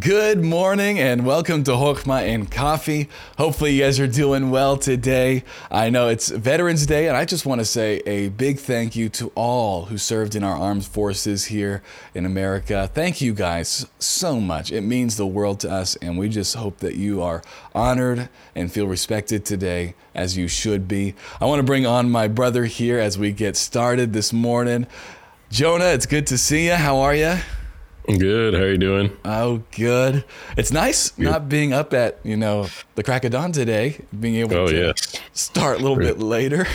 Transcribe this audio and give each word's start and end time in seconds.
Good 0.00 0.42
morning 0.42 0.98
and 0.98 1.24
welcome 1.24 1.62
to 1.62 1.70
Hochma 1.70 2.22
and 2.22 2.50
Coffee. 2.50 3.08
Hopefully, 3.38 3.74
you 3.74 3.84
guys 3.84 4.00
are 4.00 4.08
doing 4.08 4.50
well 4.50 4.76
today. 4.76 5.44
I 5.70 5.88
know 5.88 6.08
it's 6.08 6.30
Veterans 6.30 6.84
Day, 6.84 7.06
and 7.06 7.16
I 7.16 7.24
just 7.24 7.46
want 7.46 7.60
to 7.60 7.64
say 7.64 8.02
a 8.04 8.30
big 8.30 8.58
thank 8.58 8.96
you 8.96 9.08
to 9.10 9.30
all 9.36 9.84
who 9.84 9.96
served 9.96 10.34
in 10.34 10.42
our 10.42 10.56
armed 10.56 10.84
forces 10.84 11.44
here 11.44 11.80
in 12.12 12.26
America. 12.26 12.90
Thank 12.92 13.20
you 13.20 13.34
guys 13.34 13.86
so 14.00 14.40
much. 14.40 14.72
It 14.72 14.80
means 14.80 15.16
the 15.16 15.28
world 15.28 15.60
to 15.60 15.70
us, 15.70 15.94
and 16.02 16.18
we 16.18 16.28
just 16.28 16.56
hope 16.56 16.78
that 16.78 16.96
you 16.96 17.22
are 17.22 17.40
honored 17.72 18.28
and 18.56 18.72
feel 18.72 18.88
respected 18.88 19.44
today 19.44 19.94
as 20.12 20.36
you 20.36 20.48
should 20.48 20.88
be. 20.88 21.14
I 21.40 21.44
want 21.44 21.60
to 21.60 21.64
bring 21.64 21.86
on 21.86 22.10
my 22.10 22.26
brother 22.26 22.64
here 22.64 22.98
as 22.98 23.16
we 23.16 23.30
get 23.30 23.56
started 23.56 24.12
this 24.12 24.32
morning. 24.32 24.88
Jonah, 25.50 25.86
it's 25.86 26.06
good 26.06 26.26
to 26.26 26.36
see 26.36 26.66
you. 26.66 26.74
How 26.74 26.96
are 26.96 27.14
you? 27.14 27.36
Good. 28.06 28.52
How 28.52 28.60
are 28.60 28.70
you 28.70 28.76
doing? 28.76 29.16
Oh, 29.24 29.62
good. 29.70 30.24
It's 30.58 30.70
nice 30.70 31.10
good. 31.10 31.24
not 31.24 31.48
being 31.48 31.72
up 31.72 31.94
at 31.94 32.18
you 32.22 32.36
know 32.36 32.66
the 32.96 33.02
crack 33.02 33.24
of 33.24 33.32
dawn 33.32 33.50
today, 33.50 33.98
being 34.18 34.36
able 34.36 34.56
oh, 34.56 34.66
to 34.66 34.76
yes. 34.76 35.20
start 35.32 35.80
a 35.80 35.82
little 35.82 35.96
bit 35.96 36.18
later. 36.18 36.66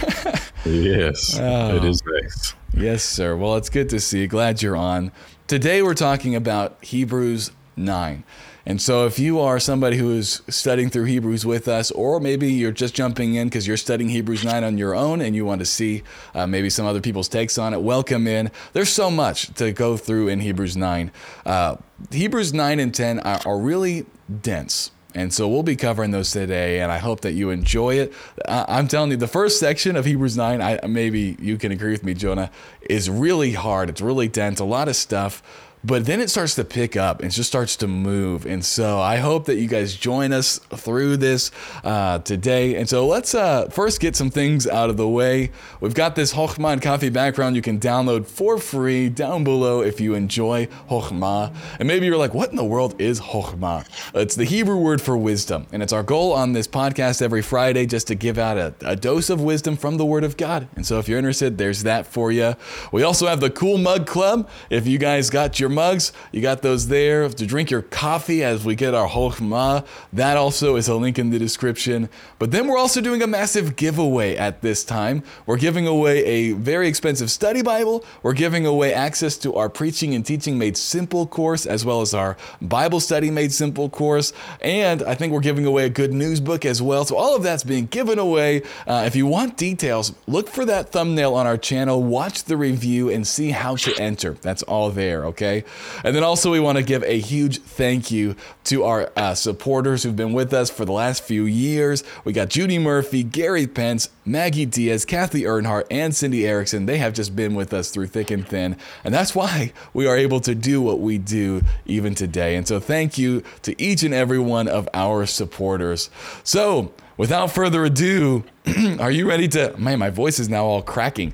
yes, 0.65 1.37
oh. 1.41 1.75
it 1.75 1.83
is 1.83 2.03
nice. 2.03 2.55
Yes, 2.73 3.03
sir. 3.03 3.35
Well, 3.35 3.57
it's 3.57 3.69
good 3.69 3.89
to 3.89 3.99
see 3.99 4.21
you. 4.21 4.27
Glad 4.27 4.63
you're 4.63 4.75
on. 4.75 5.11
Today 5.45 5.83
we're 5.83 5.93
talking 5.93 6.35
about 6.35 6.83
Hebrews 6.83 7.51
nine. 7.75 8.23
And 8.69 8.79
so, 8.79 9.07
if 9.07 9.17
you 9.17 9.39
are 9.39 9.59
somebody 9.59 9.97
who 9.97 10.11
is 10.11 10.43
studying 10.47 10.91
through 10.91 11.05
Hebrews 11.05 11.43
with 11.43 11.67
us, 11.67 11.89
or 11.89 12.19
maybe 12.19 12.53
you're 12.53 12.71
just 12.71 12.93
jumping 12.93 13.33
in 13.33 13.47
because 13.47 13.65
you're 13.65 13.77
studying 13.77 14.11
Hebrews 14.11 14.45
9 14.45 14.63
on 14.63 14.77
your 14.77 14.93
own 14.93 15.21
and 15.21 15.35
you 15.35 15.43
want 15.43 15.57
to 15.61 15.65
see 15.65 16.03
uh, 16.35 16.45
maybe 16.45 16.69
some 16.69 16.85
other 16.85 17.01
people's 17.01 17.27
takes 17.27 17.57
on 17.57 17.73
it, 17.73 17.81
welcome 17.81 18.27
in. 18.27 18.51
There's 18.73 18.89
so 18.89 19.09
much 19.09 19.51
to 19.55 19.71
go 19.71 19.97
through 19.97 20.27
in 20.27 20.41
Hebrews 20.41 20.77
9. 20.77 21.11
Uh, 21.47 21.77
Hebrews 22.11 22.53
9 22.53 22.79
and 22.79 22.93
10 22.93 23.21
are, 23.21 23.41
are 23.43 23.57
really 23.57 24.05
dense. 24.43 24.91
And 25.15 25.33
so 25.33 25.47
we'll 25.47 25.63
be 25.63 25.75
covering 25.75 26.11
those 26.11 26.29
today, 26.29 26.81
and 26.81 26.91
I 26.91 26.99
hope 26.99 27.21
that 27.21 27.31
you 27.31 27.49
enjoy 27.49 27.95
it. 27.95 28.13
I'm 28.47 28.87
telling 28.87 29.09
you, 29.09 29.17
the 29.17 29.27
first 29.27 29.59
section 29.59 29.95
of 29.95 30.05
Hebrews 30.05 30.37
9, 30.37 30.61
I, 30.61 30.79
maybe 30.85 31.35
you 31.39 31.57
can 31.57 31.71
agree 31.71 31.91
with 31.91 32.03
me, 32.03 32.13
Jonah, 32.13 32.51
is 32.87 33.09
really 33.09 33.53
hard. 33.53 33.89
It's 33.89 34.01
really 34.01 34.27
dense, 34.27 34.59
a 34.59 34.65
lot 34.65 34.87
of 34.87 34.95
stuff 34.95 35.41
but 35.83 36.05
then 36.05 36.19
it 36.19 36.29
starts 36.29 36.55
to 36.55 36.63
pick 36.63 36.97
up 36.97 37.21
and 37.21 37.31
just 37.31 37.49
starts 37.49 37.75
to 37.77 37.87
move. 37.87 38.45
And 38.45 38.63
so 38.63 38.99
I 38.99 39.17
hope 39.17 39.45
that 39.45 39.55
you 39.55 39.67
guys 39.67 39.95
join 39.95 40.33
us 40.33 40.59
through 40.59 41.17
this 41.17 41.51
uh, 41.83 42.19
today. 42.19 42.75
And 42.75 42.89
so 42.89 43.07
let's 43.07 43.33
uh, 43.33 43.69
first 43.69 43.99
get 43.99 44.15
some 44.15 44.29
things 44.29 44.67
out 44.67 44.89
of 44.89 44.97
the 44.97 45.07
way. 45.07 45.51
We've 45.79 45.93
got 45.93 46.15
this 46.15 46.33
Hochma 46.33 46.73
and 46.73 46.81
Coffee 46.81 47.09
background 47.09 47.55
you 47.55 47.61
can 47.61 47.79
download 47.79 48.25
for 48.25 48.57
free 48.57 49.09
down 49.09 49.43
below 49.43 49.81
if 49.81 50.01
you 50.01 50.15
enjoy 50.15 50.65
Hochma. 50.89 51.55
And 51.79 51.87
maybe 51.87 52.05
you're 52.05 52.17
like, 52.17 52.33
what 52.33 52.49
in 52.49 52.55
the 52.55 52.65
world 52.65 52.99
is 52.99 53.21
Hochma? 53.21 53.85
It's 54.13 54.35
the 54.35 54.45
Hebrew 54.45 54.77
word 54.77 55.01
for 55.01 55.17
wisdom. 55.17 55.67
And 55.71 55.81
it's 55.81 55.93
our 55.93 56.03
goal 56.03 56.33
on 56.33 56.53
this 56.53 56.67
podcast 56.67 57.21
every 57.21 57.41
Friday 57.41 57.85
just 57.85 58.07
to 58.07 58.15
give 58.15 58.37
out 58.37 58.57
a, 58.57 58.73
a 58.81 58.95
dose 58.95 59.29
of 59.29 59.41
wisdom 59.41 59.77
from 59.77 59.97
the 59.97 60.05
Word 60.05 60.23
of 60.23 60.37
God. 60.37 60.67
And 60.75 60.85
so 60.85 60.99
if 60.99 61.07
you're 61.07 61.17
interested, 61.17 61.57
there's 61.57 61.83
that 61.83 62.05
for 62.05 62.31
you. 62.31 62.55
We 62.91 63.03
also 63.03 63.27
have 63.27 63.39
the 63.39 63.49
Cool 63.49 63.77
Mug 63.77 64.05
Club. 64.05 64.49
If 64.69 64.87
you 64.87 64.97
guys 64.97 65.29
got 65.29 65.59
your 65.59 65.68
your 65.69 65.75
mugs, 65.75 66.11
you 66.31 66.41
got 66.41 66.61
those 66.61 66.87
there 66.87 67.29
to 67.29 67.45
drink 67.45 67.69
your 67.69 67.81
coffee 67.83 68.43
as 68.43 68.65
we 68.65 68.75
get 68.75 68.93
our 68.93 69.07
Hochma. 69.07 69.85
That 70.11 70.35
also 70.35 70.75
is 70.75 70.87
a 70.87 70.95
link 70.95 71.19
in 71.19 71.29
the 71.29 71.39
description. 71.39 72.09
But 72.39 72.51
then 72.51 72.67
we're 72.67 72.77
also 72.77 73.01
doing 73.01 73.21
a 73.21 73.27
massive 73.27 73.75
giveaway 73.75 74.35
at 74.35 74.61
this 74.61 74.83
time. 74.83 75.23
We're 75.45 75.57
giving 75.57 75.87
away 75.87 76.25
a 76.25 76.51
very 76.53 76.87
expensive 76.87 77.29
study 77.29 77.61
Bible. 77.61 78.03
We're 78.23 78.33
giving 78.33 78.65
away 78.65 78.93
access 78.93 79.37
to 79.39 79.55
our 79.55 79.69
Preaching 79.69 80.15
and 80.15 80.25
Teaching 80.25 80.57
Made 80.57 80.77
Simple 80.77 81.27
course, 81.27 81.65
as 81.65 81.85
well 81.85 82.01
as 82.01 82.13
our 82.13 82.35
Bible 82.61 82.99
Study 82.99 83.29
Made 83.29 83.51
Simple 83.51 83.89
course. 83.89 84.33
And 84.61 85.03
I 85.03 85.15
think 85.15 85.31
we're 85.33 85.39
giving 85.39 85.65
away 85.65 85.85
a 85.85 85.89
good 85.89 86.13
news 86.13 86.39
book 86.39 86.65
as 86.65 86.81
well. 86.81 87.05
So 87.05 87.15
all 87.15 87.35
of 87.35 87.43
that's 87.43 87.63
being 87.63 87.85
given 87.85 88.17
away. 88.17 88.63
Uh, 88.87 89.03
if 89.05 89.15
you 89.15 89.27
want 89.27 89.57
details, 89.57 90.13
look 90.27 90.49
for 90.49 90.65
that 90.65 90.89
thumbnail 90.89 91.35
on 91.35 91.45
our 91.45 91.57
channel, 91.57 92.01
watch 92.03 92.45
the 92.45 92.57
review, 92.57 93.09
and 93.09 93.27
see 93.27 93.51
how 93.51 93.75
to 93.75 93.95
enter. 93.99 94.33
That's 94.41 94.63
all 94.63 94.89
there, 94.89 95.25
okay? 95.25 95.58
And 96.03 96.15
then 96.15 96.23
also, 96.23 96.51
we 96.51 96.59
want 96.59 96.77
to 96.77 96.83
give 96.83 97.03
a 97.03 97.19
huge 97.19 97.59
thank 97.61 98.11
you 98.11 98.35
to 98.65 98.83
our 98.83 99.11
uh, 99.15 99.35
supporters 99.35 100.03
who've 100.03 100.15
been 100.15 100.33
with 100.33 100.53
us 100.53 100.69
for 100.69 100.85
the 100.85 100.91
last 100.91 101.23
few 101.23 101.45
years. 101.45 102.03
We 102.23 102.33
got 102.33 102.49
Judy 102.49 102.79
Murphy, 102.79 103.23
Gary 103.23 103.67
Pence, 103.67 104.09
Maggie 104.25 104.65
Diaz, 104.65 105.05
Kathy 105.05 105.43
Earnhardt, 105.43 105.85
and 105.89 106.15
Cindy 106.15 106.47
Erickson. 106.47 106.85
They 106.85 106.97
have 106.97 107.13
just 107.13 107.35
been 107.35 107.55
with 107.55 107.73
us 107.73 107.89
through 107.89 108.07
thick 108.07 108.31
and 108.31 108.47
thin. 108.47 108.77
And 109.03 109.13
that's 109.13 109.35
why 109.35 109.73
we 109.93 110.07
are 110.07 110.17
able 110.17 110.39
to 110.41 110.55
do 110.55 110.81
what 110.81 110.99
we 110.99 111.17
do 111.17 111.61
even 111.85 112.15
today. 112.15 112.55
And 112.55 112.67
so, 112.67 112.79
thank 112.79 113.17
you 113.17 113.43
to 113.63 113.79
each 113.81 114.03
and 114.03 114.13
every 114.13 114.39
one 114.39 114.67
of 114.67 114.87
our 114.93 115.25
supporters. 115.25 116.09
So, 116.43 116.93
without 117.19 117.51
further 117.51 117.85
ado, 117.85 118.43
are 118.99 119.11
you 119.11 119.27
ready 119.27 119.47
to? 119.49 119.75
Man, 119.77 119.99
my 119.99 120.09
voice 120.09 120.39
is 120.39 120.49
now 120.49 120.65
all 120.65 120.81
cracking. 120.81 121.33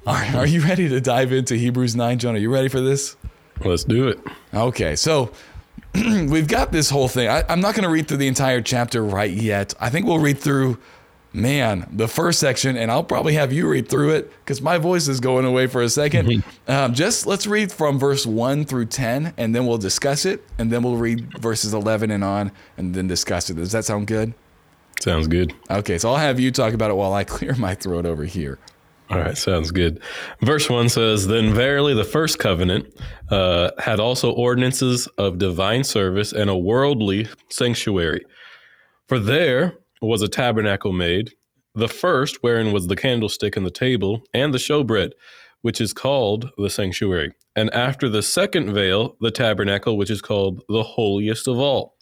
are, 0.06 0.24
are, 0.36 0.46
you 0.46 0.62
ready 0.62 0.88
to 0.88 1.00
dive 1.00 1.32
into 1.32 1.54
Hebrews 1.54 1.94
9, 1.94 2.18
John? 2.18 2.34
Are 2.34 2.38
you 2.38 2.52
ready 2.52 2.68
for 2.68 2.80
this? 2.80 3.16
Let's 3.64 3.84
do 3.84 4.08
it. 4.08 4.20
Okay, 4.52 4.96
so 4.96 5.32
we've 5.94 6.48
got 6.48 6.72
this 6.72 6.90
whole 6.90 7.08
thing. 7.08 7.28
I, 7.28 7.44
am 7.48 7.60
not 7.60 7.74
going 7.74 7.84
to 7.84 7.90
read 7.90 8.08
through 8.08 8.18
the 8.18 8.28
entire 8.28 8.60
chapter 8.60 9.02
right 9.02 9.30
yet. 9.30 9.74
I 9.80 9.90
think 9.90 10.06
we'll 10.06 10.18
read 10.18 10.38
through, 10.38 10.78
man, 11.32 11.88
the 11.92 12.08
first 12.08 12.38
section, 12.38 12.76
and 12.76 12.90
I'll 12.90 13.04
probably 13.04 13.34
have 13.34 13.52
you 13.52 13.68
read 13.68 13.88
through 13.88 14.10
it 14.10 14.32
because 14.40 14.60
my 14.60 14.78
voice 14.78 15.08
is 15.08 15.20
going 15.20 15.44
away 15.44 15.66
for 15.66 15.82
a 15.82 15.86
2nd 15.86 16.42
um, 16.68 16.94
just 16.94 17.26
let's 17.26 17.46
read 17.46 17.72
from 17.72 17.98
verse 17.98 18.26
1 18.26 18.64
through 18.64 18.86
10, 18.86 19.34
and 19.36 19.54
then 19.54 19.66
we'll 19.66 19.78
discuss 19.78 20.24
it, 20.24 20.44
and 20.58 20.70
then 20.70 20.82
we'll 20.82 20.96
read 20.96 21.40
verses 21.40 21.72
11 21.72 22.10
and 22.10 22.24
on, 22.24 22.52
and 22.76 22.94
then 22.94 23.06
discuss 23.06 23.50
it. 23.50 23.54
Does 23.54 23.72
that 23.72 23.84
sound 23.84 24.06
good? 24.06 24.34
Sounds 25.00 25.28
good. 25.28 25.54
Okay, 25.70 25.98
so 25.98 26.10
I'll 26.10 26.16
have 26.16 26.40
you 26.40 26.50
talk 26.50 26.72
about 26.72 26.90
it 26.90 26.94
while 26.94 27.12
I 27.12 27.24
clear 27.24 27.54
my 27.54 27.74
throat 27.74 28.06
over 28.06 28.24
here. 28.24 28.58
All 29.08 29.18
right, 29.18 29.38
sounds 29.38 29.70
good. 29.70 30.02
Verse 30.40 30.68
1 30.68 30.88
says, 30.88 31.28
Then 31.28 31.54
verily 31.54 31.94
the 31.94 32.04
first 32.04 32.40
covenant 32.40 32.92
uh, 33.30 33.70
had 33.78 34.00
also 34.00 34.32
ordinances 34.32 35.06
of 35.16 35.38
divine 35.38 35.84
service 35.84 36.32
and 36.32 36.50
a 36.50 36.56
worldly 36.56 37.28
sanctuary. 37.48 38.24
For 39.06 39.20
there 39.20 39.74
was 40.02 40.22
a 40.22 40.28
tabernacle 40.28 40.92
made, 40.92 41.30
the 41.74 41.88
first 41.88 42.42
wherein 42.42 42.72
was 42.72 42.88
the 42.88 42.96
candlestick 42.96 43.56
and 43.56 43.64
the 43.64 43.70
table 43.70 44.22
and 44.34 44.52
the 44.52 44.58
showbread, 44.58 45.12
which 45.60 45.80
is 45.80 45.92
called 45.92 46.50
the 46.58 46.70
sanctuary. 46.70 47.32
And 47.54 47.72
after 47.72 48.08
the 48.08 48.22
second 48.22 48.74
veil, 48.74 49.16
the 49.20 49.30
tabernacle, 49.30 49.96
which 49.96 50.10
is 50.10 50.20
called 50.20 50.64
the 50.68 50.82
holiest 50.82 51.46
of 51.46 51.58
all 51.58 51.96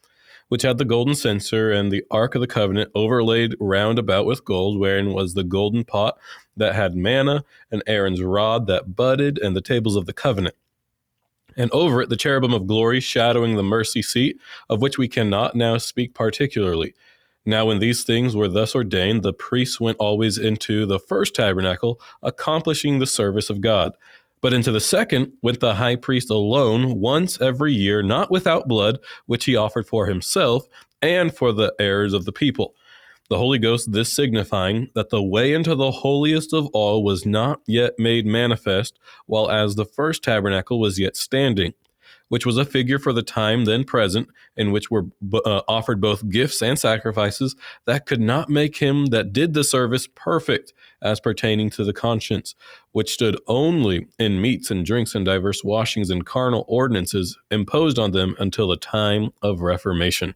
which 0.48 0.62
had 0.62 0.78
the 0.78 0.84
golden 0.84 1.14
censer 1.14 1.72
and 1.72 1.90
the 1.90 2.04
ark 2.10 2.34
of 2.34 2.40
the 2.40 2.46
covenant 2.46 2.90
overlaid 2.94 3.56
round 3.58 3.98
about 3.98 4.26
with 4.26 4.44
gold, 4.44 4.78
wherein 4.78 5.12
was 5.12 5.34
the 5.34 5.44
golden 5.44 5.84
pot 5.84 6.18
that 6.56 6.74
had 6.74 6.94
manna, 6.94 7.44
and 7.70 7.82
Aaron's 7.86 8.22
rod 8.22 8.66
that 8.66 8.94
budded, 8.96 9.38
and 9.38 9.56
the 9.56 9.60
tables 9.60 9.96
of 9.96 10.06
the 10.06 10.12
covenant. 10.12 10.54
And 11.56 11.70
over 11.70 12.02
it 12.02 12.08
the 12.08 12.16
cherubim 12.16 12.52
of 12.52 12.66
glory 12.66 13.00
shadowing 13.00 13.56
the 13.56 13.62
mercy 13.62 14.02
seat, 14.02 14.40
of 14.68 14.82
which 14.82 14.98
we 14.98 15.08
cannot 15.08 15.54
now 15.54 15.78
speak 15.78 16.14
particularly. 16.14 16.94
Now, 17.46 17.66
when 17.66 17.78
these 17.78 18.04
things 18.04 18.34
were 18.34 18.48
thus 18.48 18.74
ordained, 18.74 19.22
the 19.22 19.34
priests 19.34 19.78
went 19.78 19.98
always 19.98 20.38
into 20.38 20.86
the 20.86 20.98
first 20.98 21.34
tabernacle, 21.34 22.00
accomplishing 22.22 22.98
the 22.98 23.06
service 23.06 23.50
of 23.50 23.60
God. 23.60 23.92
But 24.40 24.54
into 24.54 24.72
the 24.72 24.80
second 24.80 25.32
went 25.42 25.60
the 25.60 25.74
high 25.74 25.96
priest 25.96 26.30
alone 26.30 27.00
once 27.00 27.40
every 27.40 27.72
year, 27.72 28.02
not 28.02 28.30
without 28.30 28.68
blood, 28.68 28.98
which 29.26 29.44
he 29.44 29.56
offered 29.56 29.86
for 29.86 30.06
himself 30.06 30.66
and 31.00 31.34
for 31.34 31.52
the 31.52 31.74
errors 31.78 32.14
of 32.14 32.24
the 32.24 32.32
people. 32.32 32.74
The 33.34 33.38
Holy 33.38 33.58
Ghost, 33.58 33.90
this 33.90 34.12
signifying 34.12 34.90
that 34.94 35.10
the 35.10 35.20
way 35.20 35.54
into 35.54 35.74
the 35.74 35.90
holiest 35.90 36.52
of 36.52 36.68
all 36.72 37.02
was 37.02 37.26
not 37.26 37.62
yet 37.66 37.94
made 37.98 38.26
manifest, 38.26 38.96
while 39.26 39.50
as 39.50 39.74
the 39.74 39.84
first 39.84 40.22
tabernacle 40.22 40.78
was 40.78 41.00
yet 41.00 41.16
standing 41.16 41.74
which 42.28 42.46
was 42.46 42.56
a 42.56 42.64
figure 42.64 42.98
for 42.98 43.12
the 43.12 43.22
time 43.22 43.64
then 43.64 43.84
present, 43.84 44.28
in 44.56 44.72
which 44.72 44.90
were 44.90 45.06
uh, 45.44 45.60
offered 45.68 46.00
both 46.00 46.28
gifts 46.30 46.62
and 46.62 46.78
sacrifices 46.78 47.54
that 47.86 48.06
could 48.06 48.20
not 48.20 48.48
make 48.48 48.76
him 48.76 49.06
that 49.06 49.32
did 49.32 49.52
the 49.52 49.64
service 49.64 50.08
perfect 50.14 50.72
as 51.02 51.20
pertaining 51.20 51.68
to 51.68 51.84
the 51.84 51.92
conscience, 51.92 52.54
which 52.92 53.12
stood 53.12 53.38
only 53.46 54.06
in 54.18 54.40
meats 54.40 54.70
and 54.70 54.86
drinks 54.86 55.14
and 55.14 55.26
diverse 55.26 55.62
washings 55.62 56.08
and 56.08 56.24
carnal 56.24 56.64
ordinances 56.66 57.36
imposed 57.50 57.98
on 57.98 58.12
them 58.12 58.36
until 58.38 58.68
the 58.68 58.76
time 58.76 59.30
of 59.42 59.60
Reformation. 59.60 60.34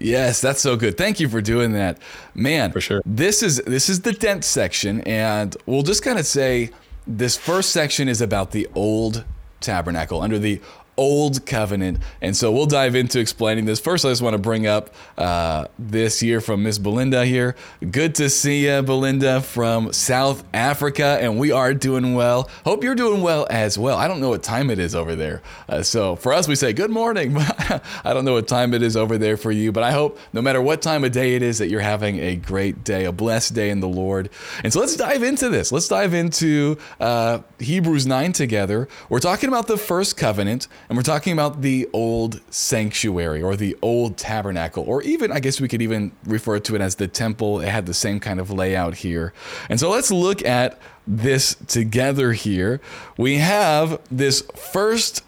Yes, 0.00 0.40
that's 0.40 0.60
so 0.60 0.76
good. 0.76 0.96
Thank 0.96 1.20
you 1.20 1.28
for 1.28 1.40
doing 1.40 1.72
that. 1.72 1.98
Man, 2.34 2.72
for 2.72 2.80
sure. 2.80 3.02
This 3.04 3.42
is 3.42 3.58
this 3.66 3.88
is 3.88 4.02
the 4.02 4.12
dense 4.12 4.46
section 4.46 5.00
and 5.02 5.56
we'll 5.66 5.82
just 5.82 6.02
kind 6.02 6.18
of 6.18 6.26
say 6.26 6.70
this 7.06 7.36
first 7.36 7.70
section 7.70 8.08
is 8.08 8.20
about 8.20 8.52
the 8.52 8.68
old 8.74 9.24
tabernacle 9.60 10.20
under 10.20 10.38
the 10.38 10.60
Old 10.98 11.46
Covenant. 11.46 11.98
And 12.20 12.36
so 12.36 12.52
we'll 12.52 12.66
dive 12.66 12.94
into 12.94 13.20
explaining 13.20 13.64
this. 13.64 13.80
First, 13.80 14.04
I 14.04 14.10
just 14.10 14.20
want 14.20 14.34
to 14.34 14.38
bring 14.38 14.66
up 14.66 14.90
uh, 15.16 15.66
this 15.78 16.22
year 16.22 16.40
from 16.40 16.64
Miss 16.64 16.76
Belinda 16.76 17.24
here. 17.24 17.54
Good 17.90 18.16
to 18.16 18.28
see 18.28 18.66
you, 18.66 18.82
Belinda, 18.82 19.40
from 19.40 19.92
South 19.92 20.44
Africa. 20.52 21.18
And 21.20 21.38
we 21.38 21.52
are 21.52 21.72
doing 21.72 22.14
well. 22.14 22.50
Hope 22.64 22.84
you're 22.84 22.96
doing 22.96 23.22
well 23.22 23.46
as 23.48 23.78
well. 23.78 23.96
I 23.96 24.08
don't 24.08 24.20
know 24.20 24.28
what 24.28 24.42
time 24.42 24.68
it 24.68 24.78
is 24.78 24.94
over 24.94 25.14
there. 25.14 25.40
Uh, 25.68 25.82
so 25.82 26.16
for 26.16 26.32
us, 26.32 26.48
we 26.48 26.56
say 26.56 26.72
good 26.72 26.90
morning. 26.90 27.36
I 27.38 27.80
don't 28.12 28.24
know 28.24 28.34
what 28.34 28.48
time 28.48 28.74
it 28.74 28.82
is 28.82 28.96
over 28.96 29.16
there 29.16 29.36
for 29.36 29.52
you, 29.52 29.70
but 29.70 29.84
I 29.84 29.92
hope 29.92 30.18
no 30.32 30.42
matter 30.42 30.60
what 30.60 30.82
time 30.82 31.04
of 31.04 31.12
day 31.12 31.36
it 31.36 31.42
is 31.42 31.58
that 31.58 31.68
you're 31.68 31.80
having 31.80 32.18
a 32.18 32.34
great 32.36 32.82
day, 32.82 33.04
a 33.04 33.12
blessed 33.12 33.54
day 33.54 33.70
in 33.70 33.80
the 33.80 33.88
Lord. 33.88 34.30
And 34.64 34.72
so 34.72 34.80
let's 34.80 34.96
dive 34.96 35.22
into 35.22 35.48
this. 35.48 35.70
Let's 35.70 35.88
dive 35.88 36.12
into 36.12 36.76
uh, 36.98 37.40
Hebrews 37.60 38.06
9 38.06 38.32
together. 38.32 38.88
We're 39.08 39.20
talking 39.20 39.48
about 39.48 39.68
the 39.68 39.76
first 39.76 40.16
covenant 40.16 40.66
and 40.88 40.96
we're 40.96 41.02
talking 41.02 41.34
about 41.34 41.60
the 41.60 41.88
old 41.92 42.40
sanctuary 42.50 43.42
or 43.42 43.56
the 43.56 43.76
old 43.82 44.16
tabernacle, 44.16 44.84
or 44.86 45.02
even, 45.02 45.30
I 45.30 45.40
guess 45.40 45.60
we 45.60 45.68
could 45.68 45.82
even 45.82 46.12
refer 46.24 46.58
to 46.60 46.74
it 46.74 46.80
as 46.80 46.94
the 46.94 47.06
temple. 47.06 47.60
It 47.60 47.68
had 47.68 47.84
the 47.84 47.94
same 47.94 48.20
kind 48.20 48.40
of 48.40 48.50
layout 48.50 48.96
here. 48.96 49.34
And 49.68 49.78
so 49.78 49.90
let's 49.90 50.10
look 50.10 50.42
at 50.44 50.78
this 51.06 51.56
together 51.66 52.32
here. 52.32 52.80
We 53.18 53.36
have 53.36 54.00
this 54.10 54.42
first 54.54 55.24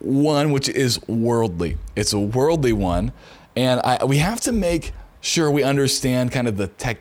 one, 0.00 0.52
which 0.52 0.68
is 0.68 1.00
worldly. 1.08 1.78
It's 1.96 2.12
a 2.12 2.20
worldly 2.20 2.74
one. 2.74 3.12
And 3.56 3.80
I, 3.80 4.04
we 4.04 4.18
have 4.18 4.40
to 4.42 4.52
make 4.52 4.92
sure 5.20 5.50
we 5.50 5.62
understand 5.62 6.30
kind 6.30 6.46
of 6.46 6.56
the 6.58 6.68
tech 6.68 6.98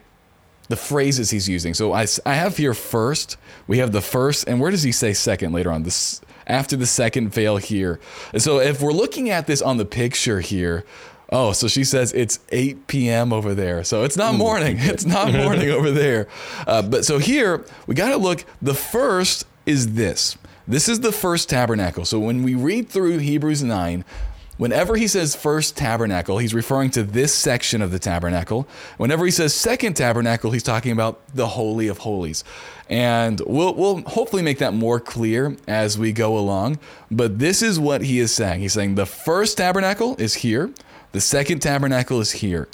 the 0.69 0.75
phrases 0.75 1.29
he's 1.29 1.47
using. 1.47 1.73
So 1.73 1.93
I, 1.93 2.05
I 2.25 2.33
have 2.33 2.57
here 2.57 2.73
first, 2.73 3.37
we 3.67 3.77
have 3.77 3.93
the 3.93 4.01
first, 4.01 4.47
and 4.49 4.59
where 4.59 4.69
does 4.69 4.83
he 4.83 4.91
say 4.91 5.13
second 5.13 5.53
later 5.53 5.71
on? 5.71 5.83
This 5.83 6.19
after 6.47 6.75
the 6.75 6.87
second 6.87 7.29
veil 7.29 7.57
here. 7.57 7.99
And 8.33 8.41
so 8.41 8.59
if 8.59 8.81
we're 8.81 8.93
looking 8.93 9.29
at 9.29 9.45
this 9.45 9.61
on 9.61 9.77
the 9.77 9.85
picture 9.85 10.39
here, 10.39 10.83
oh, 11.31 11.51
so 11.51 11.67
she 11.67 11.83
says 11.83 12.13
it's 12.13 12.39
8 12.49 12.87
p.m. 12.87 13.31
over 13.31 13.53
there. 13.53 13.83
So 13.83 14.03
it's 14.03 14.17
not 14.17 14.35
morning. 14.35 14.77
It's 14.81 15.05
not 15.05 15.31
morning 15.43 15.69
over 15.69 15.91
there. 15.91 16.27
Uh, 16.65 16.81
but 16.81 17.05
so 17.05 17.19
here 17.19 17.65
we 17.85 17.93
got 17.93 18.09
to 18.09 18.17
look. 18.17 18.45
The 18.61 18.73
first 18.73 19.45
is 19.65 19.93
this. 19.93 20.37
This 20.67 20.89
is 20.89 21.01
the 21.01 21.11
first 21.11 21.49
tabernacle. 21.49 22.05
So 22.05 22.19
when 22.19 22.43
we 22.43 22.55
read 22.55 22.89
through 22.89 23.19
Hebrews 23.19 23.63
9, 23.63 24.03
Whenever 24.57 24.95
he 24.95 25.07
says 25.07 25.35
first 25.35 25.77
tabernacle, 25.77 26.39
he's 26.39 26.53
referring 26.53 26.89
to 26.89 27.03
this 27.03 27.31
section 27.31 27.79
of 27.81 27.91
the 27.91 27.99
tabernacle. 27.99 28.67
Whenever 28.97 29.23
he 29.23 29.29
says 29.29 29.53
second 29.53 29.93
tabernacle, 29.93 30.49
he's 30.49 30.63
talking 30.63 30.91
about 30.91 31.21
the 31.35 31.47
Holy 31.49 31.87
of 31.87 31.99
Holies. 31.99 32.43
And 32.89 33.41
we'll, 33.45 33.73
we'll 33.73 34.01
hopefully 34.01 34.41
make 34.41 34.59
that 34.59 34.73
more 34.73 34.99
clear 34.99 35.57
as 35.67 35.97
we 35.97 36.11
go 36.11 36.37
along. 36.37 36.79
But 37.11 37.39
this 37.39 37.61
is 37.61 37.79
what 37.79 38.01
he 38.01 38.19
is 38.19 38.33
saying. 38.33 38.61
He's 38.61 38.73
saying 38.73 38.95
the 38.95 39.05
first 39.05 39.57
tabernacle 39.57 40.15
is 40.17 40.35
here, 40.35 40.71
the 41.11 41.21
second 41.21 41.59
tabernacle 41.59 42.21
is 42.21 42.31
here. 42.31 42.67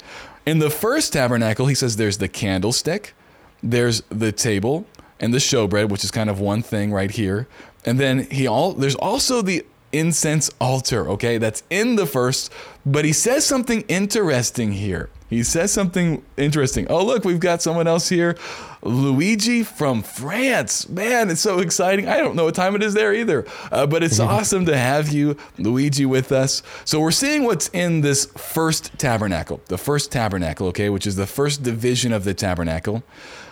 In 0.46 0.58
the 0.58 0.70
first 0.70 1.12
tabernacle, 1.12 1.66
he 1.66 1.74
says 1.74 1.96
there's 1.96 2.18
the 2.18 2.28
candlestick, 2.28 3.14
there's 3.62 4.02
the 4.10 4.30
table, 4.30 4.86
and 5.18 5.32
the 5.32 5.38
showbread, 5.38 5.88
which 5.88 6.04
is 6.04 6.10
kind 6.10 6.28
of 6.28 6.38
one 6.38 6.62
thing 6.62 6.92
right 6.92 7.10
here. 7.10 7.46
And 7.84 7.98
then 7.98 8.30
he 8.30 8.46
all 8.46 8.72
there's 8.72 8.94
also 8.94 9.42
the 9.42 9.64
incense 9.92 10.50
altar, 10.60 11.08
okay? 11.08 11.38
That's 11.38 11.62
in 11.70 11.96
the 11.96 12.06
first, 12.06 12.52
but 12.84 13.04
he 13.04 13.12
says 13.12 13.46
something 13.46 13.82
interesting 13.82 14.72
here. 14.72 15.08
He 15.34 15.42
says 15.42 15.72
something 15.72 16.24
interesting. 16.36 16.86
Oh, 16.88 17.04
look, 17.04 17.24
we've 17.24 17.40
got 17.40 17.60
someone 17.60 17.88
else 17.88 18.08
here. 18.08 18.36
Luigi 18.82 19.64
from 19.64 20.04
France. 20.04 20.88
Man, 20.88 21.28
it's 21.28 21.40
so 21.40 21.58
exciting. 21.58 22.06
I 22.06 22.18
don't 22.18 22.36
know 22.36 22.44
what 22.44 22.54
time 22.54 22.76
it 22.76 22.84
is 22.84 22.94
there 22.94 23.12
either, 23.12 23.44
uh, 23.72 23.84
but 23.86 24.04
it's 24.04 24.20
awesome 24.20 24.64
to 24.66 24.76
have 24.76 25.10
you, 25.10 25.36
Luigi, 25.58 26.06
with 26.06 26.30
us. 26.30 26.62
So, 26.84 27.00
we're 27.00 27.10
seeing 27.10 27.42
what's 27.42 27.68
in 27.70 28.00
this 28.02 28.26
first 28.26 28.96
tabernacle, 28.96 29.60
the 29.66 29.76
first 29.76 30.12
tabernacle, 30.12 30.68
okay, 30.68 30.88
which 30.88 31.04
is 31.04 31.16
the 31.16 31.26
first 31.26 31.64
division 31.64 32.12
of 32.12 32.22
the 32.22 32.32
tabernacle. 32.32 33.02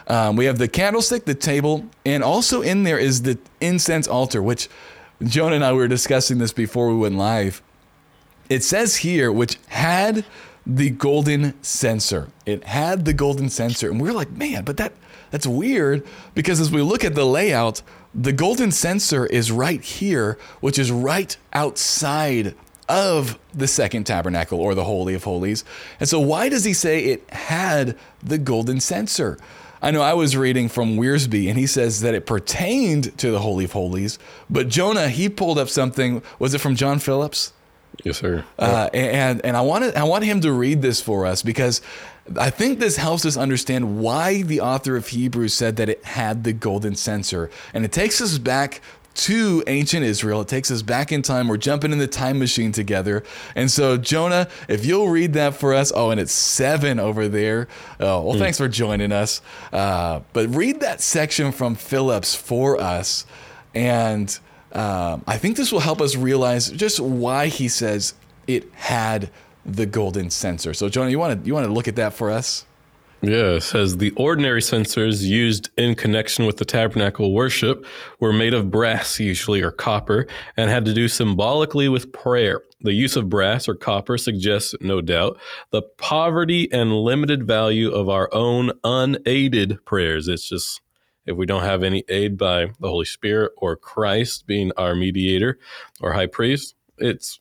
Um, 0.07 0.37
we 0.37 0.45
have 0.45 0.59
the 0.59 0.69
candlestick, 0.69 1.25
the 1.25 1.35
table, 1.35 1.85
and 2.07 2.23
also 2.23 2.63
in 2.63 2.85
there 2.85 2.99
is 2.99 3.23
the 3.23 3.39
incense 3.61 4.07
altar, 4.07 4.41
which 4.41 4.69
Jonah 5.25 5.57
and 5.57 5.65
I 5.65 5.73
were 5.73 5.89
discussing 5.89 6.39
this 6.39 6.53
before 6.53 6.89
we 6.89 6.95
went 6.95 7.17
live. 7.17 7.61
It 8.49 8.63
says 8.63 8.97
here, 8.97 9.33
which 9.33 9.59
had 9.67 10.25
the 10.67 10.91
golden 10.91 11.61
censer. 11.63 12.29
It 12.47 12.65
had 12.65 13.05
the 13.05 13.13
golden 13.13 13.49
censer. 13.49 13.91
And 13.91 14.01
we 14.01 14.09
are 14.09 14.13
like, 14.13 14.31
man, 14.31 14.65
but 14.65 14.77
that 14.77 14.93
that's 15.31 15.47
weird 15.47 16.07
because 16.35 16.61
as 16.61 16.71
we 16.71 16.83
look 16.83 17.05
at 17.05 17.15
the 17.15 17.25
layout, 17.25 17.83
the 18.15 18.33
golden 18.33 18.71
censer 18.71 19.27
is 19.27 19.51
right 19.51 19.83
here, 19.83 20.39
which 20.61 20.79
is 20.79 20.93
right 20.93 21.37
outside 21.53 22.55
of 22.89 23.39
the 23.55 23.67
second 23.67 24.05
tabernacle 24.05 24.61
or 24.61 24.75
the 24.75 24.85
Holy 24.85 25.15
of 25.15 25.25
Holies. 25.25 25.65
And 25.99 26.09
so, 26.09 26.21
why 26.21 26.51
does 26.51 26.65
he 26.65 26.75
say 26.75 27.05
it 27.05 27.29
had 27.31 27.97
the 28.23 28.39
golden 28.39 28.81
censer? 28.81 29.39
I 29.81 29.91
know 29.91 30.03
I 30.03 30.13
was 30.13 30.37
reading 30.37 30.69
from 30.69 30.97
Wiersbe, 30.97 31.49
and 31.49 31.59
he 31.59 31.67
says 31.67 32.03
that 32.03 32.15
it 32.15 32.27
pertained 32.27 33.17
to 33.19 33.31
the 33.31 33.41
Holy 33.41 33.65
of 33.65 33.73
Holies, 33.73 34.19
but 34.49 34.69
Jonah, 34.69 35.09
he 35.09 35.29
pulled 35.29 35.59
up 35.59 35.69
something. 35.69 36.23
Was 36.39 36.55
it 36.55 36.59
from 36.59 36.77
John 36.77 36.99
Phillips? 36.99 37.53
Yes, 38.03 38.19
sir. 38.19 38.45
Uh, 38.59 38.89
and 38.93 39.45
and 39.45 39.57
I 39.57 39.61
wanted 39.61 39.95
I 39.95 40.05
want 40.05 40.25
him 40.25 40.41
to 40.41 40.53
read 40.53 40.83
this 40.83 41.01
for 41.01 41.25
us 41.25 41.43
because 41.43 41.81
I 42.39 42.51
think 42.51 42.79
this 42.79 42.97
helps 42.97 43.25
us 43.25 43.37
understand 43.37 44.01
why 44.01 44.43
the 44.43 44.61
author 44.61 44.97
of 44.97 45.09
Hebrews 45.09 45.55
said 45.55 45.77
that 45.77 45.89
it 45.89 46.05
had 46.05 46.45
the 46.45 46.53
golden 46.53 46.97
censer, 46.97 47.51
and 47.73 47.85
it 47.85 47.93
takes 47.93 48.21
us 48.21 48.39
back 48.39 48.81
to 49.15 49.63
ancient 49.67 50.05
Israel. 50.05 50.41
It 50.41 50.49
takes 50.49 50.71
us 50.71 50.83
back 50.83 51.13
in 51.13 51.23
time. 51.23 51.49
We're 51.49 51.59
jumping 51.59 51.93
in 51.93 51.99
the 51.99 52.07
time 52.07 52.39
machine 52.39 52.73
together. 52.73 53.23
And 53.55 53.71
so, 53.71 53.97
Jonah, 53.97 54.49
if 54.69 54.87
you'll 54.87 55.11
read 55.11 55.35
that 55.35 55.55
for 55.55 55.75
us. 55.75 55.93
Oh, 55.95 56.11
and 56.11 56.19
it's 56.19 56.33
seven 56.33 56.99
over 56.99 57.29
there. 57.29 57.69
Oh, 58.01 58.23
well, 58.23 58.37
mm. 58.37 58.39
thanks 58.39 58.59
for 58.59 58.69
joining 58.69 59.13
us. 59.13 59.43
Uh, 59.73 60.21
but 60.33 60.55
read 60.55 60.81
that 60.81 61.01
section 61.01 61.53
from 61.53 61.75
Phillips 61.75 62.35
for 62.35 62.81
us. 62.81 63.27
And 63.75 64.39
uh, 64.73 65.19
I 65.27 65.39
think 65.39 65.57
this 65.57 65.71
will 65.71 65.81
help 65.81 66.01
us 66.01 66.17
realize 66.17 66.71
just 66.71 67.01
why 67.01 67.49
he 67.49 67.69
says 67.69 68.15
it 68.47 68.73
had 68.75 69.31
the 69.65 69.87
golden 69.87 70.31
censer. 70.31 70.75
So, 70.75 70.89
Jonah, 70.89 71.11
you 71.11 71.19
want 71.19 71.41
to 71.41 71.47
you 71.47 71.55
want 71.55 71.67
to 71.67 71.73
look 71.73 71.89
at 71.89 71.97
that 71.97 72.15
for 72.15 72.31
us? 72.31 72.67
Yeah, 73.25 73.53
it 73.53 73.61
says 73.61 73.99
the 73.99 74.11
ordinary 74.17 74.61
censers 74.61 75.25
used 75.25 75.71
in 75.79 75.95
connection 75.95 76.45
with 76.45 76.57
the 76.57 76.65
tabernacle 76.65 77.33
worship 77.33 77.87
were 78.19 78.33
made 78.33 78.53
of 78.53 78.69
brass, 78.69 79.21
usually, 79.21 79.63
or 79.63 79.71
copper, 79.71 80.27
and 80.57 80.69
had 80.69 80.85
to 80.87 80.93
do 80.93 81.07
symbolically 81.07 81.89
with 81.89 82.13
prayer. 82.13 82.63
The 82.81 82.93
use 82.93 83.15
of 83.15 83.29
brass 83.29 83.69
or 83.69 83.77
copper 83.77 84.19
suggests, 84.19 84.75
no 84.81 85.01
doubt, 85.01 85.39
the 85.71 85.83
poverty 85.83 86.69
and 86.73 86.93
limited 86.93 87.47
value 87.47 87.93
of 87.93 88.09
our 88.09 88.29
own 88.33 88.73
unaided 88.83 89.85
prayers. 89.85 90.27
It's 90.27 90.49
just 90.49 90.81
if 91.27 91.37
we 91.37 91.47
don't 91.47 91.63
have 91.63 91.83
any 91.83 92.05
aid 92.09 92.37
by 92.37 92.67
the 92.81 92.89
Holy 92.89 93.05
Spirit 93.05 93.53
or 93.57 93.77
Christ 93.77 94.47
being 94.47 94.73
our 94.77 94.95
mediator 94.95 95.59
or 96.01 96.13
high 96.13 96.27
priest, 96.27 96.75
it's 96.99 97.41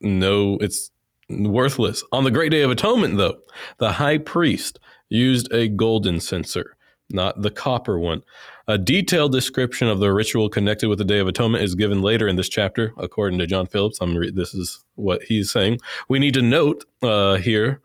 no, 0.00 0.58
it's 0.60 0.90
worthless. 1.28 2.04
On 2.12 2.24
the 2.24 2.30
great 2.30 2.50
day 2.50 2.62
of 2.62 2.70
atonement, 2.70 3.16
though, 3.16 3.38
the 3.78 3.92
high 3.92 4.18
priest 4.18 4.78
used 5.08 5.52
a 5.52 5.68
golden 5.68 6.20
censer, 6.20 6.76
not 7.10 7.42
the 7.42 7.50
copper 7.50 7.98
one. 7.98 8.22
A 8.68 8.78
detailed 8.78 9.30
description 9.30 9.86
of 9.88 10.00
the 10.00 10.12
ritual 10.12 10.48
connected 10.48 10.88
with 10.88 10.98
the 10.98 11.04
Day 11.04 11.20
of 11.20 11.28
Atonement 11.28 11.62
is 11.62 11.76
given 11.76 12.02
later 12.02 12.26
in 12.26 12.34
this 12.34 12.48
chapter, 12.48 12.92
according 12.98 13.38
to 13.38 13.46
John 13.46 13.66
Phillips. 13.66 13.98
I'm 14.00 14.16
re- 14.16 14.32
this 14.32 14.54
is 14.54 14.84
what 14.96 15.22
he's 15.22 15.52
saying. 15.52 15.78
We 16.08 16.18
need 16.18 16.34
to 16.34 16.42
note 16.42 16.84
uh, 17.02 17.36
here, 17.36 17.80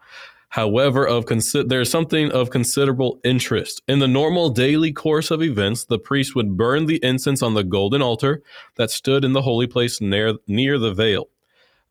however, 0.51 1.07
of 1.07 1.25
consi- 1.25 1.67
there's 1.67 1.89
something 1.89 2.31
of 2.31 2.49
considerable 2.49 3.19
interest. 3.23 3.81
In 3.87 3.99
the 3.99 4.07
normal 4.07 4.49
daily 4.49 4.91
course 4.91 5.31
of 5.31 5.41
events, 5.41 5.85
the 5.85 5.99
priest 5.99 6.35
would 6.35 6.55
burn 6.55 6.85
the 6.85 6.99
incense 7.03 7.41
on 7.41 7.53
the 7.53 7.63
golden 7.63 8.01
altar 8.01 8.41
that 8.75 8.91
stood 8.91 9.25
in 9.25 9.33
the 9.33 9.41
holy 9.41 9.67
place 9.67 9.99
near 9.99 10.35
near 10.47 10.77
the 10.77 10.93
veil. 10.93 11.29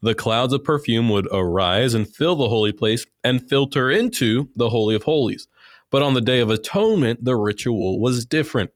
The 0.02 0.14
clouds 0.14 0.52
of 0.52 0.64
perfume 0.64 1.08
would 1.10 1.28
arise 1.30 1.94
and 1.94 2.08
fill 2.08 2.36
the 2.36 2.48
holy 2.48 2.72
place 2.72 3.06
and 3.22 3.46
filter 3.46 3.90
into 3.90 4.48
the 4.56 4.70
Holy 4.70 4.94
of 4.94 5.02
Holies. 5.02 5.46
But 5.90 6.02
on 6.02 6.14
the 6.14 6.20
Day 6.20 6.40
of 6.40 6.50
Atonement, 6.50 7.24
the 7.24 7.36
ritual 7.36 8.00
was 8.00 8.24
different. 8.24 8.70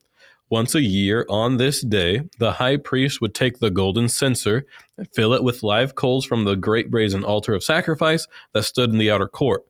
Once 0.50 0.74
a 0.74 0.82
year 0.82 1.24
on 1.28 1.56
this 1.56 1.80
day, 1.80 2.22
the 2.38 2.52
high 2.52 2.76
priest 2.76 3.20
would 3.20 3.34
take 3.34 3.58
the 3.58 3.70
golden 3.70 4.08
censer 4.08 4.66
and 4.98 5.08
fill 5.14 5.32
it 5.32 5.42
with 5.42 5.62
live 5.62 5.94
coals 5.94 6.24
from 6.24 6.44
the 6.44 6.54
great 6.54 6.90
brazen 6.90 7.24
altar 7.24 7.54
of 7.54 7.64
sacrifice 7.64 8.26
that 8.52 8.62
stood 8.62 8.90
in 8.90 8.98
the 8.98 9.10
outer 9.10 9.28
court. 9.28 9.64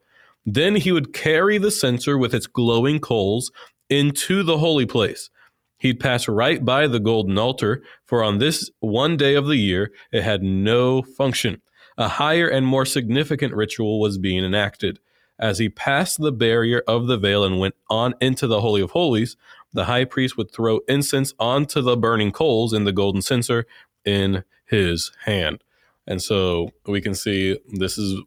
Then 0.47 0.77
he 0.77 0.93
would 0.93 1.13
carry 1.13 1.59
the 1.59 1.71
censer 1.71 2.19
with 2.19 2.35
its 2.35 2.47
glowing 2.47 3.01
coals 3.01 3.51
into 3.89 4.43
the 4.43 4.59
holy 4.59 4.87
place. 4.87 5.31
He'd 5.79 6.01
pass 6.01 6.29
right 6.29 6.65
by 6.65 6.87
the 6.87 7.01
golden 7.01 7.37
altar, 7.39 7.83
for 8.07 8.23
on 8.23 8.39
this 8.39 8.71
one 8.81 9.17
day 9.17 9.35
of 9.35 9.47
the 9.47 9.57
year 9.57 9.93
it 10.13 10.23
had 10.23 10.43
no 10.43 11.03
function. 11.03 11.61
A 11.97 12.09
higher 12.09 12.49
and 12.49 12.67
more 12.67 12.85
significant 12.85 13.55
ritual 13.55 14.01
was 14.01 14.19
being 14.19 14.45
enacted. 14.45 14.99
As 15.39 15.59
he 15.59 15.69
passed 15.69 16.21
the 16.21 16.33
barrier 16.33 16.83
of 16.87 17.07
the 17.07 17.19
veil 17.19 17.45
and 17.45 17.59
went 17.59 17.75
on 17.91 18.15
into 18.21 18.47
the 18.47 18.61
Holy 18.61 18.81
of 18.81 18.93
Holies, 18.93 19.37
the 19.73 19.85
high 19.87 20.05
priest 20.05 20.37
would 20.37 20.51
throw 20.51 20.81
incense 20.89 21.35
onto 21.39 21.81
the 21.81 21.97
burning 21.97 22.33
coals 22.33 22.73
in 22.73 22.85
the 22.85 22.93
golden 22.93 23.21
censer 23.21 23.67
in 24.05 24.45
his 24.65 25.11
hand. 25.25 25.63
And 26.07 26.23
so 26.23 26.71
we 26.87 27.01
can 27.01 27.15
see 27.15 27.59
this 27.69 27.99
is 27.99 28.21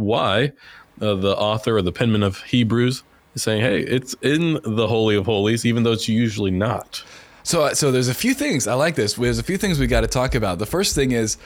why 0.00 0.52
uh, 1.00 1.14
the 1.14 1.36
author 1.36 1.76
or 1.76 1.82
the 1.82 1.92
penman 1.92 2.22
of 2.22 2.42
Hebrews 2.42 3.02
is 3.34 3.42
saying, 3.42 3.62
hey, 3.62 3.80
it's 3.80 4.14
in 4.22 4.58
the 4.64 4.88
Holy 4.88 5.16
of 5.16 5.26
Holies, 5.26 5.64
even 5.64 5.82
though 5.82 5.92
it's 5.92 6.08
usually 6.08 6.50
not. 6.50 7.04
So, 7.42 7.72
so 7.72 7.90
there's 7.90 8.08
a 8.08 8.14
few 8.14 8.34
things 8.34 8.66
I 8.66 8.74
like 8.74 8.96
this. 8.96 9.14
There's 9.14 9.38
a 9.38 9.42
few 9.42 9.56
things 9.56 9.78
we 9.78 9.86
got 9.86 10.02
to 10.02 10.06
talk 10.06 10.34
about. 10.34 10.58
The 10.58 10.66
first 10.66 10.94
thing 10.94 11.12
is 11.12 11.36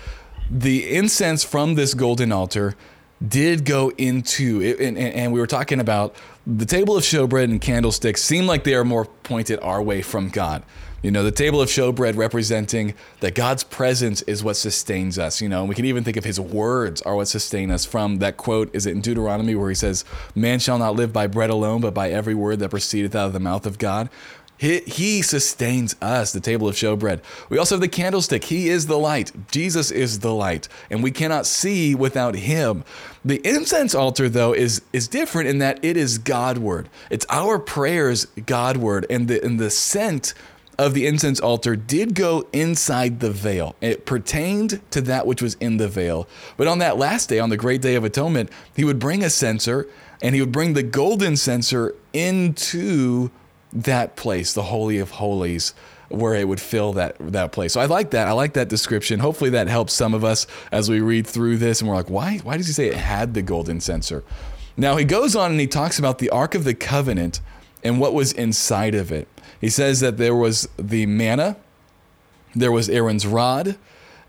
the 0.51 0.97
incense 0.97 1.45
from 1.45 1.75
this 1.75 1.95
golden 1.95 2.33
altar 2.33 2.75
did 3.27 3.65
go 3.65 3.91
into 3.97 4.61
it, 4.61 4.81
and, 4.81 4.99
and, 4.99 5.33
we 5.33 5.41
were 5.41 5.47
talking 5.47 5.81
about 5.81 6.15
the 6.47 6.67
table 6.67 6.97
of 6.97 7.05
showbread 7.05 7.45
and 7.45 7.61
candlesticks 7.61 8.23
seem 8.23 8.47
like 8.47 8.65
they 8.65 8.75
are 8.75 8.85
more 8.85 9.07
pointed 9.07 9.59
our 9.61 9.81
way 9.81 10.03
from 10.03 10.29
God. 10.29 10.63
You 11.05 11.11
know, 11.11 11.23
the 11.23 11.31
table 11.31 11.61
of 11.61 11.69
showbread 11.69 12.17
representing 12.17 12.95
that 13.21 13.35
God's 13.35 13.63
presence 13.63 14.23
is 14.23 14.43
what 14.43 14.57
sustains 14.57 15.19
us. 15.19 15.43
You 15.43 15.51
know, 15.51 15.61
and 15.61 15.69
we 15.69 15.75
can 15.75 15.85
even 15.85 16.03
think 16.03 16.17
of 16.17 16.25
his 16.25 16.41
words 16.41 17.03
are 17.03 17.15
what 17.15 17.29
sustain 17.29 17.71
us 17.71 17.85
from 17.85 18.21
that 18.21 18.39
quote, 18.39 18.75
is 18.75 18.87
it 18.87 18.93
in 18.93 19.03
Deuteronomy 19.03 19.55
where 19.55 19.69
he 19.69 19.75
says, 19.75 20.07
Man 20.35 20.61
shall 20.61 20.79
not 20.79 20.97
live 20.97 21.13
by 21.13 21.27
bread 21.27 21.51
alone, 21.51 21.83
but 21.83 21.93
by 21.93 22.11
every 22.11 22.35
word 22.35 22.59
that 22.61 22.71
proceedeth 22.71 23.15
out 23.15 23.27
of 23.27 23.33
the 23.35 23.39
mouth 23.39 23.67
of 23.67 23.77
God. 23.77 24.09
He, 24.57 24.79
he, 24.81 25.21
sustains 25.21 25.95
us, 26.01 26.33
the 26.33 26.41
table 26.41 26.69
of 26.69 26.75
showbread. 26.75 27.21
We 27.51 27.59
also 27.59 27.75
have 27.75 27.83
the 27.83 27.89
candlestick. 27.89 28.45
He 28.45 28.71
is 28.71 28.87
the 28.87 28.97
light. 28.97 29.31
Jesus 29.51 29.91
is 29.91 30.21
the 30.21 30.33
light, 30.33 30.69
and 30.91 31.03
we 31.03 31.11
cannot 31.11 31.45
see 31.45 31.95
without 31.95 32.37
him. 32.37 32.83
The 33.25 33.47
incense 33.47 33.95
altar, 33.95 34.29
though, 34.29 34.55
is, 34.55 34.81
is 34.93 35.09
different 35.09 35.49
in 35.49 35.59
that 35.59 35.85
it 35.85 35.99
is 35.99 36.17
Godward. 36.17 36.89
It's 37.11 37.27
our 37.29 37.59
prayers 37.59 38.27
Godward, 38.47 39.05
and 39.11 39.29
the, 39.29 39.45
and 39.45 39.59
the 39.59 39.71
scent 39.71 40.33
of 40.79 40.95
the 40.95 41.07
incense 41.07 41.41
altar 41.41 41.77
did 41.77 42.15
go 42.15 42.47
inside 42.53 43.21
the 43.21 43.31
veil. 43.31 43.77
It 43.81 44.07
pertained 44.07 44.81
to 44.91 45.01
that 45.03 45.27
which 45.27 45.43
was 45.43 45.55
in 45.55 45.77
the 45.77 45.89
veil. 45.89 46.29
But 46.57 46.69
on 46.69 46.79
that 46.79 46.99
last 46.99 47.29
day, 47.29 47.39
on 47.39 47.51
the 47.51 47.57
great 47.57 47.83
day 47.83 47.95
of 47.95 48.05
atonement, 48.05 48.51
he 48.75 48.85
would 48.85 48.99
bring 48.99 49.23
a 49.23 49.31
censer 49.31 49.89
and 50.23 50.35
he 50.35 50.41
would 50.41 50.53
bring 50.53 50.75
the 50.75 50.83
golden 50.83 51.37
censer 51.37 51.95
into 52.13 53.31
that 53.73 54.17
place, 54.17 54.53
the 54.53 54.63
Holy 54.63 54.99
of 54.99 55.11
Holies, 55.13 55.75
where 56.09 56.35
it 56.35 56.47
would 56.47 56.61
fill 56.61 56.93
that 56.95 57.17
that 57.19 57.53
place. 57.53 57.73
So 57.73 57.81
I 57.81 57.87
like 57.87 58.11
that. 58.11 58.29
I 58.29 58.33
like 58.33 58.55
that 58.55 58.69
description. 58.69 59.21
Hopefully 59.21 59.51
that 59.51 59.69
helps 59.69 59.93
some 59.93 60.15
of 60.15 60.25
us 60.25 60.47
as 60.71 60.89
we 60.89 61.01
read 61.01 61.27
through 61.27 61.59
this 61.59 61.81
and 61.81 61.89
we're 61.89 61.97
like, 61.97 62.11
why 62.11 62.39
why 62.39 62.57
does 62.57 62.67
he 62.67 62.73
say 62.73 62.89
it 62.89 62.97
had 62.97 63.35
the 63.35 63.43
golden 63.43 63.81
censer? 63.81 64.23
Now 64.77 64.97
he 64.97 65.05
goes 65.05 65.37
on 65.37 65.51
and 65.51 65.61
he 65.61 65.67
talks 65.67 65.99
about 65.99 66.19
the 66.19 66.31
Ark 66.31 66.55
of 66.55 66.65
the 66.65 66.75
Covenant 66.75 67.41
and 67.85 68.01
what 68.01 68.15
was 68.15 68.33
inside 68.33 68.95
of 68.95 69.13
it. 69.13 69.29
He 69.61 69.69
says 69.69 70.01
that 70.01 70.17
there 70.17 70.35
was 70.35 70.69
the 70.79 71.07
manna, 71.07 71.57
there 72.55 72.73
was 72.73 72.89
Aaron's 72.89 73.27
rod, 73.27 73.77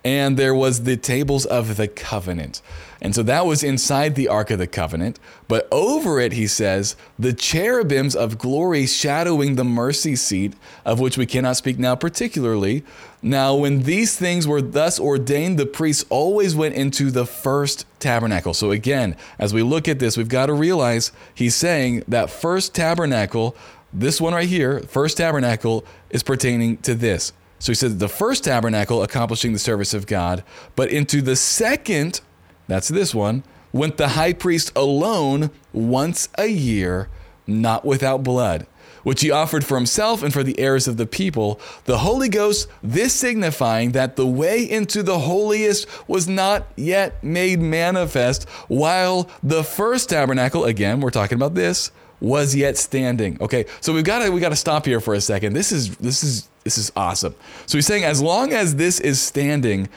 and 0.05 0.37
there 0.37 0.53
was 0.53 0.83
the 0.83 0.95
tables 0.95 1.47
of 1.47 1.77
the 1.77 1.87
covenant. 1.87 2.61
And 3.01 3.15
so 3.15 3.23
that 3.23 3.47
was 3.47 3.63
inside 3.63 4.13
the 4.13 4.27
Ark 4.27 4.51
of 4.51 4.59
the 4.59 4.67
Covenant. 4.67 5.19
But 5.47 5.67
over 5.71 6.19
it, 6.19 6.31
he 6.31 6.45
says, 6.45 6.95
the 7.17 7.33
cherubims 7.33 8.15
of 8.15 8.37
glory 8.37 8.85
shadowing 8.85 9.55
the 9.55 9.63
mercy 9.63 10.15
seat, 10.15 10.53
of 10.85 10.99
which 10.99 11.17
we 11.17 11.25
cannot 11.25 11.57
speak 11.57 11.79
now 11.79 11.95
particularly. 11.95 12.83
Now, 13.23 13.55
when 13.55 13.81
these 13.81 14.15
things 14.15 14.47
were 14.47 14.61
thus 14.61 14.99
ordained, 14.99 15.57
the 15.57 15.65
priests 15.65 16.05
always 16.09 16.55
went 16.55 16.75
into 16.75 17.09
the 17.09 17.25
first 17.25 17.87
tabernacle. 17.99 18.53
So, 18.53 18.69
again, 18.69 19.15
as 19.39 19.55
we 19.55 19.63
look 19.63 19.87
at 19.87 19.97
this, 19.97 20.17
we've 20.17 20.29
got 20.29 20.45
to 20.45 20.53
realize 20.53 21.11
he's 21.33 21.55
saying 21.55 22.03
that 22.07 22.29
first 22.29 22.75
tabernacle, 22.75 23.55
this 23.91 24.21
one 24.21 24.35
right 24.35 24.47
here, 24.47 24.81
first 24.81 25.17
tabernacle, 25.17 25.83
is 26.11 26.21
pertaining 26.21 26.77
to 26.77 26.93
this. 26.93 27.33
So 27.59 27.71
he 27.71 27.75
says 27.75 27.97
the 27.97 28.09
first 28.09 28.43
tabernacle 28.43 29.01
accomplishing 29.01 29.53
the 29.53 29.59
service 29.59 29.93
of 29.93 30.07
God, 30.07 30.43
but 30.75 30.89
into 30.89 31.21
the 31.21 31.35
second 31.35 32.21
that's 32.67 32.87
this 32.87 33.13
one, 33.13 33.43
went 33.71 33.97
the 33.97 34.09
high 34.09 34.33
priest 34.33 34.71
alone 34.75 35.51
once 35.73 36.29
a 36.37 36.47
year, 36.47 37.09
not 37.45 37.85
without 37.85 38.23
blood, 38.23 38.65
which 39.03 39.21
he 39.21 39.29
offered 39.29 39.63
for 39.63 39.75
himself 39.75 40.23
and 40.23 40.33
for 40.33 40.43
the 40.43 40.59
heirs 40.59 40.87
of 40.87 40.97
the 40.97 41.05
people, 41.05 41.59
the 41.83 41.99
Holy 41.99 42.29
Ghost, 42.29 42.67
this 42.81 43.13
signifying 43.13 43.91
that 43.91 44.15
the 44.15 44.25
way 44.25 44.63
into 44.63 45.03
the 45.03 45.19
holiest 45.19 45.87
was 46.07 46.27
not 46.27 46.65
yet 46.75 47.23
made 47.23 47.59
manifest, 47.59 48.49
while 48.67 49.29
the 49.43 49.63
first 49.63 50.09
tabernacle, 50.09 50.65
again, 50.65 51.01
we're 51.01 51.11
talking 51.11 51.35
about 51.35 51.53
this, 51.53 51.91
was 52.21 52.55
yet 52.55 52.77
standing. 52.77 53.37
Okay, 53.41 53.65
so 53.81 53.93
we've 53.93 54.05
got 54.05 54.23
to 54.23 54.31
we 54.31 54.39
got 54.39 54.49
to 54.49 54.55
stop 54.55 54.85
here 54.85 55.01
for 55.01 55.13
a 55.13 55.21
second. 55.21 55.53
This 55.53 55.73
is 55.73 55.95
this 55.97 56.23
is 56.23 56.49
this 56.65 56.77
is 56.77 56.91
awesome. 56.95 57.35
So 57.67 57.77
he's 57.77 57.85
saying 57.85 58.03
as 58.03 58.21
long 58.21 58.51
as 58.51 58.75
this 58.75 58.99
is 58.99 59.21
standing, 59.21 59.87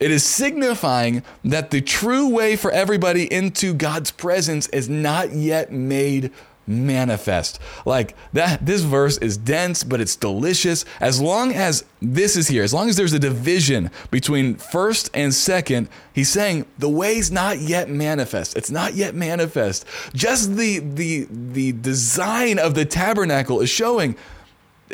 it 0.00 0.10
is 0.10 0.22
signifying 0.22 1.22
that 1.44 1.70
the 1.70 1.80
true 1.80 2.28
way 2.28 2.56
for 2.56 2.70
everybody 2.70 3.32
into 3.32 3.72
God's 3.72 4.10
presence 4.10 4.68
is 4.68 4.88
not 4.88 5.32
yet 5.32 5.72
made 5.72 6.30
manifest. 6.66 7.58
Like 7.86 8.14
that 8.34 8.66
this 8.66 8.82
verse 8.82 9.16
is 9.18 9.36
dense 9.36 9.82
but 9.84 10.00
it's 10.00 10.16
delicious. 10.16 10.84
As 11.00 11.20
long 11.20 11.54
as 11.54 11.84
this 12.02 12.36
is 12.36 12.48
here, 12.48 12.62
as 12.62 12.74
long 12.74 12.88
as 12.88 12.96
there's 12.96 13.14
a 13.14 13.18
division 13.18 13.90
between 14.10 14.56
first 14.56 15.10
and 15.14 15.32
second, 15.32 15.88
he's 16.12 16.28
saying 16.28 16.66
the 16.78 16.88
way's 16.88 17.32
not 17.32 17.58
yet 17.58 17.88
manifest. 17.88 18.56
It's 18.56 18.70
not 18.70 18.94
yet 18.94 19.14
manifest. 19.14 19.86
Just 20.14 20.56
the 20.56 20.80
the 20.80 21.26
the 21.30 21.72
design 21.72 22.58
of 22.58 22.74
the 22.74 22.84
tabernacle 22.84 23.60
is 23.60 23.70
showing 23.70 24.16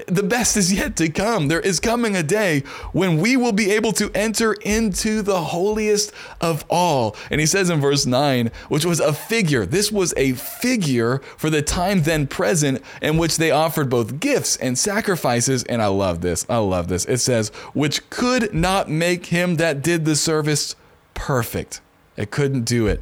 the 0.06 0.22
best 0.22 0.56
is 0.56 0.72
yet 0.72 0.96
to 0.96 1.08
come. 1.08 1.48
There 1.48 1.60
is 1.60 1.80
coming 1.80 2.16
a 2.16 2.22
day 2.22 2.60
when 2.92 3.20
we 3.20 3.36
will 3.36 3.52
be 3.52 3.70
able 3.72 3.92
to 3.92 4.10
enter 4.14 4.54
into 4.54 5.22
the 5.22 5.40
holiest 5.40 6.12
of 6.40 6.64
all. 6.68 7.16
And 7.30 7.40
he 7.40 7.46
says 7.46 7.70
in 7.70 7.80
verse 7.80 8.06
9, 8.06 8.50
which 8.68 8.84
was 8.84 9.00
a 9.00 9.12
figure. 9.12 9.66
This 9.66 9.92
was 9.92 10.12
a 10.16 10.32
figure 10.32 11.18
for 11.36 11.50
the 11.50 11.62
time 11.62 12.02
then 12.02 12.26
present 12.26 12.82
in 13.00 13.18
which 13.18 13.36
they 13.36 13.50
offered 13.50 13.88
both 13.88 14.20
gifts 14.20 14.56
and 14.56 14.78
sacrifices. 14.78 15.64
And 15.64 15.80
I 15.80 15.86
love 15.86 16.20
this. 16.20 16.44
I 16.48 16.58
love 16.58 16.88
this. 16.88 17.04
It 17.04 17.18
says, 17.18 17.50
which 17.72 18.08
could 18.10 18.52
not 18.52 18.90
make 18.90 19.26
him 19.26 19.56
that 19.56 19.82
did 19.82 20.04
the 20.04 20.16
service 20.16 20.74
perfect. 21.14 21.80
It 22.16 22.30
couldn't 22.30 22.64
do 22.64 22.86
it. 22.86 23.00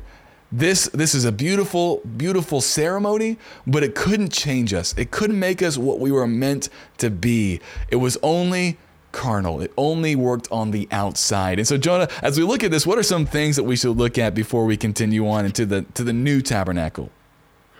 This 0.52 0.85
this 0.88 1.14
is 1.14 1.25
a 1.25 1.32
beautiful 1.32 2.02
beautiful 2.16 2.61
ceremony, 2.61 3.38
but 3.66 3.82
it 3.82 3.94
couldn't 3.94 4.32
change 4.32 4.75
us. 4.75 4.94
It 4.99 5.11
couldn't 5.11 5.38
make 5.38 5.62
us 5.62 5.78
what 5.78 5.99
we 5.99 6.12
were 6.12 6.26
meant 6.26 6.68
to 6.99 7.11
be. 7.11 7.61
It 7.90 7.97
was 7.97 8.18
only 8.23 8.76
carnal. 9.12 9.62
It 9.62 9.73
only 9.78 10.14
worked 10.14 10.49
on 10.52 10.71
the 10.71 10.88
outside. 10.90 11.59
And 11.59 11.66
so 11.66 11.78
Jonah, 11.78 12.09
as 12.23 12.38
we 12.38 12.44
look 12.44 12.62
at 12.62 12.71
this, 12.71 12.87
what 12.87 12.99
are 12.99 13.02
some 13.02 13.25
things 13.25 13.56
that 13.56 13.64
we 13.64 13.76
should 13.76 13.97
look 13.97 14.18
at 14.18 14.35
before 14.35 14.66
we 14.66 14.76
continue 14.76 15.26
on 15.26 15.47
into 15.47 15.64
the 15.64 15.82
to 15.94 16.04
the 16.04 16.12
new 16.12 16.42
tabernacle? 16.42 17.11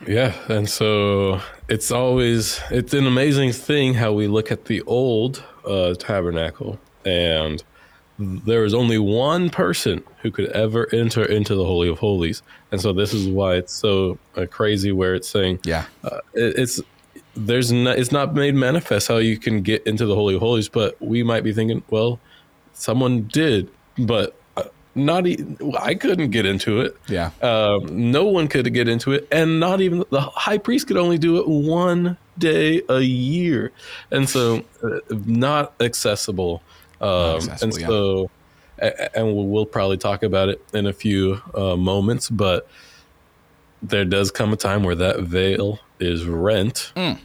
Yeah, 0.07 0.33
and 0.49 0.69
so 0.69 1.41
it's 1.69 1.91
always 1.91 2.61
it's 2.71 2.95
an 2.95 3.07
amazing 3.07 3.52
thing 3.52 3.95
how 3.95 4.12
we 4.12 4.29
look 4.29 4.50
at 4.50 4.64
the 4.64 4.83
old 4.83 5.45
uh, 5.67 5.95
tabernacle 5.95 6.81
and 7.05 7.62
there 8.19 8.64
is 8.64 8.75
only 8.75 8.99
one 8.99 9.50
person 9.50 10.02
who 10.21 10.31
could 10.31 10.49
ever 10.50 10.88
enter 10.92 11.25
into 11.25 11.54
the 11.54 11.64
holy 11.64 11.88
of 11.88 11.99
holies 11.99 12.42
and 12.71 12.81
so 12.81 12.92
this 12.92 13.12
is 13.12 13.28
why 13.28 13.54
it's 13.54 13.75
so 13.75 14.19
uh, 14.37 14.47
crazy 14.50 14.92
where 14.92 15.14
it's 15.14 15.28
saying 15.28 15.59
yeah 15.64 15.87
uh, 16.04 16.19
it, 16.35 16.59
it's 16.59 16.81
there's 17.35 17.73
not 17.73 17.99
it's 17.99 18.12
not 18.12 18.35
made 18.35 18.54
manifest 18.54 19.09
how 19.09 19.16
you 19.16 19.38
can 19.38 19.62
get 19.62 19.85
into 19.87 20.07
the 20.07 20.14
holy 20.14 20.35
of 20.35 20.40
holies 20.40 20.69
but 20.69 21.00
we 21.00 21.23
might 21.23 21.42
be 21.42 21.52
thinking 21.52 21.83
well 21.90 22.21
someone 22.73 23.23
did 23.23 23.69
but 23.99 24.37
uh, 24.57 24.64
not 24.95 25.26
even 25.26 25.57
I 25.78 25.95
couldn't 25.95 26.31
get 26.31 26.47
into 26.47 26.81
it. 26.81 26.97
Yeah. 27.09 27.31
Um, 27.40 28.11
no 28.11 28.25
one 28.25 28.49
could 28.49 28.73
get 28.73 28.88
into 28.88 29.12
it, 29.12 29.26
and 29.31 29.61
not 29.61 29.81
even 29.81 30.04
the 30.11 30.21
high 30.21 30.59
priest 30.59 30.87
could 30.87 30.97
only 30.97 31.19
do 31.19 31.38
it 31.38 31.49
one 31.49 32.16
day 32.38 32.83
a 32.88 33.00
year, 33.00 33.73
and 34.11 34.28
so 34.28 34.64
uh, 34.83 34.99
not 35.11 35.75
accessible 35.81 36.62
um, 37.02 37.49
and 37.61 37.75
so, 37.75 38.30
yeah. 38.80 39.09
and 39.14 39.35
we'll 39.35 39.66
probably 39.66 39.97
talk 39.99 40.23
about 40.23 40.49
it 40.49 40.64
in 40.73 40.87
a 40.87 40.92
few 40.92 41.40
uh, 41.54 41.76
moments, 41.76 42.30
but 42.30 42.68
there 43.82 44.04
does 44.04 44.30
come 44.30 44.52
a 44.52 44.56
time 44.56 44.85
where 44.85 44.94
that 44.94 45.21
veil 45.21 45.80
is 45.99 46.25
rent, 46.25 46.92
mm. 46.97 47.18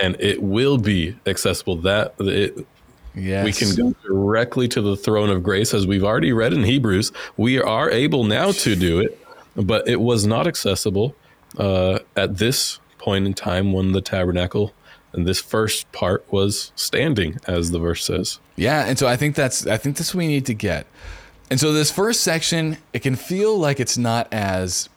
and 0.00 0.16
it 0.20 0.42
will 0.42 0.78
be 0.78 1.16
accessible. 1.26 1.76
That 1.76 2.14
it, 2.20 2.66
Yes. 3.16 3.44
We 3.44 3.52
can 3.52 3.74
go 3.76 3.94
directly 4.04 4.66
to 4.68 4.80
the 4.80 4.96
throne 4.96 5.30
of 5.30 5.42
grace, 5.42 5.72
as 5.72 5.86
we've 5.86 6.02
already 6.02 6.32
read 6.32 6.52
in 6.52 6.64
Hebrews. 6.64 7.12
We 7.36 7.60
are 7.60 7.90
able 7.90 8.24
now 8.24 8.50
to 8.50 8.74
do 8.74 8.98
it, 8.98 9.18
but 9.54 9.86
it 9.88 10.00
was 10.00 10.26
not 10.26 10.46
accessible 10.46 11.14
uh, 11.58 12.00
at 12.16 12.38
this 12.38 12.80
point 12.98 13.26
in 13.26 13.34
time 13.34 13.72
when 13.72 13.92
the 13.92 14.00
tabernacle 14.00 14.72
and 15.14 15.26
this 15.26 15.40
first 15.40 15.90
part 15.92 16.24
was 16.32 16.72
standing, 16.76 17.38
as 17.46 17.70
the 17.70 17.78
verse 17.78 18.04
says. 18.04 18.38
Yeah, 18.56 18.84
and 18.84 18.98
so 18.98 19.06
I 19.06 19.16
think 19.16 19.34
that's 19.34 19.66
I 19.66 19.76
think 19.78 19.96
that's 19.96 20.14
what 20.14 20.18
we 20.18 20.26
need 20.26 20.46
to 20.46 20.54
get. 20.54 20.86
And 21.50 21.58
so 21.60 21.72
this 21.72 21.90
first 21.90 22.20
section, 22.22 22.78
it 22.92 23.00
can 23.00 23.16
feel 23.16 23.56
like 23.58 23.78
it's 23.80 23.96
not 23.98 24.32
as 24.32 24.88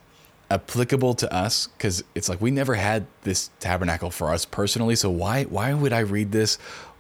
applicable 0.50 1.14
to 1.14 1.34
us 1.34 1.68
because 1.78 2.04
it's 2.16 2.30
like 2.30 2.40
we 2.40 2.50
never 2.52 2.76
had 2.76 3.06
this 3.24 3.50
tabernacle 3.60 4.10
for 4.10 4.32
us 4.32 4.46
personally 4.46 4.96
so 4.96 5.10
why 5.10 5.44
why 5.44 5.74
would 5.74 5.92
i 5.92 6.00
read 6.00 6.32
this 6.32 6.58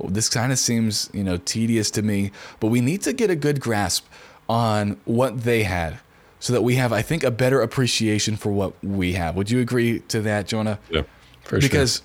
this 0.09 0.27
kind 0.27 0.51
of 0.51 0.59
seems 0.59 1.09
you 1.13 1.23
know 1.23 1.37
tedious 1.37 1.89
to 1.89 2.01
me 2.01 2.29
but 2.59 2.67
we 2.67 2.81
need 2.81 3.01
to 3.01 3.13
get 3.13 3.29
a 3.29 3.37
good 3.37 3.61
grasp 3.61 4.05
on 4.49 4.99
what 5.05 5.43
they 5.43 5.63
had 5.63 5.97
so 6.41 6.51
that 6.51 6.61
we 6.61 6.75
have 6.75 6.91
i 6.91 7.01
think 7.01 7.23
a 7.23 7.31
better 7.31 7.61
appreciation 7.61 8.35
for 8.35 8.51
what 8.51 8.73
we 8.83 9.13
have 9.13 9.33
would 9.37 9.49
you 9.49 9.61
agree 9.61 9.99
to 10.01 10.19
that 10.19 10.45
jonah 10.45 10.77
Yeah, 10.89 11.03
for 11.45 11.61
sure. 11.61 11.69
because 11.69 12.01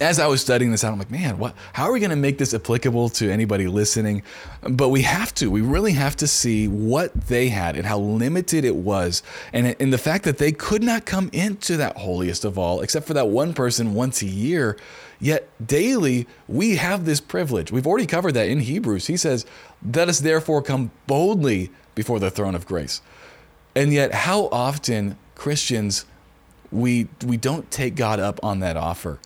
as 0.00 0.18
I 0.18 0.26
was 0.26 0.40
studying 0.40 0.70
this 0.70 0.82
out, 0.82 0.92
I'm 0.92 0.98
like, 0.98 1.10
man, 1.10 1.38
what? 1.38 1.54
How 1.72 1.84
are 1.84 1.92
we 1.92 2.00
going 2.00 2.10
to 2.10 2.16
make 2.16 2.38
this 2.38 2.52
applicable 2.52 3.10
to 3.10 3.30
anybody 3.30 3.68
listening? 3.68 4.22
But 4.62 4.88
we 4.88 5.02
have 5.02 5.32
to. 5.34 5.50
We 5.50 5.60
really 5.60 5.92
have 5.92 6.16
to 6.16 6.26
see 6.26 6.66
what 6.66 7.12
they 7.28 7.48
had 7.48 7.76
and 7.76 7.86
how 7.86 7.98
limited 7.98 8.64
it 8.64 8.74
was, 8.74 9.22
and 9.52 9.68
in 9.78 9.90
the 9.90 9.98
fact 9.98 10.24
that 10.24 10.38
they 10.38 10.52
could 10.52 10.82
not 10.82 11.04
come 11.04 11.30
into 11.32 11.76
that 11.76 11.96
holiest 11.96 12.44
of 12.44 12.58
all, 12.58 12.80
except 12.80 13.06
for 13.06 13.14
that 13.14 13.28
one 13.28 13.54
person 13.54 13.94
once 13.94 14.22
a 14.22 14.26
year. 14.26 14.76
Yet 15.20 15.48
daily 15.64 16.26
we 16.48 16.76
have 16.76 17.04
this 17.04 17.20
privilege. 17.20 17.70
We've 17.70 17.86
already 17.86 18.06
covered 18.06 18.32
that 18.32 18.48
in 18.48 18.60
Hebrews. 18.60 19.06
He 19.06 19.16
says, 19.16 19.46
"Let 19.94 20.08
us 20.08 20.18
therefore 20.18 20.60
come 20.60 20.90
boldly 21.06 21.70
before 21.94 22.18
the 22.18 22.30
throne 22.30 22.54
of 22.54 22.66
grace." 22.66 23.00
And 23.76 23.92
yet, 23.92 24.12
how 24.12 24.48
often 24.50 25.16
Christians 25.34 26.04
we 26.70 27.08
we 27.24 27.36
don't 27.36 27.70
take 27.70 27.94
God 27.94 28.18
up 28.18 28.40
on 28.42 28.60
that 28.60 28.76
offer. 28.76 29.20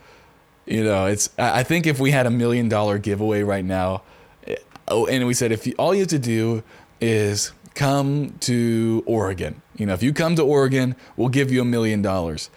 You 0.68 0.84
know, 0.84 1.06
it's 1.06 1.30
I 1.38 1.62
think 1.62 1.86
if 1.86 1.98
we 1.98 2.10
had 2.10 2.26
a 2.26 2.30
million 2.30 2.68
dollar 2.68 2.98
giveaway 2.98 3.42
right 3.42 3.64
now, 3.64 4.02
eh, 4.46 4.56
oh, 4.88 5.06
and 5.06 5.26
we 5.26 5.32
said 5.32 5.50
if 5.50 5.66
you, 5.66 5.74
all 5.78 5.94
you 5.94 6.00
have 6.00 6.08
to 6.08 6.18
do 6.18 6.62
is 7.00 7.52
come 7.74 8.34
to 8.40 9.02
Oregon. 9.06 9.62
You 9.76 9.86
know, 9.86 9.94
if 9.94 10.02
you 10.02 10.12
come 10.12 10.36
to 10.36 10.42
Oregon, 10.42 10.94
we'll 11.16 11.30
give 11.30 11.50
you 11.50 11.62
a 11.62 11.64
million 11.64 12.02
dollars. 12.02 12.50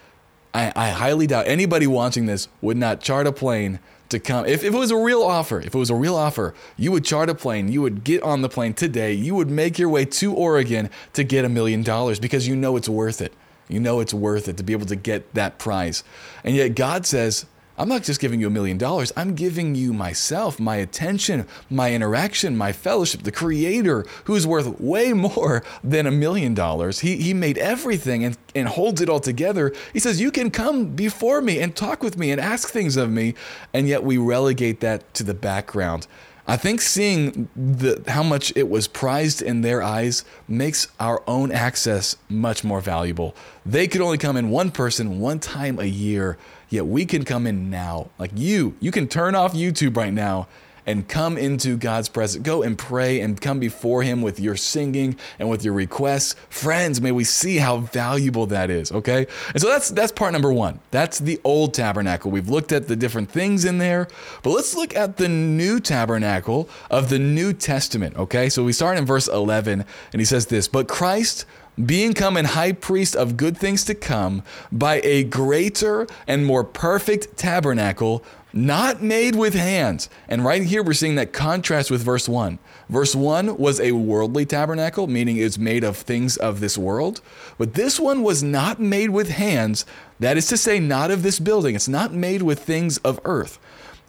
I, 0.53 0.74
I 0.75 0.89
highly 0.89 1.25
doubt 1.25 1.48
anybody 1.48 1.88
watching 1.88 2.25
this 2.25 2.50
would 2.60 2.75
not 2.75 3.00
chart 3.00 3.27
a 3.27 3.32
plane 3.32 3.80
to 4.10 4.20
come. 4.20 4.46
If, 4.46 4.65
if 4.65 4.74
it 4.74 4.77
was 4.77 4.91
a 4.91 4.98
real 4.98 5.22
offer, 5.22 5.62
if 5.62 5.74
it 5.74 5.77
was 5.77 5.89
a 5.89 5.96
real 5.96 6.15
offer, 6.15 6.53
you 6.75 6.91
would 6.91 7.06
chart 7.06 7.30
a 7.30 7.36
plane, 7.36 7.72
you 7.72 7.82
would 7.82 8.03
get 8.03 8.22
on 8.24 8.41
the 8.41 8.50
plane 8.50 8.74
today, 8.74 9.13
you 9.13 9.36
would 9.36 9.50
make 9.50 9.80
your 9.80 9.88
way 9.88 10.03
to 10.03 10.34
Oregon 10.34 10.89
to 11.13 11.24
get 11.24 11.46
a 11.46 11.50
million 11.50 11.82
dollars 11.82 12.20
because 12.20 12.46
you 12.46 12.58
know 12.58 12.75
it's 12.75 12.89
worth 12.89 13.22
it. 13.22 13.34
You 13.70 13.80
know 13.80 14.01
it's 14.01 14.13
worth 14.13 14.50
it 14.50 14.58
to 14.58 14.63
be 14.63 14.74
able 14.74 14.88
to 14.88 14.98
get 14.98 15.34
that 15.34 15.58
prize. 15.58 16.03
And 16.44 16.56
yet 16.56 16.75
God 16.75 17.06
says, 17.06 17.46
I'm 17.78 17.90
not 17.90 18.04
just 18.04 18.20
giving 18.20 18.40
you 18.40 18.48
a 18.48 18.51
million 18.51 18.78
dollars. 18.78 19.12
I'm 19.16 19.34
giving 19.34 19.75
you 19.75 19.94
myself, 19.94 20.60
my 20.60 20.75
attention, 20.75 21.48
my 21.70 21.94
interaction, 21.94 22.58
my 22.58 22.72
fellowship, 22.72 23.24
the 23.24 23.32
creator 23.32 24.06
who's 24.25 24.46
worth 24.46 24.80
way 24.80 25.13
more 25.13 25.63
than 25.84 26.06
a 26.06 26.12
million 26.12 26.54
dollars. 26.54 27.00
He, 27.00 27.18
he 27.18 27.34
made 27.34 27.58
everything 27.58 28.24
and, 28.24 28.38
and 28.54 28.68
holds 28.68 29.01
it 29.01 29.10
all 29.10 29.20
together. 29.20 29.74
He 29.94 30.00
says, 30.00 30.22
You 30.22 30.32
can 30.32 30.51
come 30.51 30.96
before 30.96 31.42
me 31.42 31.60
and 31.60 31.75
talk 31.75 32.04
with 32.04 32.18
me 32.18 32.32
and 32.32 32.40
ask 32.40 32.70
things 32.70 32.98
of 32.98 33.10
me. 33.10 33.34
And 33.74 33.88
yet 33.88 34.04
we 34.04 34.18
relegate 34.18 34.82
that 34.82 35.13
to 35.16 35.24
the 35.24 35.34
background. 35.34 36.08
I 36.48 36.58
think 36.58 36.82
seeing 36.82 37.48
the 37.56 38.04
how 38.08 38.24
much 38.24 38.51
it 38.56 38.70
was 38.70 38.88
prized 38.88 39.42
in 39.42 39.62
their 39.62 39.82
eyes 39.82 40.25
makes 40.48 40.88
our 41.00 41.24
own 41.28 41.51
access 41.51 42.18
much 42.30 42.63
more 42.63 42.82
valuable. 42.82 43.36
They 43.66 43.88
could 43.88 44.01
only 44.01 44.18
come 44.18 44.36
in 44.36 44.50
one 44.50 44.72
person 44.72 45.20
one 45.20 45.40
time 45.40 45.80
a 45.80 45.86
year, 45.86 46.38
yet 46.72 46.88
we 46.88 47.06
can 47.06 47.24
come 47.24 47.46
in 47.46 47.70
now. 47.70 48.10
Like 48.18 48.32
you, 48.34 48.75
you 48.80 48.92
can 48.92 49.08
turn 49.08 49.36
off 49.36 49.54
YouTube 49.54 49.96
right 49.96 50.13
now 50.13 50.48
and 50.86 51.08
come 51.08 51.38
into 51.38 51.78
God's 51.78 52.10
presence. 52.10 52.44
Go 52.44 52.63
and 52.63 52.78
pray 52.78 53.20
and 53.20 53.40
come 53.40 53.60
before 53.60 54.04
Him 54.04 54.22
with 54.22 54.40
your 54.40 54.56
singing 54.56 55.16
and 55.40 55.50
with 55.50 55.63
your 55.63 55.74
requests. 55.74 56.36
Friends, 56.50 57.01
may 57.01 57.12
we 57.12 57.24
see 57.24 57.58
how 57.58 57.78
valuable 57.78 58.48
that 58.48 58.70
is, 58.70 58.92
okay? 58.92 59.28
And 59.54 59.62
so 59.62 59.68
that's 59.68 59.90
that's 59.90 60.12
part 60.12 60.34
number 60.34 60.51
one. 60.51 60.80
That's 60.92 61.20
the 61.20 61.40
old 61.44 61.74
tabernacle. 61.74 62.32
We've 62.32 62.50
looked 62.50 62.72
at 62.72 62.88
the 62.88 62.96
different 62.96 63.30
things 63.30 63.66
in 63.66 63.78
there, 63.78 64.08
but 64.44 64.51
let's 64.51 64.75
look 64.75 64.96
at 64.96 65.18
the 65.18 65.30
new 65.30 65.80
tabernacle 65.80 66.70
of 66.90 67.10
the 67.10 67.20
New 67.20 67.54
Testament, 67.54 68.18
okay? 68.18 68.50
So 68.50 68.63
we 68.63 68.74
start 68.74 68.98
in 68.98 69.06
verse 69.06 69.28
11, 69.28 69.86
and 70.13 70.22
he 70.22 70.25
says 70.25 70.48
this, 70.48 70.68
but 70.68 70.88
Christ 70.88 71.46
being 71.86 72.14
come 72.14 72.38
an 72.38 72.46
high 72.46 72.74
priest 72.74 73.16
of 73.16 73.38
good 73.38 73.58
things 73.58 73.84
to 73.86 73.96
come 73.96 74.44
by 74.72 75.01
a 75.03 75.24
greater 75.24 76.08
and 76.27 76.46
more 76.46 76.64
perfect 76.64 77.38
tabernacle 77.38 78.24
not 78.53 79.01
made 79.01 79.36
with 79.36 79.53
hands. 79.53 80.10
And 80.27 80.44
right 80.44 80.64
here, 80.64 80.84
we're 80.84 80.94
seeing 80.94 81.16
that 81.16 81.34
contrast 81.34 81.90
with 81.90 82.01
verse 82.01 82.27
1. 82.27 82.60
Verse 82.90 83.16
1 83.16 83.58
was 83.58 83.79
a 83.79 83.94
worldly 83.94 84.46
tabernacle, 84.46 85.08
meaning 85.08 85.38
it's 85.38 85.58
made 85.58 85.84
of 85.84 85.96
things 85.98 86.38
of 86.38 86.60
this 86.60 86.77
world. 86.77 87.22
But 87.58 87.75
this 87.75 88.00
one 88.00 88.24
was 88.24 88.44
not 88.44 88.79
made 88.79 89.12
with 89.12 89.29
hands. 89.29 89.86
That 90.20 90.38
is 90.38 90.48
to 90.48 90.58
say, 90.58 90.79
not 90.79 91.12
of 91.12 91.24
this 91.24 91.40
building. 91.40 91.75
It's 91.75 91.88
not 91.88 92.14
made 92.14 92.42
with 92.42 92.60
things 92.60 92.98
of 93.00 93.20
earth. 93.24 93.58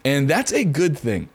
And 0.03 0.29
that's 0.29 0.51
a 0.51 0.65
good 0.65 0.97
thing. 0.97 1.29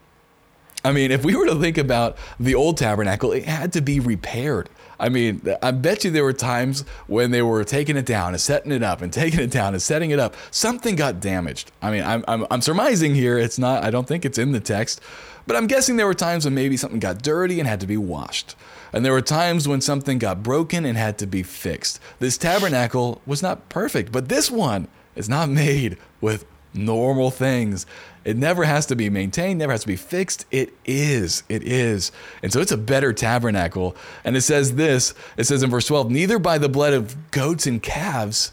I 0.85 0.93
mean, 0.93 1.11
if 1.11 1.25
we 1.25 1.35
were 1.35 1.47
to 1.47 1.59
think 1.59 1.79
about 1.79 2.17
the 2.39 2.55
old 2.55 2.77
tabernacle, 2.77 3.33
it 3.33 3.45
had 3.47 3.73
to 3.73 3.81
be 3.81 4.01
repaired. 4.01 4.69
I 5.01 5.09
mean, 5.09 5.43
I 5.63 5.71
bet 5.71 6.05
you 6.05 6.11
there 6.11 6.25
were 6.25 6.33
times 6.33 6.85
when 7.07 7.31
they 7.31 7.43
were 7.43 7.63
taking 7.65 7.97
it 7.97 8.07
down 8.07 8.33
and 8.33 8.41
setting 8.41 8.73
it 8.73 8.83
up 8.83 9.01
and 9.01 9.13
taking 9.13 9.41
it 9.41 9.51
down 9.51 9.75
and 9.75 9.83
setting 9.83 10.11
it 10.11 10.19
up. 10.19 10.35
Something 10.51 10.97
got 10.97 11.21
damaged. 11.21 11.71
I 11.81 11.91
mean, 11.91 12.03
I'm, 12.03 12.25
I'm, 12.27 12.47
I'm 12.51 12.61
surmising 12.61 13.15
here. 13.15 13.39
It's 13.39 13.59
not, 13.59 13.85
I 13.85 13.91
don't 13.91 14.09
think 14.09 14.25
it's 14.25 14.39
in 14.39 14.53
the 14.53 14.61
text, 14.61 15.01
but 15.47 15.57
I'm 15.57 15.67
guessing 15.67 15.97
there 15.97 16.07
were 16.07 16.15
times 16.15 16.45
when 16.45 16.55
maybe 16.55 16.77
something 16.77 16.99
got 16.99 17.23
dirty 17.23 17.61
and 17.61 17.69
had 17.69 17.81
to 17.81 17.87
be 17.87 17.97
washed. 17.97 18.57
And 18.93 19.05
there 19.05 19.13
were 19.13 19.23
times 19.23 19.69
when 19.69 19.81
something 19.81 20.19
got 20.19 20.43
broken 20.43 20.85
and 20.85 20.99
had 20.99 21.19
to 21.19 21.27
be 21.27 21.43
fixed. 21.43 22.01
This 22.19 22.37
tabernacle 22.37 23.21
was 23.27 23.43
not 23.43 23.69
perfect, 23.69 24.11
but 24.11 24.29
this 24.29 24.51
one 24.51 24.89
is 25.15 25.29
not 25.29 25.49
made 25.49 25.97
with 26.21 26.45
normal 26.75 27.31
things. 27.31 27.87
It 28.25 28.37
never 28.37 28.65
has 28.65 28.87
to 28.87 28.97
be 28.97 29.09
maintained, 29.09 29.59
never 29.59 29.73
has 29.73 29.83
to 29.83 29.87
be 29.87 29.97
fixed. 29.97 30.45
It 30.51 30.75
is. 30.85 31.43
It 31.49 31.63
is. 31.63 32.13
And 32.43 32.53
so 32.53 32.61
it's 32.61 32.73
a 32.73 32.77
better 32.77 33.13
tabernacle. 33.13 33.97
And 34.25 34.37
it 34.37 34.43
says 34.43 34.75
this 34.75 35.15
it 35.37 35.45
says 35.45 35.63
in 35.63 35.71
verse 35.71 35.87
12, 35.87 36.11
neither 36.11 36.39
by 36.39 36.59
the 36.59 36.69
blood 36.69 36.93
of 36.93 37.31
goats 37.31 37.67
and 37.67 37.83
calves, 37.83 38.53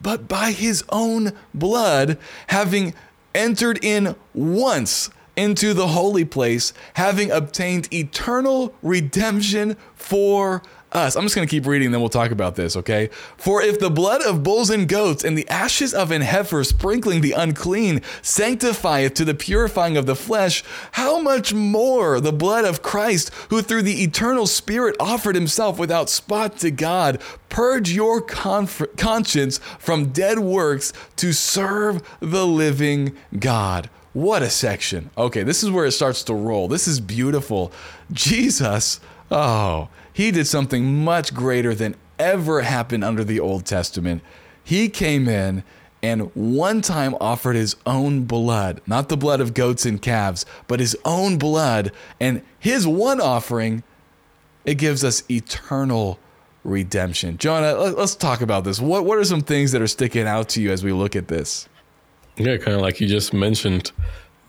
but 0.00 0.28
by 0.28 0.52
his 0.52 0.84
own 0.90 1.32
blood, 1.52 2.18
having 2.48 2.94
entered 3.34 3.84
in 3.84 4.14
once 4.34 5.10
into 5.36 5.72
the 5.72 5.88
holy 5.88 6.24
place, 6.24 6.72
having 6.94 7.30
obtained 7.30 7.92
eternal 7.92 8.74
redemption 8.82 9.76
for 9.94 10.62
us. 10.92 11.16
I'm 11.16 11.24
just 11.24 11.34
going 11.34 11.46
to 11.46 11.50
keep 11.50 11.66
reading, 11.66 11.90
then 11.90 12.00
we'll 12.00 12.08
talk 12.08 12.30
about 12.30 12.56
this, 12.56 12.76
okay? 12.76 13.10
For 13.36 13.62
if 13.62 13.78
the 13.78 13.90
blood 13.90 14.22
of 14.22 14.42
bulls 14.42 14.70
and 14.70 14.88
goats 14.88 15.24
and 15.24 15.36
the 15.36 15.48
ashes 15.48 15.92
of 15.92 16.10
an 16.10 16.22
heifer 16.22 16.64
sprinkling 16.64 17.20
the 17.20 17.32
unclean 17.32 18.02
sanctifieth 18.22 19.14
to 19.14 19.24
the 19.24 19.34
purifying 19.34 19.96
of 19.96 20.06
the 20.06 20.16
flesh, 20.16 20.64
how 20.92 21.20
much 21.20 21.52
more 21.52 22.20
the 22.20 22.32
blood 22.32 22.64
of 22.64 22.82
Christ, 22.82 23.30
who 23.50 23.62
through 23.62 23.82
the 23.82 24.02
eternal 24.02 24.46
Spirit 24.46 24.96
offered 24.98 25.34
himself 25.34 25.78
without 25.78 26.10
spot 26.10 26.58
to 26.58 26.70
God, 26.70 27.20
purge 27.48 27.92
your 27.92 28.20
conf- 28.20 28.96
conscience 28.96 29.58
from 29.78 30.10
dead 30.10 30.38
works 30.38 30.92
to 31.16 31.32
serve 31.32 32.02
the 32.20 32.46
living 32.46 33.16
God. 33.38 33.90
What 34.14 34.42
a 34.42 34.50
section. 34.50 35.10
Okay, 35.16 35.42
this 35.42 35.62
is 35.62 35.70
where 35.70 35.84
it 35.84 35.92
starts 35.92 36.24
to 36.24 36.34
roll. 36.34 36.66
This 36.66 36.88
is 36.88 36.98
beautiful. 36.98 37.72
Jesus, 38.10 39.00
oh, 39.30 39.88
he 40.18 40.32
did 40.32 40.48
something 40.48 41.04
much 41.04 41.32
greater 41.32 41.76
than 41.76 41.94
ever 42.18 42.62
happened 42.62 43.04
under 43.04 43.22
the 43.22 43.38
Old 43.38 43.64
Testament. 43.64 44.20
He 44.64 44.88
came 44.88 45.28
in 45.28 45.62
and 46.02 46.34
one 46.34 46.82
time 46.82 47.14
offered 47.20 47.54
his 47.54 47.76
own 47.86 48.24
blood, 48.24 48.80
not 48.84 49.10
the 49.10 49.16
blood 49.16 49.40
of 49.40 49.54
goats 49.54 49.86
and 49.86 50.02
calves, 50.02 50.44
but 50.66 50.80
his 50.80 50.96
own 51.04 51.38
blood. 51.38 51.92
And 52.18 52.42
his 52.58 52.84
one 52.84 53.20
offering, 53.20 53.84
it 54.64 54.74
gives 54.74 55.04
us 55.04 55.22
eternal 55.30 56.18
redemption. 56.64 57.38
Jonah, 57.38 57.78
uh, 57.78 57.94
let's 57.96 58.16
talk 58.16 58.40
about 58.40 58.64
this. 58.64 58.80
What, 58.80 59.04
what 59.04 59.18
are 59.18 59.24
some 59.24 59.42
things 59.42 59.70
that 59.70 59.80
are 59.80 59.86
sticking 59.86 60.26
out 60.26 60.48
to 60.48 60.60
you 60.60 60.72
as 60.72 60.82
we 60.82 60.92
look 60.92 61.14
at 61.14 61.28
this? 61.28 61.68
Yeah, 62.36 62.56
kind 62.56 62.74
of 62.74 62.80
like 62.80 63.00
you 63.00 63.06
just 63.06 63.32
mentioned, 63.32 63.92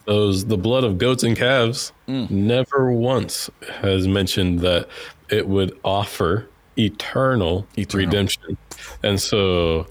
those 0.09 0.45
the 0.45 0.57
blood 0.57 0.83
of 0.83 0.97
goats 0.97 1.21
and 1.21 1.37
calves 1.37 1.93
mm. 2.07 2.27
never 2.31 2.91
once 2.91 3.47
has 3.81 4.07
mentioned 4.07 4.59
that 4.61 4.87
it 5.29 5.47
would 5.47 5.77
offer 5.85 6.49
eternal, 6.77 7.67
eternal. 7.77 8.05
redemption, 8.07 8.57
and 9.03 9.21
so, 9.21 9.85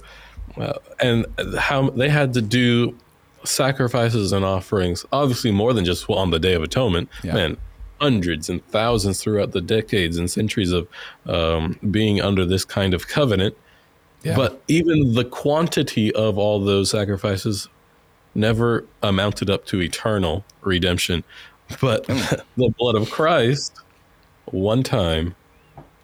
uh, 0.56 0.72
and 1.00 1.24
how 1.56 1.90
they 1.90 2.08
had 2.08 2.34
to 2.34 2.42
do 2.42 2.96
sacrifices 3.44 4.32
and 4.32 4.44
offerings, 4.44 5.06
obviously 5.12 5.52
more 5.52 5.72
than 5.72 5.84
just 5.84 6.10
on 6.10 6.30
the 6.30 6.40
Day 6.40 6.54
of 6.54 6.64
Atonement. 6.64 7.08
Yeah. 7.22 7.34
Man, 7.34 7.56
hundreds 8.00 8.50
and 8.50 8.66
thousands 8.70 9.22
throughout 9.22 9.52
the 9.52 9.60
decades 9.60 10.18
and 10.18 10.28
centuries 10.28 10.72
of 10.72 10.88
um, 11.26 11.78
being 11.92 12.20
under 12.20 12.44
this 12.44 12.64
kind 12.64 12.92
of 12.92 13.06
covenant. 13.06 13.56
Yeah. 14.24 14.34
But 14.34 14.60
even 14.66 15.14
the 15.14 15.24
quantity 15.24 16.12
of 16.16 16.38
all 16.38 16.58
those 16.58 16.90
sacrifices 16.90 17.68
never 18.34 18.84
amounted 19.02 19.50
up 19.50 19.66
to 19.66 19.80
eternal 19.80 20.44
redemption. 20.62 21.24
But 21.80 22.06
hmm. 22.06 22.36
the 22.56 22.70
blood 22.78 22.94
of 22.94 23.10
Christ, 23.10 23.80
one 24.46 24.82
time 24.82 25.34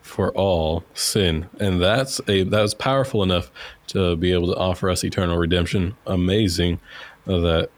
for 0.02 0.30
all 0.32 0.84
sin, 0.92 1.46
and 1.58 1.80
that's 1.80 2.20
a 2.28 2.42
that 2.42 2.60
was 2.60 2.74
powerful 2.74 3.22
enough 3.22 3.50
to 3.88 4.16
be 4.16 4.32
able 4.32 4.52
to 4.52 4.56
offer 4.56 4.90
us 4.90 5.02
eternal 5.02 5.38
redemption. 5.38 5.96
Amazing 6.06 6.78
that 7.26 7.70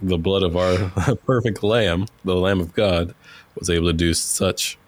the 0.00 0.18
blood 0.18 0.42
of 0.42 0.56
our 0.56 1.16
perfect 1.26 1.62
Lamb, 1.62 2.06
the 2.24 2.36
Lamb 2.36 2.60
of 2.60 2.72
God, 2.74 3.14
was 3.58 3.68
able 3.68 3.86
to 3.86 3.92
do 3.92 4.14
such 4.14 4.78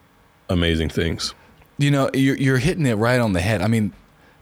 amazing 0.48 0.88
things. 0.88 1.34
You 1.78 1.90
know, 1.90 2.10
you're, 2.14 2.36
you're 2.36 2.58
hitting 2.58 2.86
it 2.86 2.94
right 2.94 3.18
on 3.18 3.32
the 3.32 3.40
head. 3.40 3.62
I 3.62 3.66
mean, 3.66 3.92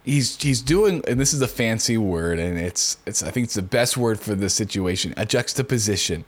he's 0.09 0.41
he's 0.43 0.63
doing, 0.63 1.03
and 1.07 1.21
this 1.21 1.33
is 1.35 1.43
a 1.43 1.49
fancy 1.49 1.99
word, 1.99 2.39
and 2.39 2.59
it's 2.59 2.97
it's 3.07 3.23
I 3.23 3.31
think 3.31 3.45
it's 3.45 3.55
the 3.55 3.63
best 3.63 3.97
word 3.97 4.19
for 4.19 4.35
the 4.35 4.49
situation, 4.49 5.15
a 5.17 5.27
juxtaposition. 5.27 6.25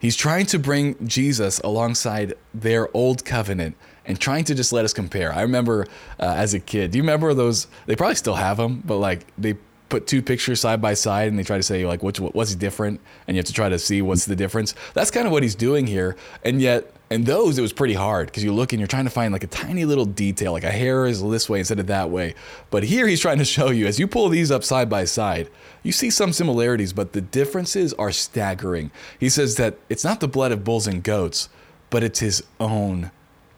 He's 0.00 0.16
trying 0.16 0.46
to 0.46 0.58
bring 0.58 1.06
Jesus 1.06 1.60
alongside 1.60 2.34
their 2.52 2.94
old 2.94 3.24
covenant 3.24 3.76
and 4.04 4.18
trying 4.18 4.42
to 4.44 4.54
just 4.54 4.72
let 4.72 4.84
us 4.84 4.92
compare. 4.92 5.32
I 5.32 5.42
remember 5.42 5.86
uh, 6.18 6.34
as 6.36 6.54
a 6.54 6.60
kid. 6.60 6.90
Do 6.90 6.98
you 6.98 7.04
remember 7.04 7.32
those? 7.34 7.68
They 7.86 7.94
probably 7.94 8.16
still 8.16 8.34
have 8.34 8.56
them, 8.56 8.82
but 8.84 8.96
like 8.96 9.24
they 9.38 9.54
put 9.88 10.08
two 10.08 10.20
pictures 10.20 10.60
side 10.60 10.80
by 10.82 10.94
side 10.94 11.28
and 11.28 11.38
they 11.38 11.44
try 11.44 11.56
to 11.56 11.62
say 11.62 11.86
like 11.86 12.02
which 12.02 12.18
what's 12.18 12.56
different, 12.56 13.00
and 13.26 13.36
you 13.36 13.38
have 13.38 13.46
to 13.46 13.52
try 13.52 13.68
to 13.68 13.78
see 13.78 14.02
what's 14.02 14.24
the 14.24 14.36
difference. 14.36 14.74
That's 14.94 15.12
kind 15.12 15.26
of 15.26 15.32
what 15.32 15.44
he's 15.44 15.54
doing 15.54 15.86
here, 15.86 16.16
and 16.44 16.60
yet. 16.60 16.92
In 17.12 17.24
those, 17.24 17.58
it 17.58 17.62
was 17.62 17.72
pretty 17.72 17.94
hard 17.94 18.26
because 18.26 18.44
you 18.44 18.52
look 18.52 18.72
and 18.72 18.80
you're 18.80 18.86
trying 18.86 19.04
to 19.04 19.10
find 19.10 19.32
like 19.32 19.44
a 19.44 19.48
tiny 19.48 19.84
little 19.84 20.04
detail, 20.04 20.52
like 20.52 20.64
a 20.64 20.70
hair 20.70 21.06
is 21.06 21.22
this 21.22 21.48
way 21.48 21.60
instead 21.60 21.78
of 21.78 21.86
that 21.86 22.10
way. 22.10 22.34
But 22.70 22.84
here 22.84 23.06
he's 23.06 23.20
trying 23.20 23.38
to 23.38 23.44
show 23.44 23.70
you 23.70 23.86
as 23.86 23.98
you 23.98 24.06
pull 24.06 24.28
these 24.28 24.50
up 24.50 24.64
side 24.64 24.90
by 24.90 25.04
side, 25.04 25.48
you 25.82 25.92
see 25.92 26.10
some 26.10 26.32
similarities, 26.32 26.92
but 26.92 27.12
the 27.12 27.20
differences 27.20 27.92
are 27.94 28.12
staggering. 28.12 28.90
He 29.18 29.28
says 29.28 29.56
that 29.56 29.78
it's 29.88 30.04
not 30.04 30.20
the 30.20 30.28
blood 30.28 30.52
of 30.52 30.64
bulls 30.64 30.86
and 30.86 31.02
goats, 31.02 31.48
but 31.90 32.02
it's 32.02 32.20
his 32.20 32.42
own 32.58 33.10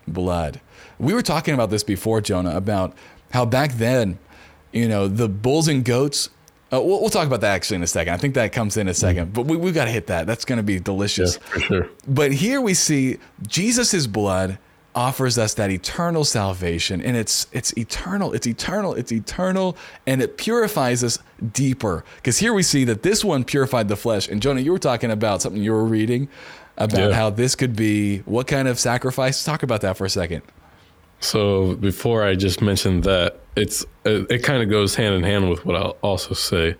blood. 0.07 0.61
We 0.99 1.15
were 1.15 1.23
talking 1.23 1.55
about 1.55 1.71
this 1.71 1.85
before, 1.85 2.21
Jonah, 2.21 2.57
about 2.57 2.97
how 3.33 3.45
back 3.45 3.73
then, 3.75 4.19
you 4.73 4.89
know, 4.89 5.09
the 5.09 5.29
bulls 5.29 5.69
and 5.69 5.85
goats. 5.85 6.31
Uh, 6.75 6.81
we'll, 6.81 7.01
we'll, 7.01 7.11
talk 7.11 7.27
about 7.27 7.41
that 7.43 7.55
actually 7.55 7.77
in 7.77 7.83
a 7.83 7.87
second. 7.87 8.15
I 8.15 8.17
think 8.17 8.35
that 8.35 8.53
comes 8.53 8.77
in 8.77 8.89
a 8.89 8.93
2nd 8.93 9.15
mm-hmm. 9.15 9.31
but 9.33 9.47
we, 9.47 9.57
we've 9.57 9.75
got 9.75 9.85
to 9.85 9.91
hit 9.91 10.09
that. 10.09 10.27
That's 10.27 10.45
going 10.45 10.57
to 10.57 10.63
be 10.63 10.81
delicious. 10.81 11.37
Yeah, 11.37 11.49
for 11.49 11.61
sure. 11.61 11.91
But 12.09 12.33
here 12.33 12.61
we 12.61 12.75
see 12.75 13.19
Jesus' 13.47 14.07
blood 14.07 14.59
offers 14.97 15.39
us 15.39 15.55
that 15.55 15.73
eternal 15.73 16.25
salvation 16.25 17.03
and 17.03 17.17
it's 17.17 17.49
it's 17.51 17.77
eternal 17.77 18.33
it's 18.33 18.47
eternal 18.47 18.95
it's 18.95 19.11
eternal 19.11 19.77
and 20.07 20.23
it 20.23 20.37
purifies 20.37 21.03
us 21.03 21.19
deeper 21.53 22.05
because 22.15 22.39
here 22.39 22.55
we 22.55 22.63
see 22.63 22.85
that 22.85 23.03
this 23.03 23.25
one 23.25 23.43
purified 23.43 23.89
the 23.89 23.97
flesh 23.97 24.29
and 24.29 24.41
jonah 24.41 24.61
you 24.61 24.71
were 24.71 24.79
talking 24.79 25.11
about 25.11 25.43
something 25.43 25.61
you 25.61 25.73
were 25.73 25.85
reading 25.85 26.29
about 26.77 27.11
yeah. 27.11 27.15
how 27.15 27.31
this 27.31 27.55
could 27.55 27.77
be 27.77 28.19
what 28.21 28.47
kind 28.47 28.69
of 28.69 28.79
sacrifice. 28.79 29.45
Talk 29.45 29.63
about 29.63 29.81
that 29.83 29.97
for 29.97 30.05
a 30.05 30.11
second. 30.11 30.43
So 31.21 31.77
before 31.77 32.25
I 32.25 32.35
just 32.35 32.61
mentioned 32.61 33.05
that, 33.05 33.41
it's 33.57 33.85
it, 34.05 34.31
it 34.31 34.39
kind 34.43 34.63
of 34.63 34.69
goes 34.69 34.95
hand 34.95 35.15
in 35.15 35.23
hand 35.23 35.51
with 35.51 35.65
what 35.65 35.77
I'll 35.77 35.97
also 36.03 36.35
say. 36.35 36.77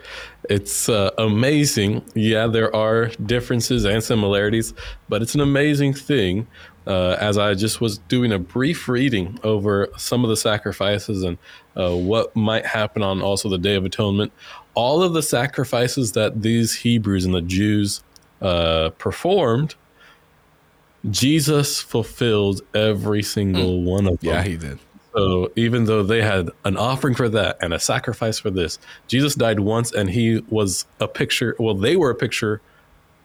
It's 0.51 0.89
uh, 0.89 1.11
amazing. 1.19 2.05
Yeah, 2.15 2.47
there 2.47 2.75
are 2.75 3.07
differences 3.27 3.85
and 3.85 4.03
similarities, 4.03 4.75
but 5.09 5.23
it's 5.23 5.35
an 5.35 5.41
amazing 5.41 5.95
thing. 5.95 6.47
Uh, 6.87 7.17
as 7.19 7.39
I 7.39 7.55
just 7.55 7.81
was 7.81 7.97
doing 7.97 8.31
a 8.31 8.39
brief 8.39 8.89
reading 8.89 9.41
over 9.43 9.89
some 9.97 10.23
of 10.23 10.29
the 10.29 10.37
sacrifices 10.37 11.23
and 11.23 11.39
uh, 11.79 11.97
what 11.97 12.37
might 12.37 12.67
happen 12.67 13.03
on 13.03 13.23
also 13.23 13.49
the 13.49 13.57
Day 13.57 13.75
of 13.75 13.87
Atonement, 13.87 14.35
all 14.75 15.03
of 15.03 15.15
the 15.15 15.23
sacrifices 15.23 16.13
that 16.13 16.43
these 16.43 16.75
Hebrews 16.75 17.25
and 17.25 17.35
the 17.35 17.41
Jews 17.41 18.03
uh, 18.43 18.91
performed 18.99 19.77
Jesus 21.11 21.81
fulfilled 21.81 22.63
every 22.75 23.23
single 23.23 23.81
mm. 23.81 23.85
one 23.85 24.07
of 24.07 24.21
them. 24.21 24.35
Yeah, 24.35 24.43
he 24.43 24.57
did. 24.57 24.79
So 25.15 25.53
even 25.55 25.85
though 25.85 26.03
they 26.03 26.23
had 26.23 26.51
an 26.65 26.77
offering 26.77 27.15
for 27.15 27.29
that 27.29 27.59
and 27.61 27.73
a 27.73 27.79
sacrifice 27.79 28.39
for 28.39 28.51
this, 28.51 28.79
Jesus 29.07 29.35
died 29.35 29.61
once 29.61 29.93
and 29.93 30.11
he 30.11 30.43
was 30.49 30.87
a 31.01 31.07
picture. 31.07 31.55
Well, 31.59 31.75
they 31.75 31.97
were 31.97 32.11
a 32.11 32.15
picture 32.15 32.61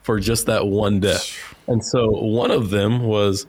for 0.03 0.19
just 0.19 0.45
that 0.45 0.67
one 0.67 0.99
death. 0.99 1.35
And 1.67 1.83
so 1.83 2.09
one 2.09 2.51
of 2.51 2.69
them 2.69 3.03
was, 3.03 3.47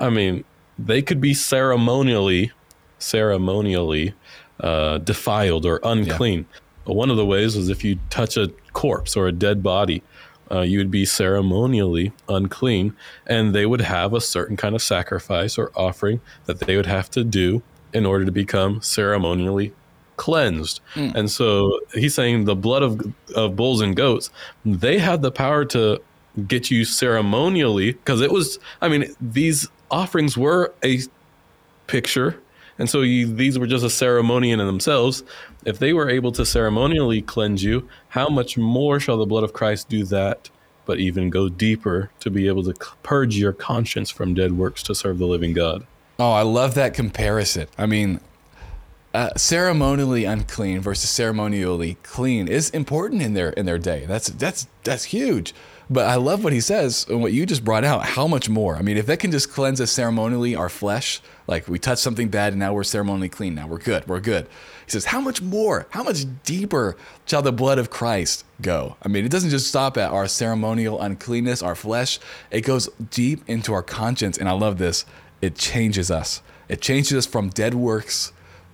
I 0.00 0.08
mean, 0.08 0.44
they 0.78 1.02
could 1.02 1.20
be 1.20 1.34
ceremonially, 1.34 2.52
ceremonially 2.98 4.14
uh, 4.60 4.98
defiled 4.98 5.66
or 5.66 5.80
unclean. 5.82 6.46
Yeah. 6.86 6.94
One 6.94 7.10
of 7.10 7.18
the 7.18 7.26
ways 7.26 7.54
was 7.54 7.68
if 7.68 7.84
you 7.84 7.98
touch 8.08 8.36
a 8.38 8.48
corpse 8.72 9.14
or 9.14 9.28
a 9.28 9.32
dead 9.32 9.62
body, 9.62 10.02
uh, 10.50 10.60
you 10.60 10.78
would 10.78 10.90
be 10.90 11.04
ceremonially 11.04 12.12
unclean, 12.28 12.94
and 13.26 13.54
they 13.54 13.66
would 13.66 13.80
have 13.80 14.14
a 14.14 14.20
certain 14.20 14.56
kind 14.56 14.74
of 14.74 14.82
sacrifice 14.82 15.58
or 15.58 15.70
offering 15.74 16.20
that 16.46 16.60
they 16.60 16.76
would 16.76 16.86
have 16.86 17.10
to 17.10 17.24
do 17.24 17.62
in 17.92 18.04
order 18.06 18.24
to 18.24 18.32
become 18.32 18.80
ceremonially 18.82 19.72
cleansed. 20.16 20.80
Mm. 20.94 21.14
And 21.14 21.30
so 21.30 21.78
he's 21.94 22.14
saying 22.14 22.44
the 22.44 22.56
blood 22.56 22.82
of, 22.82 23.12
of 23.34 23.56
bulls 23.56 23.80
and 23.80 23.94
goats, 23.96 24.30
they 24.64 24.98
had 24.98 25.22
the 25.22 25.30
power 25.30 25.64
to 25.66 26.00
get 26.46 26.70
you 26.70 26.84
ceremonially, 26.84 27.92
because 27.92 28.20
it 28.20 28.32
was, 28.32 28.58
I 28.80 28.88
mean, 28.88 29.14
these 29.20 29.68
offerings 29.90 30.36
were 30.36 30.72
a 30.84 31.00
picture 31.86 32.38
and 32.78 32.88
so 32.88 33.02
you, 33.02 33.32
these 33.32 33.58
were 33.58 33.66
just 33.66 33.84
a 33.84 33.90
ceremony 33.90 34.52
in 34.52 34.58
themselves. 34.58 35.24
If 35.68 35.78
they 35.78 35.92
were 35.92 36.08
able 36.08 36.32
to 36.32 36.46
ceremonially 36.46 37.20
cleanse 37.20 37.62
you, 37.62 37.90
how 38.08 38.30
much 38.30 38.56
more 38.56 38.98
shall 38.98 39.18
the 39.18 39.26
blood 39.26 39.44
of 39.44 39.52
Christ 39.52 39.90
do 39.90 40.02
that, 40.04 40.48
but 40.86 40.98
even 40.98 41.28
go 41.28 41.50
deeper 41.50 42.10
to 42.20 42.30
be 42.30 42.48
able 42.48 42.62
to 42.64 42.74
purge 43.02 43.36
your 43.36 43.52
conscience 43.52 44.08
from 44.08 44.32
dead 44.32 44.56
works 44.56 44.82
to 44.84 44.94
serve 44.94 45.18
the 45.18 45.26
living 45.26 45.52
God? 45.52 45.86
Oh, 46.18 46.32
I 46.32 46.40
love 46.40 46.72
that 46.76 46.94
comparison. 46.94 47.66
I 47.76 47.84
mean, 47.84 48.20
uh, 49.12 49.28
ceremonially 49.36 50.24
unclean 50.24 50.80
versus 50.80 51.10
ceremonially 51.10 51.98
clean 52.02 52.48
is 52.48 52.70
important 52.70 53.20
in 53.20 53.34
their 53.34 53.50
in 53.50 53.66
their 53.66 53.78
day. 53.78 54.06
That's 54.06 54.28
that's 54.28 54.68
that's 54.84 55.04
huge. 55.04 55.52
But 55.90 56.06
I 56.06 56.16
love 56.16 56.44
what 56.44 56.52
he 56.52 56.60
says 56.60 57.06
and 57.08 57.22
what 57.22 57.32
you 57.32 57.46
just 57.46 57.64
brought 57.64 57.84
out. 57.84 58.04
How 58.04 58.26
much 58.26 58.48
more? 58.48 58.76
I 58.76 58.82
mean, 58.82 58.98
if 58.98 59.06
that 59.06 59.20
can 59.20 59.30
just 59.30 59.50
cleanse 59.50 59.80
us 59.80 59.90
ceremonially, 59.90 60.54
our 60.54 60.68
flesh, 60.68 61.22
like 61.46 61.66
we 61.66 61.78
touched 61.78 62.02
something 62.02 62.28
bad 62.28 62.52
and 62.52 62.60
now 62.60 62.74
we're 62.74 62.84
ceremonially 62.84 63.30
clean. 63.30 63.54
Now 63.54 63.66
we're 63.66 63.78
good. 63.78 64.06
We're 64.06 64.20
good. 64.20 64.46
He 64.84 64.90
says, 64.90 65.06
How 65.06 65.20
much 65.20 65.40
more? 65.40 65.86
How 65.90 66.02
much 66.02 66.24
deeper 66.44 66.96
shall 67.24 67.40
the 67.40 67.52
blood 67.52 67.78
of 67.78 67.88
Christ 67.88 68.44
go? 68.60 68.96
I 69.02 69.08
mean, 69.08 69.24
it 69.24 69.30
doesn't 69.30 69.50
just 69.50 69.68
stop 69.68 69.96
at 69.96 70.10
our 70.10 70.28
ceremonial 70.28 71.00
uncleanness, 71.00 71.62
our 71.62 71.74
flesh, 71.74 72.18
it 72.50 72.62
goes 72.62 72.88
deep 73.10 73.42
into 73.46 73.72
our 73.72 73.82
conscience. 73.82 74.36
And 74.36 74.48
I 74.48 74.52
love 74.52 74.76
this. 74.76 75.06
It 75.40 75.54
changes 75.54 76.10
us, 76.10 76.42
it 76.68 76.82
changes 76.82 77.16
us 77.16 77.26
from 77.26 77.48
dead 77.48 77.74
works 77.74 78.32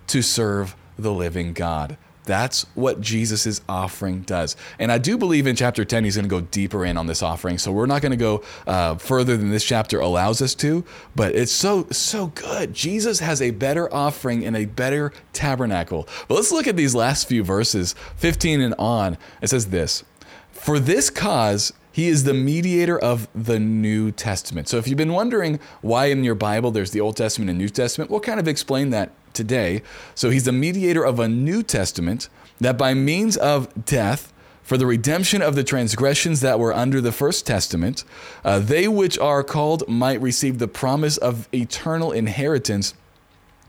to 0.08 0.20
serve 0.20 0.74
the 0.98 1.12
living 1.12 1.52
God. 1.52 1.96
That's 2.24 2.64
what 2.74 3.00
Jesus' 3.00 3.60
offering 3.68 4.22
does. 4.22 4.56
And 4.78 4.90
I 4.90 4.98
do 4.98 5.18
believe 5.18 5.46
in 5.46 5.56
chapter 5.56 5.84
10, 5.84 6.04
he's 6.04 6.16
going 6.16 6.24
to 6.24 6.30
go 6.30 6.40
deeper 6.40 6.84
in 6.84 6.96
on 6.96 7.06
this 7.06 7.22
offering. 7.22 7.58
So 7.58 7.70
we're 7.70 7.86
not 7.86 8.02
going 8.02 8.12
to 8.12 8.16
go 8.16 8.42
uh, 8.66 8.96
further 8.96 9.36
than 9.36 9.50
this 9.50 9.64
chapter 9.64 10.00
allows 10.00 10.40
us 10.40 10.54
to, 10.56 10.84
but 11.14 11.34
it's 11.34 11.52
so, 11.52 11.86
so 11.90 12.28
good. 12.28 12.72
Jesus 12.72 13.20
has 13.20 13.42
a 13.42 13.50
better 13.50 13.92
offering 13.92 14.44
and 14.44 14.56
a 14.56 14.64
better 14.64 15.12
tabernacle. 15.32 16.08
But 16.28 16.36
let's 16.36 16.52
look 16.52 16.66
at 16.66 16.76
these 16.76 16.94
last 16.94 17.28
few 17.28 17.44
verses, 17.44 17.94
15 18.16 18.60
and 18.60 18.74
on. 18.78 19.18
It 19.42 19.48
says 19.48 19.66
this 19.66 20.04
For 20.50 20.78
this 20.78 21.10
cause, 21.10 21.74
he 21.92 22.08
is 22.08 22.24
the 22.24 22.34
mediator 22.34 22.98
of 22.98 23.28
the 23.34 23.60
New 23.60 24.10
Testament. 24.10 24.68
So 24.68 24.78
if 24.78 24.88
you've 24.88 24.98
been 24.98 25.12
wondering 25.12 25.60
why 25.80 26.06
in 26.06 26.24
your 26.24 26.34
Bible 26.34 26.70
there's 26.70 26.90
the 26.90 27.00
Old 27.00 27.16
Testament 27.16 27.50
and 27.50 27.58
New 27.58 27.68
Testament, 27.68 28.10
we'll 28.10 28.20
kind 28.20 28.40
of 28.40 28.48
explain 28.48 28.90
that 28.90 29.12
today. 29.34 29.82
So 30.14 30.30
he's 30.30 30.44
the 30.44 30.52
mediator 30.52 31.04
of 31.04 31.18
a 31.18 31.28
New 31.28 31.62
Testament 31.62 32.28
that 32.60 32.78
by 32.78 32.94
means 32.94 33.36
of 33.36 33.84
death, 33.84 34.32
for 34.62 34.78
the 34.78 34.86
redemption 34.86 35.42
of 35.42 35.56
the 35.56 35.64
transgressions 35.64 36.40
that 36.40 36.58
were 36.58 36.72
under 36.72 37.00
the 37.02 37.12
first 37.12 37.46
testament, 37.46 38.02
uh, 38.44 38.58
they 38.58 38.88
which 38.88 39.18
are 39.18 39.44
called 39.44 39.86
might 39.86 40.20
receive 40.22 40.58
the 40.58 40.68
promise 40.68 41.18
of 41.18 41.48
eternal 41.52 42.12
inheritance. 42.12 42.94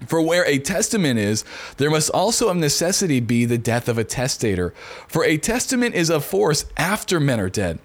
For 0.08 0.22
where 0.22 0.46
a 0.46 0.58
testament 0.60 1.20
is, 1.20 1.44
there 1.78 1.90
must 1.90 2.10
also 2.12 2.48
of 2.48 2.58
necessity 2.58 3.20
be 3.20 3.44
the 3.44 3.58
death 3.58 3.90
of 3.90 3.98
a 3.98 4.04
testator. 4.06 4.74
For 5.08 5.26
a 5.26 5.38
testament 5.38 5.96
is 5.96 6.10
of 6.10 6.24
force 6.24 6.66
after 6.78 7.20
men 7.20 7.42
are 7.42 7.50
dead. 7.50 7.80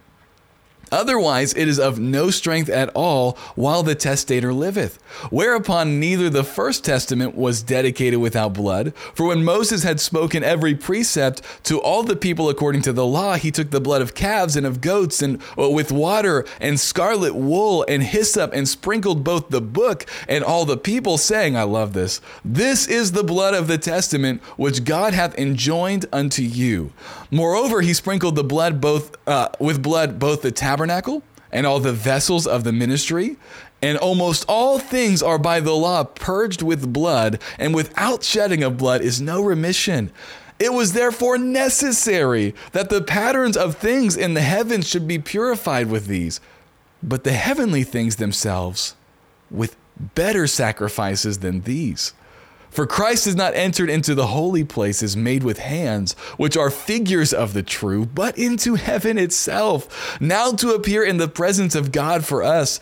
Otherwise, 0.92 1.54
it 1.54 1.68
is 1.68 1.78
of 1.78 1.98
no 1.98 2.30
strength 2.30 2.68
at 2.68 2.90
all 2.94 3.36
while 3.54 3.82
the 3.82 3.94
testator 3.94 4.52
liveth. 4.52 4.96
Whereupon 5.30 6.00
neither 6.00 6.30
the 6.30 6.44
first 6.44 6.84
testament 6.84 7.34
was 7.36 7.62
dedicated 7.62 8.20
without 8.20 8.52
blood. 8.52 8.94
For 9.14 9.26
when 9.26 9.44
Moses 9.44 9.82
had 9.82 10.00
spoken 10.00 10.42
every 10.42 10.74
precept 10.74 11.42
to 11.64 11.80
all 11.80 12.02
the 12.02 12.16
people 12.16 12.48
according 12.48 12.82
to 12.82 12.92
the 12.92 13.06
law, 13.06 13.34
he 13.36 13.50
took 13.50 13.70
the 13.70 13.80
blood 13.80 14.02
of 14.02 14.14
calves 14.14 14.56
and 14.56 14.66
of 14.66 14.80
goats 14.80 15.22
and 15.22 15.40
uh, 15.58 15.70
with 15.70 15.92
water 15.92 16.44
and 16.60 16.78
scarlet 16.78 17.34
wool 17.34 17.84
and 17.88 18.02
hyssop 18.02 18.52
and 18.52 18.68
sprinkled 18.68 19.24
both 19.24 19.48
the 19.48 19.60
book 19.60 20.06
and 20.28 20.44
all 20.44 20.64
the 20.64 20.76
people, 20.76 21.18
saying, 21.18 21.56
I 21.56 21.62
love 21.62 21.92
this, 21.92 22.20
this 22.44 22.86
is 22.86 23.12
the 23.12 23.24
blood 23.24 23.54
of 23.54 23.66
the 23.66 23.78
testament 23.78 24.42
which 24.56 24.84
God 24.84 25.12
hath 25.12 25.38
enjoined 25.38 26.06
unto 26.12 26.42
you. 26.42 26.92
Moreover, 27.30 27.80
he 27.80 27.94
sprinkled 27.94 28.36
the 28.36 28.44
blood 28.44 28.80
both 28.80 29.16
uh, 29.28 29.48
with 29.58 29.82
blood 29.82 30.18
both 30.18 30.42
the 30.42 30.50
tabernacle 30.50 31.22
and 31.52 31.66
all 31.66 31.80
the 31.80 31.92
vessels 31.92 32.46
of 32.46 32.64
the 32.64 32.72
ministry 32.72 33.36
And 33.82 33.96
almost 33.98 34.44
all 34.48 34.78
things 34.78 35.22
are 35.22 35.38
by 35.38 35.60
the 35.60 35.72
law 35.72 36.04
purged 36.04 36.62
with 36.62 36.92
blood, 36.92 37.40
and 37.58 37.74
without 37.74 38.22
shedding 38.22 38.62
of 38.62 38.76
blood 38.76 39.00
is 39.00 39.20
no 39.20 39.42
remission. 39.42 40.12
It 40.58 40.74
was 40.74 40.92
therefore 40.92 41.38
necessary 41.38 42.54
that 42.72 42.90
the 42.90 43.00
patterns 43.00 43.56
of 43.56 43.76
things 43.76 44.16
in 44.16 44.34
the 44.34 44.42
heavens 44.42 44.86
should 44.86 45.08
be 45.08 45.18
purified 45.18 45.88
with 45.88 46.06
these, 46.06 46.40
but 47.02 47.24
the 47.24 47.32
heavenly 47.32 47.82
things 47.82 48.16
themselves 48.16 48.94
with 49.50 49.76
better 50.14 50.46
sacrifices 50.46 51.38
than 51.38 51.62
these. 51.62 52.12
For 52.70 52.86
Christ 52.86 53.24
has 53.24 53.34
not 53.34 53.54
entered 53.54 53.90
into 53.90 54.14
the 54.14 54.28
holy 54.28 54.64
places 54.64 55.16
made 55.16 55.42
with 55.42 55.58
hands, 55.58 56.12
which 56.36 56.56
are 56.56 56.70
figures 56.70 57.32
of 57.32 57.52
the 57.52 57.62
true, 57.62 58.06
but 58.06 58.38
into 58.38 58.76
heaven 58.76 59.18
itself, 59.18 60.20
now 60.20 60.52
to 60.52 60.70
appear 60.70 61.04
in 61.04 61.16
the 61.16 61.28
presence 61.28 61.74
of 61.74 61.92
God 61.92 62.24
for 62.24 62.42
us, 62.42 62.78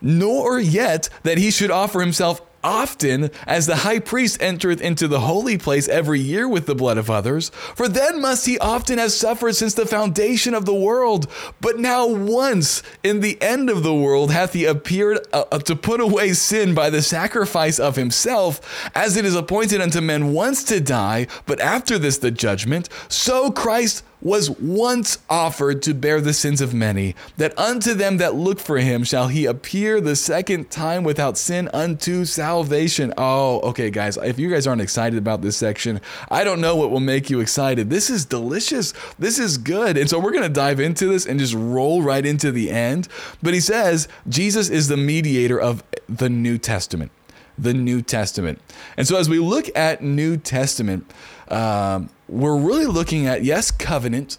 nor 0.00 0.58
yet 0.58 1.08
that 1.22 1.38
he 1.38 1.50
should 1.50 1.70
offer 1.70 2.00
himself 2.00 2.40
often 2.66 3.30
as 3.46 3.66
the 3.66 3.76
high 3.76 4.00
priest 4.00 4.42
entereth 4.42 4.80
into 4.80 5.06
the 5.06 5.20
holy 5.20 5.56
place 5.56 5.86
every 5.88 6.18
year 6.18 6.48
with 6.48 6.66
the 6.66 6.74
blood 6.74 6.98
of 6.98 7.08
others. 7.08 7.50
For 7.76 7.88
then 7.88 8.20
must 8.20 8.44
he 8.44 8.58
often 8.58 8.98
have 8.98 9.12
suffered 9.12 9.54
since 9.54 9.74
the 9.74 9.86
foundation 9.86 10.52
of 10.52 10.66
the 10.66 10.74
world. 10.74 11.30
But 11.60 11.78
now, 11.78 12.06
once 12.06 12.82
in 13.04 13.20
the 13.20 13.40
end 13.40 13.70
of 13.70 13.84
the 13.84 13.94
world, 13.94 14.32
hath 14.32 14.52
he 14.52 14.64
appeared 14.64 15.18
uh, 15.32 15.44
uh 15.52 15.58
to 15.60 15.76
put 15.76 16.00
away 16.00 16.32
sin 16.32 16.74
by 16.74 16.90
the 16.90 17.02
sacrifice 17.02 17.78
of 17.78 17.94
himself, 17.94 18.90
as 18.94 19.16
it 19.16 19.24
is 19.24 19.36
appointed 19.36 19.80
unto 19.80 20.00
men 20.00 20.32
once 20.32 20.64
to 20.64 20.80
die, 20.80 21.28
but 21.46 21.60
after 21.60 21.98
this 21.98 22.18
the 22.18 22.32
judgment. 22.32 22.88
So 23.08 23.52
Christ 23.52 24.02
was 24.26 24.50
once 24.50 25.18
offered 25.30 25.80
to 25.80 25.94
bear 25.94 26.20
the 26.20 26.32
sins 26.32 26.60
of 26.60 26.74
many, 26.74 27.14
that 27.36 27.56
unto 27.56 27.94
them 27.94 28.16
that 28.16 28.34
look 28.34 28.58
for 28.58 28.78
him 28.78 29.04
shall 29.04 29.28
he 29.28 29.46
appear 29.46 30.00
the 30.00 30.16
second 30.16 30.68
time 30.68 31.04
without 31.04 31.38
sin 31.38 31.70
unto 31.72 32.24
salvation. 32.24 33.14
Oh, 33.16 33.60
okay, 33.60 33.88
guys, 33.88 34.16
if 34.16 34.36
you 34.36 34.50
guys 34.50 34.66
aren't 34.66 34.82
excited 34.82 35.16
about 35.16 35.42
this 35.42 35.56
section, 35.56 36.00
I 36.28 36.42
don't 36.42 36.60
know 36.60 36.74
what 36.74 36.90
will 36.90 36.98
make 36.98 37.30
you 37.30 37.38
excited. 37.38 37.88
This 37.88 38.10
is 38.10 38.24
delicious. 38.24 38.92
This 39.16 39.38
is 39.38 39.58
good. 39.58 39.96
And 39.96 40.10
so 40.10 40.18
we're 40.18 40.32
going 40.32 40.42
to 40.42 40.48
dive 40.48 40.80
into 40.80 41.06
this 41.06 41.24
and 41.24 41.38
just 41.38 41.54
roll 41.54 42.02
right 42.02 42.26
into 42.26 42.50
the 42.50 42.72
end. 42.72 43.06
But 43.44 43.54
he 43.54 43.60
says 43.60 44.08
Jesus 44.28 44.68
is 44.68 44.88
the 44.88 44.96
mediator 44.96 45.60
of 45.60 45.84
the 46.08 46.28
New 46.28 46.58
Testament. 46.58 47.12
The 47.58 47.74
New 47.74 48.02
Testament. 48.02 48.60
And 48.96 49.06
so 49.06 49.16
as 49.16 49.28
we 49.28 49.38
look 49.38 49.68
at 49.76 50.02
New 50.02 50.36
Testament, 50.36 51.10
um, 51.48 52.10
we're 52.28 52.56
really 52.56 52.86
looking 52.86 53.26
at, 53.26 53.44
yes, 53.44 53.70
covenant, 53.70 54.38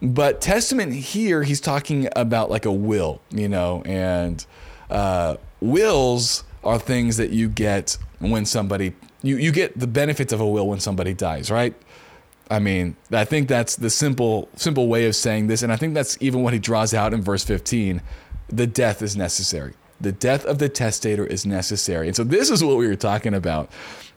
but 0.00 0.40
testament 0.40 0.92
here, 0.92 1.42
he's 1.42 1.60
talking 1.60 2.08
about 2.14 2.50
like 2.50 2.64
a 2.64 2.72
will, 2.72 3.20
you 3.30 3.48
know, 3.48 3.82
and 3.86 4.44
uh, 4.90 5.36
wills 5.60 6.44
are 6.62 6.78
things 6.78 7.16
that 7.16 7.30
you 7.30 7.48
get 7.48 7.96
when 8.18 8.44
somebody, 8.44 8.94
you, 9.22 9.36
you 9.36 9.52
get 9.52 9.78
the 9.78 9.86
benefits 9.86 10.32
of 10.32 10.40
a 10.40 10.46
will 10.46 10.68
when 10.68 10.80
somebody 10.80 11.14
dies, 11.14 11.50
right? 11.50 11.74
I 12.50 12.58
mean, 12.58 12.96
I 13.10 13.24
think 13.24 13.48
that's 13.48 13.76
the 13.76 13.88
simple 13.88 14.48
simple 14.56 14.88
way 14.88 15.06
of 15.06 15.16
saying 15.16 15.46
this, 15.46 15.62
and 15.62 15.72
I 15.72 15.76
think 15.76 15.94
that's 15.94 16.18
even 16.20 16.42
what 16.42 16.52
he 16.52 16.58
draws 16.58 16.92
out 16.92 17.14
in 17.14 17.22
verse 17.22 17.42
15. 17.44 18.02
The 18.48 18.66
death 18.66 19.00
is 19.00 19.16
necessary. 19.16 19.72
The 20.04 20.12
death 20.12 20.44
of 20.44 20.58
the 20.58 20.68
testator 20.68 21.26
is 21.26 21.44
necessary. 21.44 22.06
And 22.06 22.14
so 22.14 22.22
this 22.24 22.50
is 22.50 22.62
what 22.62 22.76
we 22.76 22.86
were 22.86 22.94
talking 22.94 23.34
about. 23.34 23.70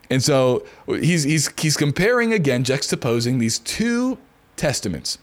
And 0.09 0.23
so 0.23 0.65
he's, 0.87 1.23
he's, 1.23 1.51
he's 1.59 1.75
comparing 1.75 2.33
again, 2.33 2.63
juxtaposing 2.63 3.39
these 3.39 3.59
two 3.59 4.17
testaments. 4.55 5.17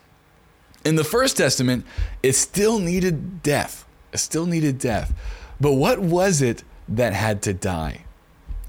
In 0.84 0.96
the 0.96 1.04
first 1.04 1.36
testament, 1.36 1.86
it 2.22 2.32
still 2.32 2.78
needed 2.78 3.42
death. 3.42 3.86
It 4.12 4.18
still 4.18 4.46
needed 4.46 4.78
death. 4.78 5.14
But 5.60 5.72
what 5.74 5.98
was 5.98 6.42
it 6.42 6.64
that 6.88 7.12
had 7.12 7.42
to 7.42 7.54
die 7.54 8.04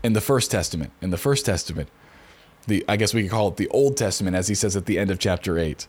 in 0.03 0.13
the 0.13 0.21
first 0.21 0.51
testament? 0.51 0.91
In 1.01 1.09
the 1.09 1.17
first 1.17 1.45
testament, 1.45 1.89
the 2.67 2.85
I 2.87 2.95
guess 2.95 3.13
we 3.13 3.23
could 3.23 3.31
call 3.31 3.49
it 3.49 3.57
the 3.57 3.67
Old 3.69 3.97
Testament, 3.97 4.35
as 4.35 4.47
he 4.47 4.55
says 4.55 4.75
at 4.75 4.85
the 4.85 4.97
end 4.97 5.11
of 5.11 5.19
chapter 5.19 5.59
eight. 5.59 5.87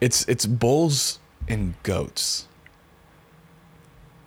It's 0.00 0.26
it's 0.28 0.46
bulls 0.46 1.18
and 1.48 1.74
goats. 1.82 2.48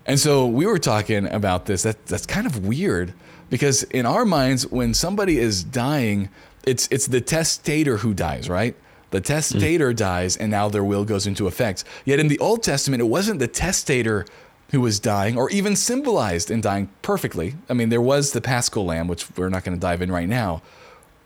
And 0.06 0.20
so 0.20 0.46
we 0.46 0.66
were 0.66 0.80
talking 0.80 1.28
about 1.28 1.66
this. 1.66 1.84
That 1.84 2.06
that's 2.06 2.26
kind 2.26 2.46
of 2.46 2.66
weird 2.66 3.14
because 3.50 3.84
in 3.84 4.06
our 4.06 4.26
minds, 4.26 4.68
when 4.68 4.94
somebody 4.94 5.38
is 5.38 5.64
dying, 5.64 6.30
it's 6.66 6.88
it's 6.92 7.08
the 7.08 7.22
testator 7.22 7.98
who 7.98 8.14
dies, 8.14 8.50
right? 8.50 8.76
The 9.12 9.22
testator 9.22 9.94
mm. 9.94 9.96
dies, 9.96 10.36
and 10.36 10.50
now 10.50 10.70
their 10.70 10.84
will 10.84 11.06
goes 11.06 11.28
into 11.28 11.48
effect. 11.48 11.84
Yet 12.04 12.20
in 12.20 12.28
the 12.28 12.40
Old 12.40 12.64
Testament, 12.64 13.02
it 13.02 13.06
wasn't 13.06 13.40
the 13.40 13.48
testator 13.48 14.26
who 14.72 14.82
was 14.82 15.00
dying, 15.00 15.38
or 15.38 15.52
even 15.52 15.76
symbolized 15.76 16.50
in 16.50 16.60
dying 16.60 16.90
perfectly. 17.04 17.54
I 17.70 17.74
mean, 17.74 17.90
there 17.90 18.02
was 18.02 18.32
the 18.32 18.42
Paschal 18.42 18.86
Lamb, 18.86 19.08
which 19.08 19.28
we're 19.38 19.50
not 19.50 19.64
going 19.64 19.78
to 19.78 19.80
dive 19.80 20.02
in 20.02 20.12
right 20.12 20.28
now. 20.28 20.64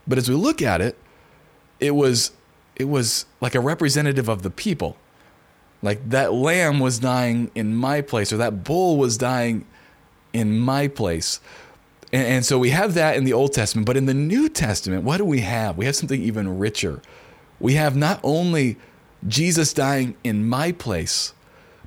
But 0.06 0.18
as 0.18 0.28
we 0.28 0.36
look 0.36 0.62
at 0.62 0.82
it, 0.82 0.98
it 1.80 1.92
was 1.92 2.32
it 2.76 2.90
was 2.90 3.26
like 3.42 3.56
a 3.56 3.60
representative 3.60 4.28
of 4.28 4.44
the 4.44 4.50
people. 4.50 4.98
Like 5.88 6.10
that 6.10 6.34
lamb 6.34 6.82
was 6.82 7.00
dying 7.00 7.50
in 7.56 7.74
my 7.74 8.02
place, 8.02 8.34
or 8.34 8.38
that 8.38 8.66
bull 8.66 8.98
was 8.98 9.18
dying 9.18 9.66
in 10.34 10.60
my 10.60 10.90
place. 10.90 11.40
And, 12.12 12.28
and, 12.28 12.46
so 12.46 12.60
we 12.60 12.72
have 12.72 12.94
that 12.96 13.16
in 13.16 13.24
the 13.24 13.32
Old 13.32 13.54
Testament, 13.54 13.86
but 13.86 13.96
in 13.96 14.06
the 14.06 14.14
New 14.14 14.50
Testament, 14.50 15.06
what 15.06 15.16
do 15.16 15.24
we 15.24 15.40
have? 15.40 15.78
We 15.78 15.86
have 15.86 15.96
something 15.96 16.22
even 16.22 16.60
richer. 16.60 17.02
We 17.62 17.76
have 17.76 17.96
not 17.96 18.20
only 18.22 18.76
Jesus 19.30 19.72
dying 19.72 20.18
in 20.26 20.50
my 20.50 20.74
place, 20.74 21.34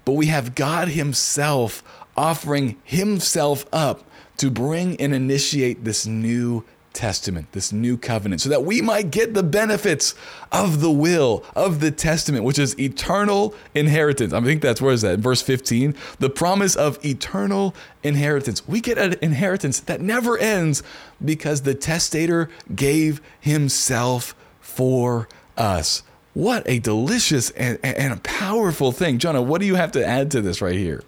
but 0.06 0.12
we 0.12 0.28
have 0.28 0.54
God 0.54 0.88
Himself 0.88 1.84
offering 2.16 2.78
Himself 2.84 3.66
up 3.70 4.02
to 4.38 4.50
bring 4.50 4.98
and 4.98 5.14
initiate 5.14 5.84
this 5.84 6.06
new 6.06 6.64
Testament, 6.92 7.52
this 7.52 7.72
new 7.72 7.96
covenant, 7.96 8.40
so 8.40 8.48
that 8.48 8.64
we 8.64 8.82
might 8.82 9.10
get 9.10 9.34
the 9.34 9.42
benefits 9.42 10.14
of 10.50 10.80
the 10.80 10.90
will 10.90 11.44
of 11.54 11.80
the 11.80 11.90
testament, 11.90 12.44
which 12.44 12.58
is 12.58 12.78
eternal 12.78 13.54
inheritance. 13.74 14.32
I 14.32 14.40
think 14.40 14.60
that's 14.60 14.80
where 14.80 14.92
is 14.92 15.02
that? 15.02 15.20
Verse 15.20 15.40
15, 15.42 15.94
the 16.18 16.30
promise 16.30 16.74
of 16.74 17.02
eternal 17.04 17.74
inheritance. 18.02 18.66
We 18.66 18.80
get 18.80 18.98
an 18.98 19.14
inheritance 19.22 19.80
that 19.80 20.00
never 20.00 20.36
ends 20.36 20.82
because 21.24 21.62
the 21.62 21.74
testator 21.74 22.48
gave 22.74 23.20
himself 23.40 24.34
for 24.60 25.28
us. 25.56 26.02
What 26.32 26.62
a 26.66 26.78
delicious 26.78 27.50
and, 27.50 27.78
and 27.82 28.12
a 28.12 28.16
powerful 28.18 28.92
thing. 28.92 29.18
Jonah, 29.18 29.42
what 29.42 29.60
do 29.60 29.66
you 29.66 29.74
have 29.74 29.92
to 29.92 30.06
add 30.06 30.30
to 30.32 30.40
this 30.40 30.62
right 30.62 30.76
here? 30.76 31.02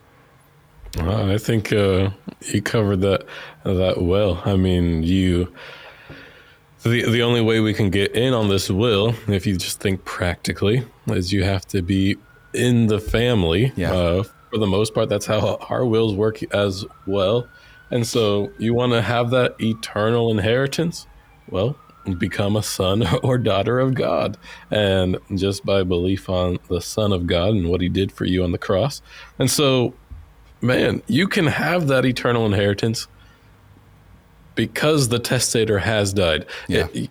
Well, 0.96 1.30
I 1.30 1.38
think 1.38 1.72
uh, 1.72 2.10
you 2.42 2.62
covered 2.62 3.00
that 3.00 3.24
that 3.64 4.02
well. 4.02 4.42
I 4.44 4.56
mean, 4.56 5.02
you. 5.02 5.52
The 6.82 7.08
the 7.08 7.22
only 7.22 7.40
way 7.40 7.60
we 7.60 7.74
can 7.74 7.90
get 7.90 8.14
in 8.14 8.34
on 8.34 8.48
this 8.48 8.68
will, 8.68 9.14
if 9.28 9.46
you 9.46 9.56
just 9.56 9.80
think 9.80 10.04
practically, 10.04 10.84
is 11.06 11.32
you 11.32 11.44
have 11.44 11.66
to 11.68 11.80
be 11.80 12.16
in 12.52 12.88
the 12.88 12.98
family. 12.98 13.72
Yeah. 13.76 13.92
Uh, 13.92 14.22
for 14.50 14.58
the 14.58 14.66
most 14.66 14.92
part, 14.92 15.08
that's 15.08 15.24
how 15.24 15.56
our 15.70 15.86
wills 15.86 16.14
work 16.14 16.42
as 16.52 16.84
well. 17.06 17.48
And 17.90 18.06
so, 18.06 18.52
you 18.58 18.74
want 18.74 18.92
to 18.92 19.00
have 19.00 19.30
that 19.30 19.54
eternal 19.60 20.30
inheritance. 20.30 21.06
Well, 21.48 21.76
become 22.18 22.56
a 22.56 22.62
son 22.62 23.04
or 23.22 23.38
daughter 23.38 23.78
of 23.78 23.94
God. 23.94 24.36
And 24.70 25.18
just 25.34 25.64
by 25.64 25.82
belief 25.84 26.28
on 26.28 26.58
the 26.68 26.80
Son 26.80 27.12
of 27.12 27.26
God 27.26 27.50
and 27.50 27.68
what 27.68 27.80
he 27.80 27.88
did 27.88 28.12
for 28.12 28.24
you 28.24 28.44
on 28.44 28.52
the 28.52 28.58
cross. 28.58 29.02
And 29.38 29.50
so 29.50 29.94
man, 30.62 31.02
you 31.06 31.28
can 31.28 31.46
have 31.46 31.88
that 31.88 32.04
eternal 32.04 32.46
inheritance 32.46 33.08
because 34.54 35.08
the 35.08 35.18
testator 35.18 35.78
has 35.78 36.12
died. 36.12 36.46
Yeah. 36.68 36.88
It, 36.92 37.10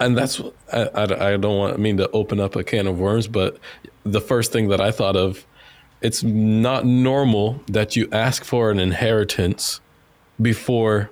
and 0.00 0.16
that's 0.16 0.40
I, 0.72 0.82
I, 0.94 1.32
I 1.32 1.36
don't 1.36 1.56
want 1.56 1.74
I 1.74 1.76
mean 1.76 1.96
to 1.98 2.10
open 2.10 2.40
up 2.40 2.56
a 2.56 2.64
can 2.64 2.86
of 2.86 2.98
worms, 2.98 3.26
but 3.26 3.58
the 4.04 4.20
first 4.20 4.52
thing 4.52 4.68
that 4.68 4.80
I 4.80 4.90
thought 4.90 5.16
of, 5.16 5.46
it's 6.02 6.22
not 6.22 6.84
normal 6.84 7.60
that 7.68 7.96
you 7.96 8.08
ask 8.12 8.44
for 8.44 8.70
an 8.70 8.78
inheritance 8.78 9.80
before 10.42 11.10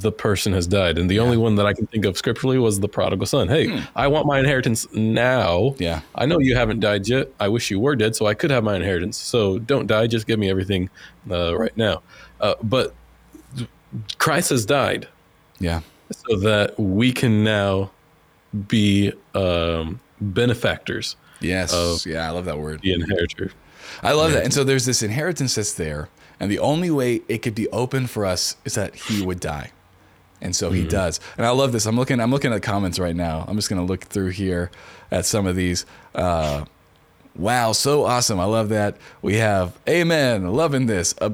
the 0.00 0.12
person 0.12 0.52
has 0.52 0.66
died. 0.66 0.98
And 0.98 1.08
the 1.08 1.16
yeah. 1.16 1.22
only 1.22 1.36
one 1.36 1.54
that 1.56 1.66
I 1.66 1.72
can 1.72 1.86
think 1.86 2.04
of 2.04 2.16
scripturally 2.18 2.58
was 2.58 2.80
the 2.80 2.88
prodigal 2.88 3.26
son. 3.26 3.48
Hey, 3.48 3.68
hmm. 3.68 3.84
I 3.94 4.08
want 4.08 4.26
my 4.26 4.38
inheritance 4.38 4.90
now. 4.92 5.74
Yeah. 5.78 6.00
I 6.14 6.26
know 6.26 6.38
you 6.38 6.56
haven't 6.56 6.80
died 6.80 7.08
yet. 7.08 7.30
I 7.40 7.48
wish 7.48 7.70
you 7.70 7.80
were 7.80 7.96
dead 7.96 8.16
so 8.16 8.26
I 8.26 8.34
could 8.34 8.50
have 8.50 8.64
my 8.64 8.76
inheritance. 8.76 9.16
So 9.16 9.58
don't 9.58 9.86
die. 9.86 10.06
Just 10.06 10.26
give 10.26 10.38
me 10.38 10.50
everything 10.50 10.90
uh, 11.30 11.56
right 11.56 11.76
now. 11.76 12.02
Uh, 12.40 12.54
but 12.62 12.94
Christ 14.18 14.50
has 14.50 14.66
died. 14.66 15.08
Yeah. 15.58 15.80
So 16.10 16.36
that 16.40 16.78
we 16.78 17.12
can 17.12 17.44
now 17.44 17.90
be 18.68 19.12
um, 19.34 20.00
benefactors. 20.20 21.16
Yes. 21.40 22.04
yeah. 22.06 22.26
I 22.26 22.30
love 22.30 22.46
that 22.46 22.58
word. 22.58 22.80
The 22.82 22.94
inheritor. 22.94 23.52
I 24.02 24.12
love 24.12 24.32
that. 24.32 24.44
And 24.44 24.52
so 24.52 24.64
there's 24.64 24.86
this 24.86 25.02
inheritance 25.02 25.54
that's 25.54 25.74
there. 25.74 26.08
And 26.40 26.50
the 26.50 26.58
only 26.58 26.90
way 26.90 27.22
it 27.28 27.38
could 27.38 27.54
be 27.54 27.68
open 27.68 28.06
for 28.06 28.26
us 28.26 28.56
is 28.64 28.74
that 28.74 28.94
he 28.94 29.24
would 29.24 29.40
die 29.40 29.70
and 30.44 30.54
so 30.54 30.70
he 30.70 30.82
mm-hmm. 30.82 30.90
does. 30.90 31.18
And 31.36 31.46
I 31.46 31.50
love 31.50 31.72
this. 31.72 31.86
I'm 31.86 31.96
looking. 31.96 32.20
I'm 32.20 32.30
looking 32.30 32.52
at 32.52 32.54
the 32.54 32.60
comments 32.60 32.98
right 32.98 33.16
now. 33.16 33.44
I'm 33.48 33.56
just 33.56 33.68
going 33.68 33.84
to 33.84 33.86
look 33.86 34.04
through 34.04 34.30
here 34.30 34.70
at 35.10 35.26
some 35.26 35.46
of 35.46 35.56
these. 35.56 35.86
Uh, 36.14 36.66
wow, 37.34 37.72
so 37.72 38.04
awesome! 38.04 38.38
I 38.38 38.44
love 38.44 38.68
that. 38.68 38.96
We 39.22 39.36
have 39.36 39.76
Amen. 39.88 40.52
Loving 40.52 40.86
this. 40.86 41.14
Uh, 41.20 41.30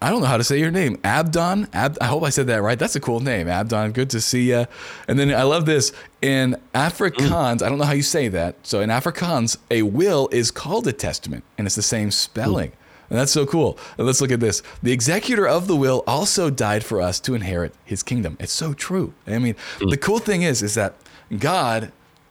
I 0.00 0.10
don't 0.10 0.20
know 0.20 0.26
how 0.26 0.36
to 0.36 0.44
say 0.44 0.60
your 0.60 0.70
name. 0.70 0.98
Abdon. 1.02 1.68
Ab- 1.72 1.98
I 2.00 2.06
hope 2.06 2.22
I 2.22 2.28
said 2.28 2.46
that 2.48 2.62
right. 2.62 2.78
That's 2.78 2.94
a 2.94 3.00
cool 3.00 3.20
name. 3.20 3.48
Abdon. 3.48 3.92
Good 3.92 4.10
to 4.10 4.20
see 4.20 4.50
you. 4.50 4.66
And 5.08 5.18
then 5.18 5.34
I 5.34 5.42
love 5.42 5.66
this. 5.66 5.92
In 6.22 6.56
Afrikaans, 6.72 7.62
I 7.62 7.68
don't 7.68 7.78
know 7.78 7.84
how 7.84 7.92
you 7.92 8.02
say 8.02 8.28
that. 8.28 8.54
So 8.64 8.80
in 8.80 8.90
Afrikaans, 8.90 9.56
a 9.70 9.82
will 9.82 10.28
is 10.30 10.50
called 10.50 10.86
a 10.86 10.92
testament, 10.92 11.42
and 11.56 11.66
it's 11.66 11.74
the 11.76 11.82
same 11.82 12.10
spelling. 12.12 12.72
And 13.10 13.18
that's 13.18 13.32
so 13.32 13.46
cool. 13.46 13.78
And 13.96 14.06
let's 14.06 14.20
look 14.20 14.30
at 14.30 14.40
this. 14.40 14.62
The 14.82 14.92
executor 14.92 15.46
of 15.46 15.66
the 15.66 15.76
will 15.76 16.04
also 16.06 16.50
died 16.50 16.84
for 16.84 17.00
us 17.00 17.20
to 17.20 17.34
inherit 17.34 17.74
his 17.84 18.02
kingdom. 18.02 18.36
It's 18.38 18.52
so 18.52 18.74
true. 18.74 19.14
I 19.26 19.38
mean, 19.38 19.54
mm. 19.78 19.90
the 19.90 19.96
cool 19.96 20.18
thing 20.18 20.42
is, 20.42 20.62
is 20.62 20.74
that 20.74 20.94
God 21.36 21.90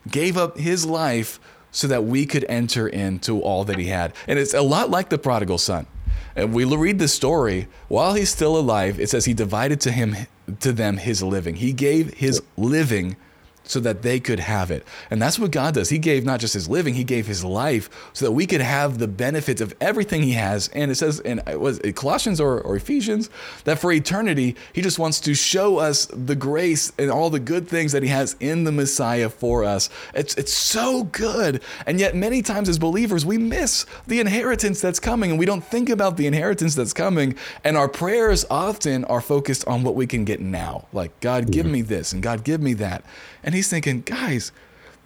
gave 0.10 0.38
up 0.38 0.58
his 0.58 0.86
life 0.86 1.40
so 1.72 1.88
that 1.88 2.04
we 2.04 2.26
could 2.26 2.46
enter 2.48 2.88
into 2.88 3.42
all 3.42 3.63
that 3.66 3.78
he 3.78 3.88
had. 3.88 4.13
And 4.28 4.40
it's 4.40 4.54
a 4.54 4.62
lot 4.62 4.90
like 4.90 5.10
the 5.10 5.18
prodigal 5.18 5.58
son. 5.58 5.88
And 6.36 6.54
we 6.54 6.66
read 6.66 7.00
the 7.00 7.08
story 7.08 7.68
while 7.88 8.13
he's 8.13 8.30
still 8.30 8.58
alive. 8.58 9.00
It 9.00 9.10
says 9.10 9.26
he 9.26 9.34
divided 9.34 9.82
to 9.82 9.92
him 9.92 10.16
to 10.60 10.72
them 10.72 10.98
his 10.98 11.24
living. 11.24 11.56
He 11.56 11.74
gave 11.74 12.13
his 12.13 12.42
living 12.56 13.18
so 13.67 13.80
that 13.82 14.01
they 14.01 14.19
could 14.19 14.39
have 14.39 14.71
it. 14.71 14.86
And 15.12 15.21
that's 15.21 15.38
what 15.38 15.51
God 15.51 15.75
does. 15.75 15.89
He 15.89 15.99
gave 15.99 16.25
not 16.25 16.39
just 16.39 16.53
his 16.53 16.67
living, 16.67 16.93
he 16.93 17.03
gave 17.03 17.27
his 17.27 17.43
life 17.43 17.89
so 18.13 18.25
that 18.25 18.32
we 18.32 18.45
could 18.45 18.62
have 18.62 18.97
the 18.97 19.08
benefits 19.08 19.62
of 19.62 19.75
everything 19.80 20.23
he 20.23 20.34
has. 20.34 20.69
And 20.69 20.89
it 20.89 20.95
says 20.95 21.19
in 21.19 21.41
was 21.47 21.80
it 21.80 21.95
Colossians 21.95 22.39
or, 22.41 22.62
or 22.62 22.75
Ephesians 22.75 23.30
that 23.65 23.80
for 23.80 23.91
eternity, 23.91 24.56
he 24.73 24.82
just 24.82 24.99
wants 24.99 25.19
to 25.21 25.36
show 25.36 25.77
us 25.77 26.06
the 26.08 26.36
grace 26.36 26.91
and 26.97 27.12
all 27.12 27.30
the 27.30 27.39
good 27.39 27.67
things 27.67 27.91
that 27.91 28.03
he 28.03 28.10
has 28.10 28.36
in 28.39 28.63
the 28.63 28.71
Messiah 28.71 29.30
for 29.30 29.63
us. 29.63 29.89
It's 30.13 30.36
it's 30.36 30.53
so 30.53 31.03
good. 31.03 31.62
And 31.86 31.99
yet 31.99 32.15
many 32.15 32.41
times 32.41 32.69
as 32.69 32.80
believers, 32.80 33.25
we 33.25 33.38
miss 33.38 33.86
the 34.08 34.19
inheritance 34.19 34.82
that's 34.82 34.99
coming 34.99 35.32
and 35.32 35.39
we 35.39 35.45
don't 35.45 35.63
think 35.63 35.89
about 35.89 36.17
the 36.17 36.27
inheritance 36.27 36.75
that's 36.75 36.93
coming. 36.93 37.36
And 37.63 37.77
our 37.77 37.89
prayers 37.89 38.45
often 38.49 39.06
are 39.06 39.21
focused 39.21 39.67
on 39.67 39.84
what 39.84 39.95
we 39.95 40.08
can 40.08 40.25
get 40.25 40.39
now. 40.39 40.88
Like, 40.93 41.19
God, 41.19 41.51
give 41.51 41.65
me 41.65 41.82
this 41.82 42.13
and 42.13 42.23
God, 42.23 42.43
give 42.43 42.62
me 42.62 42.73
that. 42.75 43.03
And 43.43 43.56
he's 43.56 43.69
thinking, 43.69 44.02
guys, 44.02 44.52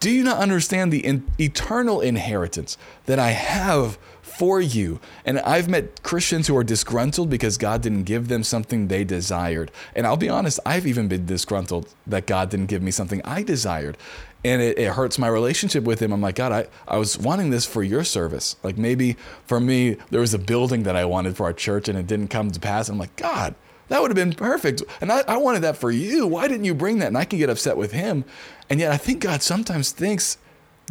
do 0.02 0.10
you 0.10 0.24
not 0.24 0.40
understand 0.40 0.92
the 0.92 1.06
in- 1.06 1.24
eternal 1.40 2.02
inheritance 2.02 2.76
that 3.06 3.20
I 3.20 3.30
have 3.30 4.00
for 4.22 4.60
you? 4.60 5.00
And 5.26 5.40
I've 5.40 5.70
met 5.70 6.02
Christians 6.02 6.48
who 6.48 6.58
are 6.58 6.64
disgruntled 6.64 7.30
because 7.30 7.58
God 7.58 7.84
didn't 7.84 8.04
give 8.04 8.28
them 8.28 8.44
something 8.44 8.88
they 8.88 9.04
desired. 9.04 9.72
And 9.96 10.08
I'll 10.08 10.18
be 10.18 10.28
honest, 10.28 10.60
I've 10.66 10.88
even 10.88 11.08
been 11.08 11.28
disgruntled 11.28 11.94
that 12.08 12.26
God 12.26 12.50
didn't 12.50 12.66
give 12.66 12.82
me 12.82 12.90
something 12.90 13.22
I 13.24 13.44
desired. 13.44 13.96
And 14.44 14.60
it, 14.60 14.80
it 14.80 14.94
hurts 14.94 15.20
my 15.20 15.28
relationship 15.28 15.84
with 15.84 16.00
him. 16.02 16.12
I'm 16.12 16.22
like, 16.22 16.34
God, 16.34 16.52
I, 16.52 16.68
I 16.88 16.98
was 16.98 17.16
wanting 17.20 17.52
this 17.52 17.68
for 17.68 17.84
your 17.84 18.04
service. 18.04 18.56
Like 18.64 18.80
maybe 18.80 19.18
for 19.46 19.60
me, 19.60 19.98
there 20.10 20.22
was 20.22 20.34
a 20.34 20.40
building 20.40 20.82
that 20.82 20.96
I 20.96 21.06
wanted 21.06 21.38
for 21.38 21.44
our 21.44 21.54
church 21.54 21.88
and 21.88 21.96
it 21.96 22.08
didn't 22.08 22.30
come 22.30 22.50
to 22.50 22.60
pass. 22.60 22.90
I'm 22.90 22.98
like, 22.98 23.16
God, 23.18 23.54
that 23.92 24.02
would 24.02 24.10
have 24.10 24.16
been 24.16 24.32
perfect. 24.32 24.84
And 25.02 25.12
I, 25.12 25.22
I, 25.28 25.36
wanted 25.36 25.64
that 25.64 25.76
for 25.76 25.92
you. 25.92 26.26
Why 26.26 26.48
didn't 26.48 26.64
you 26.64 26.74
bring 26.74 27.00
that? 27.00 27.08
And 27.08 27.18
I 27.18 27.26
can 27.26 27.40
get 27.40 27.50
upset 27.50 27.76
with 27.76 27.92
him. 27.92 28.24
And 28.70 28.80
yet 28.80 28.90
I 28.90 28.96
think 28.96 29.20
God 29.20 29.44
sometimes 29.44 29.92
thinks, 29.92 30.38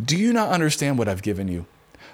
Do 0.04 0.18
you 0.18 0.34
not 0.34 0.50
understand 0.50 0.98
what 0.98 1.08
I've 1.08 1.22
given 1.22 1.48
you? 1.48 1.64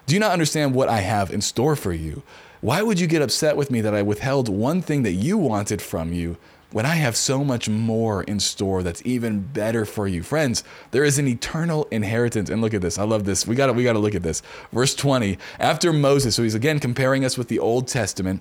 Do 0.06 0.14
you 0.14 0.20
not 0.20 0.30
understand 0.30 0.76
what 0.76 0.88
I 0.88 1.00
have 1.00 1.32
in 1.32 1.40
store 1.40 1.74
for 1.74 1.92
you? 1.92 2.22
Why 2.60 2.82
would 2.82 3.00
you 3.00 3.08
get 3.08 3.20
upset 3.20 3.56
with 3.56 3.68
me 3.68 3.80
that 3.80 3.96
I 3.96 4.02
withheld 4.02 4.48
one 4.48 4.80
thing 4.80 5.02
that 5.02 5.14
you 5.14 5.36
wanted 5.36 5.82
from 5.82 6.12
you 6.12 6.36
when 6.70 6.86
I 6.86 6.94
have 6.94 7.16
so 7.16 7.42
much 7.42 7.68
more 7.68 8.22
in 8.22 8.38
store 8.38 8.84
that's 8.84 9.02
even 9.04 9.40
better 9.40 9.86
for 9.86 10.06
you? 10.06 10.22
Friends, 10.22 10.62
there 10.92 11.02
is 11.02 11.18
an 11.18 11.26
eternal 11.26 11.88
inheritance. 11.90 12.48
And 12.48 12.62
look 12.62 12.74
at 12.74 12.80
this. 12.80 12.96
I 12.96 13.02
love 13.02 13.24
this. 13.24 13.44
We 13.44 13.56
got 13.56 13.74
we 13.74 13.82
got 13.82 13.94
to 13.94 13.98
look 13.98 14.14
at 14.14 14.22
this. 14.22 14.40
Verse 14.70 14.94
20. 14.94 15.36
After 15.58 15.92
Moses, 15.92 16.36
so 16.36 16.44
he's 16.44 16.54
again 16.54 16.78
comparing 16.78 17.24
us 17.24 17.36
with 17.36 17.48
the 17.48 17.58
Old 17.58 17.88
Testament. 17.88 18.40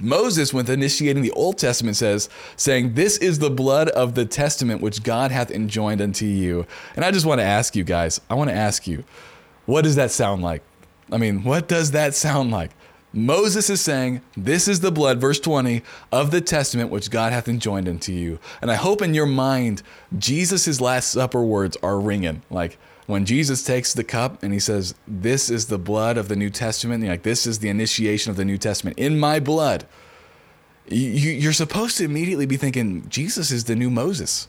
Moses, 0.00 0.52
when 0.54 0.70
initiating 0.70 1.22
the 1.22 1.32
Old 1.32 1.58
Testament, 1.58 1.96
says, 1.96 2.28
saying, 2.56 2.94
This 2.94 3.18
is 3.18 3.38
the 3.38 3.50
blood 3.50 3.88
of 3.90 4.14
the 4.14 4.24
testament 4.24 4.80
which 4.80 5.02
God 5.02 5.30
hath 5.30 5.50
enjoined 5.50 6.00
unto 6.00 6.26
you. 6.26 6.66
And 6.96 7.04
I 7.04 7.10
just 7.10 7.26
want 7.26 7.40
to 7.40 7.44
ask 7.44 7.74
you 7.74 7.84
guys, 7.84 8.20
I 8.30 8.34
want 8.34 8.50
to 8.50 8.56
ask 8.56 8.86
you, 8.86 9.04
what 9.66 9.82
does 9.82 9.96
that 9.96 10.10
sound 10.10 10.42
like? 10.42 10.62
I 11.10 11.18
mean, 11.18 11.42
what 11.44 11.68
does 11.68 11.90
that 11.92 12.14
sound 12.14 12.50
like? 12.50 12.70
Moses 13.12 13.70
is 13.70 13.80
saying, 13.80 14.20
This 14.36 14.68
is 14.68 14.80
the 14.80 14.92
blood, 14.92 15.20
verse 15.20 15.40
20, 15.40 15.82
of 16.12 16.30
the 16.30 16.40
testament 16.40 16.90
which 16.90 17.10
God 17.10 17.32
hath 17.32 17.48
enjoined 17.48 17.88
unto 17.88 18.12
you. 18.12 18.38
And 18.60 18.70
I 18.70 18.74
hope 18.74 19.02
in 19.02 19.14
your 19.14 19.26
mind, 19.26 19.82
Jesus' 20.18 20.80
Last 20.80 21.10
Supper 21.10 21.42
words 21.42 21.76
are 21.82 21.98
ringing. 21.98 22.42
Like, 22.50 22.78
when 23.08 23.24
Jesus 23.24 23.62
takes 23.62 23.94
the 23.94 24.04
cup 24.04 24.42
and 24.42 24.52
he 24.52 24.60
says, 24.60 24.94
This 25.08 25.48
is 25.48 25.66
the 25.66 25.78
blood 25.78 26.18
of 26.18 26.28
the 26.28 26.36
New 26.36 26.50
Testament, 26.50 27.02
like 27.02 27.22
this 27.22 27.46
is 27.46 27.60
the 27.60 27.70
initiation 27.70 28.30
of 28.30 28.36
the 28.36 28.44
New 28.44 28.58
Testament 28.58 28.98
in 28.98 29.18
my 29.18 29.40
blood, 29.40 29.86
you, 30.86 31.48
are 31.48 31.54
supposed 31.54 31.96
to 31.96 32.04
immediately 32.04 32.44
be 32.44 32.58
thinking, 32.58 33.08
Jesus 33.08 33.50
is 33.50 33.64
the 33.64 33.74
new 33.74 33.88
Moses. 33.88 34.46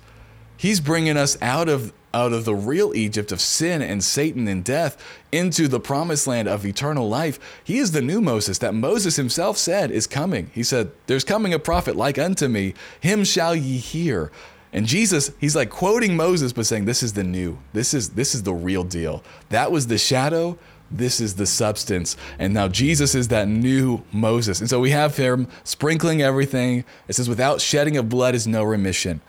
He's 0.58 0.82
bringing 0.82 1.16
us 1.16 1.42
out 1.42 1.70
of 1.70 1.94
out 2.14 2.34
of 2.34 2.44
the 2.44 2.56
real 2.56 2.94
Egypt 2.96 3.32
of 3.32 3.40
sin 3.40 3.82
and 3.82 4.04
Satan 4.04 4.48
and 4.48 4.64
death 4.66 4.98
into 5.32 5.68
the 5.68 5.80
promised 5.80 6.28
land 6.28 6.48
of 6.50 6.66
eternal 6.66 7.08
life. 7.08 7.40
He 7.64 7.78
is 7.78 7.94
the 7.94 8.02
new 8.02 8.20
Moses 8.20 8.58
that 8.58 8.74
Moses 8.74 9.16
himself 9.16 9.58
said 9.58 9.90
is 9.90 10.06
coming. 10.06 10.52
He 10.54 10.64
said, 10.64 10.92
There's 11.08 11.24
coming 11.24 11.54
a 11.54 11.60
prophet 11.60 11.96
like 11.96 12.18
unto 12.18 12.50
me, 12.50 12.74
him 13.00 13.24
shall 13.24 13.56
ye 13.56 13.78
hear. 13.78 14.32
And 14.72 14.86
Jesus, 14.86 15.32
he's 15.40 15.56
like 15.56 15.70
quoting 15.70 16.16
Moses, 16.16 16.54
but 16.54 16.66
saying, 16.66 16.86
This 16.86 17.02
is 17.02 17.14
the 17.14 17.24
new. 17.24 17.58
This 17.74 17.94
is 17.94 18.10
this 18.10 18.36
is 18.36 18.44
the 18.44 18.54
real 18.54 18.84
deal. 18.84 19.24
That 19.50 19.72
was 19.72 19.88
the 19.88 19.98
shadow. 19.98 20.58
This 20.92 21.22
is 21.22 21.36
the 21.36 21.46
substance. 21.46 22.18
And 22.40 22.54
now 22.54 22.68
Jesus 22.68 23.14
is 23.14 23.28
that 23.28 23.48
new 23.48 24.04
Moses. 24.12 24.60
And 24.60 24.70
so 24.70 24.80
we 24.80 24.90
have 24.90 25.18
him 25.18 25.48
sprinkling 25.64 26.22
everything. 26.22 26.84
It 27.08 27.14
says, 27.14 27.30
without 27.30 27.62
shedding 27.62 27.96
of 27.98 28.10
blood 28.10 28.34
is 28.34 28.48
no 28.48 28.64
remission. 28.64 29.22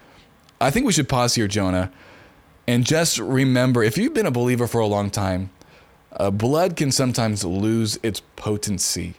I 0.60 0.70
think 0.70 0.86
we 0.86 0.92
should 0.92 1.08
pause 1.08 1.34
here, 1.34 1.48
Jonah, 1.48 1.92
and 2.66 2.86
just 2.86 3.18
remember 3.18 3.82
if 3.82 3.98
you've 3.98 4.14
been 4.14 4.26
a 4.26 4.30
believer 4.30 4.66
for 4.66 4.80
a 4.80 4.86
long 4.86 5.10
time, 5.10 5.50
uh, 6.12 6.30
blood 6.30 6.76
can 6.76 6.90
sometimes 6.90 7.44
lose 7.44 7.98
its 8.02 8.22
potency. 8.36 9.14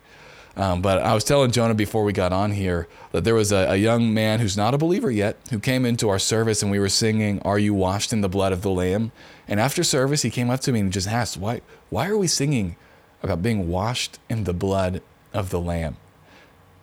Um, 0.58 0.82
but 0.82 1.02
I 1.02 1.14
was 1.14 1.24
telling 1.24 1.52
Jonah 1.52 1.74
before 1.74 2.04
we 2.04 2.12
got 2.12 2.34
on 2.34 2.52
here 2.52 2.88
that 3.14 3.24
there 3.24 3.36
was 3.36 3.54
a, 3.54 3.72
a, 3.72 3.76
young 3.78 4.14
man 4.14 4.40
who's 4.40 4.58
not 4.58 4.74
a 4.74 4.78
believer 4.78 5.10
yet 5.10 5.38
who 5.50 5.60
came 5.60 5.86
into 5.86 6.10
our 6.10 6.20
service 6.20 6.62
and 6.62 6.70
we 6.70 6.78
were 6.78 6.90
singing, 6.90 7.42
Are 7.44 7.58
You 7.58 7.74
Washed 7.74 8.12
in 8.12 8.20
the 8.20 8.28
Blood 8.28 8.52
of 8.52 8.62
the 8.62 8.70
Lamb? 8.70 9.14
And 9.48 9.62
after 9.62 9.82
service, 9.84 10.24
he 10.24 10.30
came 10.30 10.50
up 10.50 10.60
to 10.62 10.74
me 10.74 10.82
and 10.82 10.92
just 10.92 11.08
asked, 11.08 11.38
Why, 11.38 11.62
why 11.90 12.08
are 12.08 12.18
we 12.18 12.28
singing 12.28 12.76
about 13.24 13.42
being 13.42 13.70
washed 13.70 14.20
in 14.30 14.44
the 14.44 14.54
blood 14.54 15.02
of 15.34 15.52
the 15.52 15.60
Lamb? 15.60 15.96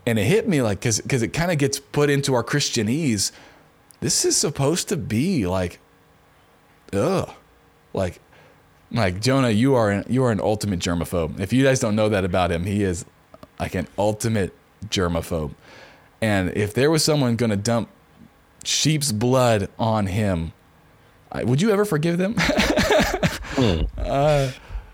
And 0.07 0.19
it 0.19 0.25
hit 0.25 0.49
me 0.49 0.63
like, 0.63 0.81
because 0.81 1.23
it 1.23 1.35
kind 1.35 1.53
of 1.53 1.59
gets 1.59 1.79
put 1.79 2.09
into 2.09 2.33
our 2.35 2.45
Christianese. 2.45 3.33
This 4.01 4.25
is 4.25 4.37
supposed 4.37 4.89
to 4.89 4.97
be 4.97 5.47
like, 5.47 5.79
ugh. 6.95 7.31
Like, 7.93 8.21
like 8.91 9.21
Jonah, 9.21 9.51
you 9.51 9.75
are 9.75 9.91
an, 9.91 10.05
you 10.09 10.25
are 10.25 10.33
an 10.33 10.41
ultimate 10.41 10.79
germaphobe. 10.79 11.39
If 11.39 11.53
you 11.53 11.65
guys 11.65 11.81
don't 11.81 11.97
know 11.97 12.09
that 12.09 12.25
about 12.25 12.51
him, 12.51 12.65
he 12.65 12.83
is 12.83 13.05
like 13.59 13.75
an 13.75 13.89
ultimate 13.99 14.55
germaphobe. 14.87 15.53
And 16.21 16.51
if 16.57 16.75
there 16.75 16.91
was 16.91 17.05
someone 17.05 17.37
going 17.37 17.51
to 17.51 17.57
dump 17.57 17.89
sheep's 18.65 19.13
blood 19.13 19.69
on 19.79 20.07
him, 20.07 20.53
I, 21.31 21.45
would 21.45 21.61
you 21.61 21.71
ever 21.71 21.85
forgive 21.85 22.19
them? 22.19 22.35
hmm. 22.39 23.81
uh, 23.99 24.51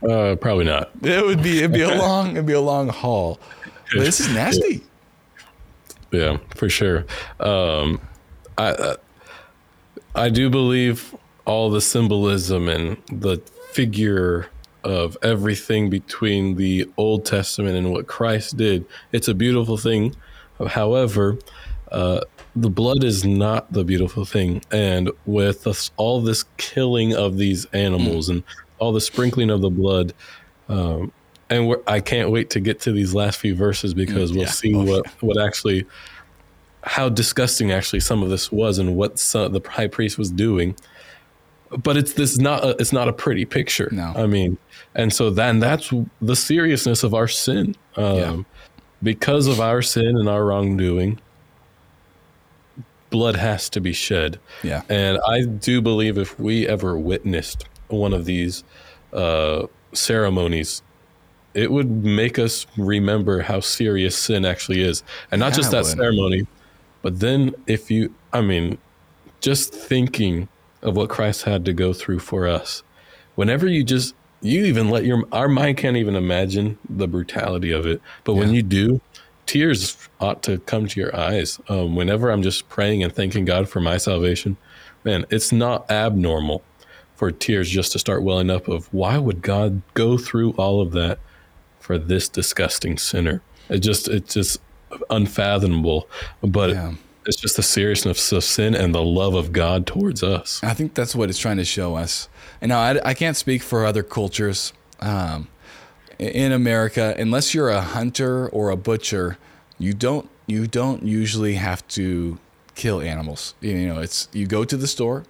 uh, 0.08 0.36
probably 0.36 0.64
not. 0.64 0.90
It 1.02 1.24
would 1.24 1.42
be 1.42 1.58
it'd 1.58 1.72
be 1.72 1.82
a 1.82 1.94
long 1.94 2.32
it'd 2.32 2.46
be 2.46 2.52
a 2.52 2.60
long 2.60 2.88
haul. 2.88 3.38
But 3.92 4.04
this 4.04 4.20
is 4.20 4.32
nasty. 4.34 4.82
Yeah, 6.10 6.32
yeah 6.32 6.38
for 6.54 6.68
sure. 6.68 7.06
Um, 7.40 8.00
I 8.58 8.68
uh, 8.68 8.96
I 10.14 10.28
do 10.28 10.50
believe 10.50 11.14
all 11.46 11.70
the 11.70 11.80
symbolism 11.80 12.68
and 12.68 12.96
the 13.08 13.38
figure 13.72 14.48
of 14.84 15.16
everything 15.22 15.90
between 15.90 16.56
the 16.56 16.88
Old 16.96 17.24
Testament 17.24 17.76
and 17.76 17.90
what 17.90 18.06
Christ 18.06 18.56
did. 18.56 18.84
It's 19.12 19.28
a 19.28 19.34
beautiful 19.34 19.76
thing. 19.76 20.14
However, 20.68 21.38
uh, 21.90 22.20
the 22.54 22.70
blood 22.70 23.02
is 23.02 23.24
not 23.24 23.72
the 23.72 23.84
beautiful 23.84 24.24
thing. 24.24 24.62
And 24.70 25.10
with 25.26 25.66
us, 25.66 25.90
all 25.96 26.20
this 26.20 26.44
killing 26.56 27.14
of 27.14 27.36
these 27.36 27.64
animals 27.66 28.28
and 28.28 28.44
all 28.78 28.92
the 28.92 29.00
sprinkling 29.00 29.50
of 29.50 29.60
the 29.60 29.70
blood, 29.70 30.12
um, 30.68 31.12
and 31.50 31.76
I 31.86 32.00
can't 32.00 32.30
wait 32.30 32.50
to 32.50 32.60
get 32.60 32.80
to 32.80 32.92
these 32.92 33.14
last 33.14 33.38
few 33.38 33.54
verses 33.54 33.94
because 33.94 34.32
we'll 34.32 34.42
yeah. 34.42 34.50
see 34.50 34.74
oh, 34.74 34.84
what, 34.84 35.06
what 35.22 35.40
actually, 35.40 35.86
how 36.82 37.08
disgusting 37.08 37.72
actually 37.72 38.00
some 38.00 38.22
of 38.22 38.28
this 38.28 38.52
was 38.52 38.78
and 38.78 38.96
what 38.96 39.18
some, 39.18 39.52
the 39.52 39.60
high 39.68 39.86
priest 39.86 40.18
was 40.18 40.30
doing 40.30 40.76
but 41.82 41.96
it's 41.96 42.14
this 42.14 42.38
not 42.38 42.64
a, 42.64 42.70
it's 42.80 42.92
not 42.92 43.08
a 43.08 43.12
pretty 43.12 43.44
picture. 43.44 43.88
No, 43.92 44.12
I 44.16 44.26
mean, 44.26 44.58
and 44.94 45.12
so 45.12 45.30
then 45.30 45.60
that's 45.60 45.92
the 46.20 46.36
seriousness 46.36 47.02
of 47.02 47.14
our 47.14 47.28
sin. 47.28 47.76
Um, 47.96 48.16
yeah. 48.16 48.42
Because 49.02 49.46
of 49.46 49.60
our 49.60 49.82
sin 49.82 50.16
and 50.16 50.28
our 50.28 50.44
wrongdoing, 50.44 51.20
blood 53.10 53.36
has 53.36 53.68
to 53.70 53.80
be 53.80 53.92
shed. 53.92 54.38
Yeah, 54.62 54.82
and 54.88 55.18
I 55.26 55.44
do 55.44 55.82
believe 55.82 56.16
if 56.16 56.38
we 56.38 56.66
ever 56.66 56.98
witnessed 56.98 57.64
one 57.88 58.12
of 58.12 58.24
these 58.24 58.64
uh, 59.12 59.66
ceremonies, 59.92 60.82
it 61.54 61.70
would 61.70 61.90
make 62.04 62.38
us 62.38 62.66
remember 62.76 63.42
how 63.42 63.60
serious 63.60 64.16
sin 64.16 64.44
actually 64.44 64.82
is. 64.82 65.02
And 65.30 65.40
not 65.40 65.52
Yeah, 65.52 65.56
just 65.56 65.70
that 65.72 65.86
ceremony, 65.86 66.46
but 67.02 67.20
then 67.20 67.54
if 67.66 67.90
you, 67.90 68.14
I 68.32 68.40
mean, 68.40 68.78
just 69.40 69.74
thinking 69.74 70.48
of 70.84 70.96
what 70.96 71.08
Christ 71.08 71.42
had 71.42 71.64
to 71.64 71.72
go 71.72 71.92
through 71.92 72.20
for 72.20 72.46
us. 72.46 72.82
Whenever 73.34 73.66
you 73.66 73.82
just, 73.82 74.14
you 74.40 74.64
even 74.64 74.90
let 74.90 75.04
your, 75.04 75.24
our 75.32 75.48
mind 75.48 75.78
can't 75.78 75.96
even 75.96 76.14
imagine 76.14 76.78
the 76.88 77.08
brutality 77.08 77.72
of 77.72 77.86
it. 77.86 78.00
But 78.22 78.34
when 78.34 78.52
you 78.54 78.62
do, 78.62 79.00
tears 79.46 79.96
ought 80.20 80.42
to 80.44 80.58
come 80.60 80.86
to 80.86 81.00
your 81.00 81.14
eyes. 81.16 81.58
Um, 81.68 81.96
whenever 81.96 82.30
I'm 82.30 82.42
just 82.42 82.68
praying 82.68 83.02
and 83.02 83.12
thanking 83.12 83.44
God 83.44 83.68
for 83.68 83.80
my 83.80 83.96
salvation, 83.96 84.56
man, 85.02 85.24
it's 85.30 85.50
not 85.52 85.90
abnormal 85.90 86.62
for 87.16 87.30
tears 87.30 87.70
just 87.70 87.92
to 87.92 87.98
start 87.98 88.22
welling 88.22 88.50
up 88.50 88.68
of 88.68 88.92
why 88.92 89.18
would 89.18 89.42
God 89.42 89.82
go 89.94 90.18
through 90.18 90.52
all 90.52 90.80
of 90.80 90.92
that 90.92 91.18
for 91.80 91.98
this 91.98 92.28
disgusting 92.28 92.98
sinner? 92.98 93.42
It 93.68 93.78
just 93.78 94.08
it's 94.08 94.34
just 94.34 94.60
unfathomable, 95.10 96.08
but 96.42 96.70
Yeah. 96.70 96.94
It's 97.26 97.36
just 97.36 97.56
the 97.56 97.62
seriousness 97.62 98.32
of 98.32 98.44
sin 98.44 98.74
and 98.74 98.94
the 98.94 99.02
love 99.02 99.34
of 99.34 99.52
God 99.52 99.86
towards 99.86 100.22
us. 100.22 100.62
I 100.62 100.74
think 100.74 100.94
that's 100.94 101.14
what 101.14 101.30
it's 101.30 101.38
trying 101.38 101.56
to 101.56 101.64
show 101.64 101.96
us. 101.96 102.28
And 102.60 102.68
now 102.68 102.80
I, 102.80 103.10
I 103.10 103.14
can't 103.14 103.36
speak 103.36 103.62
for 103.62 103.84
other 103.84 104.02
cultures 104.02 104.72
um, 105.00 105.48
in 106.18 106.52
America. 106.52 107.14
Unless 107.18 107.54
you're 107.54 107.70
a 107.70 107.80
hunter 107.80 108.48
or 108.48 108.70
a 108.70 108.76
butcher, 108.76 109.38
you 109.78 109.92
don't 109.92 110.28
you 110.46 110.66
don't 110.66 111.02
usually 111.02 111.54
have 111.54 111.86
to 111.88 112.38
kill 112.74 113.00
animals. 113.00 113.54
You 113.60 113.86
know, 113.86 114.00
it's 114.00 114.28
you 114.32 114.46
go 114.46 114.64
to 114.64 114.76
the 114.76 114.86
store, 114.86 115.24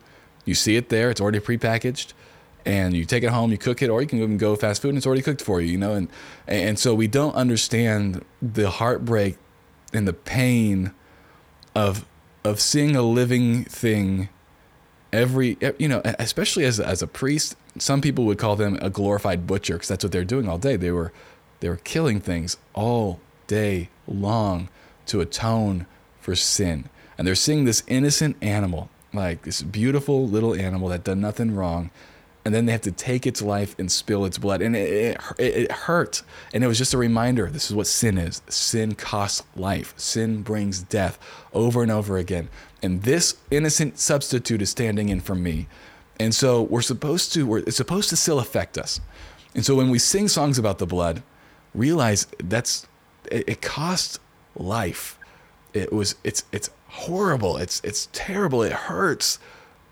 you 0.44 0.54
see 0.54 0.76
it 0.76 0.88
there, 0.88 1.10
it's 1.10 1.20
already 1.20 1.40
prepackaged, 1.40 2.12
and 2.64 2.94
you 2.94 3.04
take 3.04 3.22
it 3.22 3.30
home, 3.30 3.50
you 3.52 3.58
cook 3.58 3.82
it, 3.82 3.90
or 3.90 4.00
you 4.02 4.08
can 4.08 4.18
even 4.18 4.38
go 4.38 4.56
fast 4.56 4.82
food 4.82 4.90
and 4.90 4.98
it's 4.98 5.06
already 5.06 5.22
cooked 5.22 5.42
for 5.42 5.60
you. 5.60 5.70
You 5.72 5.78
know, 5.78 5.94
and 5.94 6.08
and 6.46 6.78
so 6.78 6.94
we 6.94 7.06
don't 7.06 7.34
understand 7.34 8.24
the 8.42 8.70
heartbreak 8.70 9.36
and 9.92 10.08
the 10.08 10.12
pain 10.12 10.92
of 11.74 12.04
of 12.44 12.60
seeing 12.60 12.94
a 12.94 13.02
living 13.02 13.64
thing 13.64 14.28
every 15.12 15.56
you 15.78 15.88
know 15.88 16.02
especially 16.18 16.64
as 16.64 16.78
as 16.78 17.02
a 17.02 17.06
priest 17.06 17.56
some 17.78 18.00
people 18.00 18.24
would 18.24 18.38
call 18.38 18.56
them 18.56 18.78
a 18.80 18.90
glorified 18.90 19.46
butcher 19.46 19.74
because 19.74 19.88
that's 19.88 20.04
what 20.04 20.12
they're 20.12 20.24
doing 20.24 20.48
all 20.48 20.58
day. 20.58 20.76
They 20.76 20.90
were 20.90 21.12
they 21.60 21.68
were 21.68 21.76
killing 21.76 22.20
things 22.20 22.56
all 22.72 23.20
day 23.46 23.88
long 24.06 24.68
to 25.06 25.20
atone 25.20 25.86
for 26.20 26.34
sin. 26.34 26.88
And 27.16 27.26
they're 27.26 27.34
seeing 27.34 27.64
this 27.64 27.82
innocent 27.86 28.36
animal 28.42 28.90
like 29.12 29.42
this 29.42 29.62
beautiful 29.62 30.26
little 30.26 30.54
animal 30.54 30.88
that 30.88 31.04
done 31.04 31.20
nothing 31.20 31.54
wrong 31.54 31.90
and 32.44 32.54
then 32.54 32.66
they 32.66 32.72
have 32.72 32.82
to 32.82 32.92
take 32.92 33.26
its 33.26 33.40
life 33.40 33.74
and 33.78 33.90
spill 33.90 34.24
its 34.26 34.36
blood. 34.36 34.60
And 34.60 34.76
it, 34.76 35.18
it, 35.38 35.40
it 35.40 35.72
hurt. 35.72 36.22
And 36.52 36.62
it 36.62 36.66
was 36.66 36.76
just 36.76 36.92
a 36.92 36.98
reminder 36.98 37.46
this 37.46 37.70
is 37.70 37.74
what 37.74 37.86
sin 37.86 38.18
is. 38.18 38.42
Sin 38.48 38.94
costs 38.94 39.42
life. 39.56 39.94
Sin 39.96 40.42
brings 40.42 40.82
death 40.82 41.18
over 41.54 41.82
and 41.82 41.90
over 41.90 42.18
again. 42.18 42.50
And 42.82 43.02
this 43.02 43.36
innocent 43.50 43.98
substitute 43.98 44.60
is 44.60 44.68
standing 44.68 45.08
in 45.08 45.20
for 45.20 45.34
me. 45.34 45.68
And 46.20 46.34
so 46.34 46.62
we're 46.62 46.82
supposed 46.82 47.32
to 47.32 47.46
we're, 47.46 47.58
it's 47.60 47.76
supposed 47.76 48.10
to 48.10 48.16
still 48.16 48.38
affect 48.38 48.76
us. 48.76 49.00
And 49.54 49.64
so 49.64 49.74
when 49.74 49.88
we 49.88 49.98
sing 49.98 50.28
songs 50.28 50.58
about 50.58 50.78
the 50.78 50.86
blood 50.86 51.22
realize 51.74 52.26
that's 52.42 52.86
it, 53.30 53.48
it 53.48 53.62
cost 53.62 54.20
life. 54.54 55.18
It 55.72 55.92
was 55.92 56.16
it's 56.24 56.44
it's 56.52 56.68
horrible. 56.88 57.56
It's 57.56 57.80
it's 57.82 58.08
terrible. 58.12 58.62
It 58.62 58.72
hurts 58.72 59.38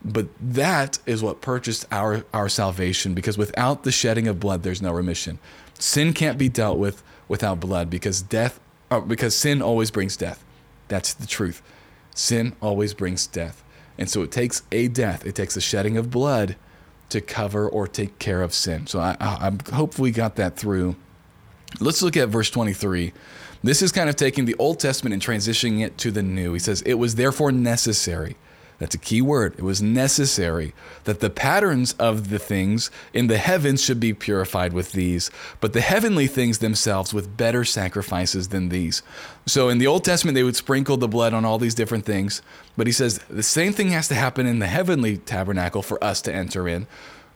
but 0.04 0.26
that 0.40 0.98
is 1.06 1.22
what 1.22 1.40
purchased 1.40 1.86
our 1.92 2.24
our 2.32 2.48
salvation 2.48 3.14
because 3.14 3.38
without 3.38 3.84
the 3.84 3.92
shedding 3.92 4.26
of 4.28 4.40
blood 4.40 4.62
there's 4.62 4.82
no 4.82 4.92
remission 4.92 5.38
sin 5.78 6.12
can't 6.12 6.38
be 6.38 6.48
dealt 6.48 6.78
with 6.78 7.02
without 7.28 7.60
blood 7.60 7.88
because 7.88 8.22
death 8.22 8.60
uh, 8.90 9.00
because 9.00 9.36
sin 9.36 9.62
always 9.62 9.90
brings 9.90 10.16
death 10.16 10.44
that's 10.88 11.14
the 11.14 11.26
truth 11.26 11.62
sin 12.14 12.54
always 12.60 12.94
brings 12.94 13.26
death 13.26 13.62
and 13.98 14.10
so 14.10 14.22
it 14.22 14.30
takes 14.30 14.62
a 14.72 14.88
death 14.88 15.24
it 15.24 15.34
takes 15.34 15.54
the 15.54 15.60
shedding 15.60 15.96
of 15.96 16.10
blood 16.10 16.56
to 17.08 17.20
cover 17.20 17.68
or 17.68 17.86
take 17.86 18.18
care 18.18 18.42
of 18.42 18.52
sin 18.52 18.86
so 18.86 18.98
i, 18.98 19.16
I 19.20 19.46
i'm 19.46 19.58
hopefully 19.72 20.10
got 20.10 20.36
that 20.36 20.56
through 20.56 20.96
Let's 21.80 22.02
look 22.02 22.16
at 22.16 22.28
verse 22.28 22.50
23. 22.50 23.12
This 23.62 23.82
is 23.82 23.92
kind 23.92 24.08
of 24.08 24.16
taking 24.16 24.44
the 24.44 24.56
Old 24.58 24.80
Testament 24.80 25.14
and 25.14 25.22
transitioning 25.22 25.84
it 25.84 25.96
to 25.98 26.10
the 26.10 26.22
New. 26.22 26.52
He 26.52 26.58
says, 26.58 26.82
It 26.82 26.94
was 26.94 27.14
therefore 27.14 27.52
necessary. 27.52 28.36
That's 28.82 28.96
a 28.96 28.98
key 28.98 29.22
word. 29.22 29.54
It 29.56 29.62
was 29.62 29.80
necessary 29.80 30.74
that 31.04 31.20
the 31.20 31.30
patterns 31.30 31.92
of 32.00 32.30
the 32.30 32.40
things 32.40 32.90
in 33.14 33.28
the 33.28 33.38
heavens 33.38 33.80
should 33.80 34.00
be 34.00 34.12
purified 34.12 34.72
with 34.72 34.90
these, 34.90 35.30
but 35.60 35.72
the 35.72 35.80
heavenly 35.80 36.26
things 36.26 36.58
themselves 36.58 37.14
with 37.14 37.36
better 37.36 37.64
sacrifices 37.64 38.48
than 38.48 38.70
these. 38.70 39.04
So 39.46 39.68
in 39.68 39.78
the 39.78 39.86
Old 39.86 40.04
Testament, 40.04 40.34
they 40.34 40.42
would 40.42 40.56
sprinkle 40.56 40.96
the 40.96 41.06
blood 41.06 41.32
on 41.32 41.44
all 41.44 41.58
these 41.58 41.76
different 41.76 42.04
things, 42.04 42.42
but 42.76 42.88
he 42.88 42.92
says 42.92 43.20
the 43.30 43.44
same 43.44 43.72
thing 43.72 43.90
has 43.90 44.08
to 44.08 44.16
happen 44.16 44.46
in 44.46 44.58
the 44.58 44.66
heavenly 44.66 45.16
tabernacle 45.16 45.82
for 45.82 46.02
us 46.02 46.20
to 46.22 46.34
enter 46.34 46.66
in 46.66 46.88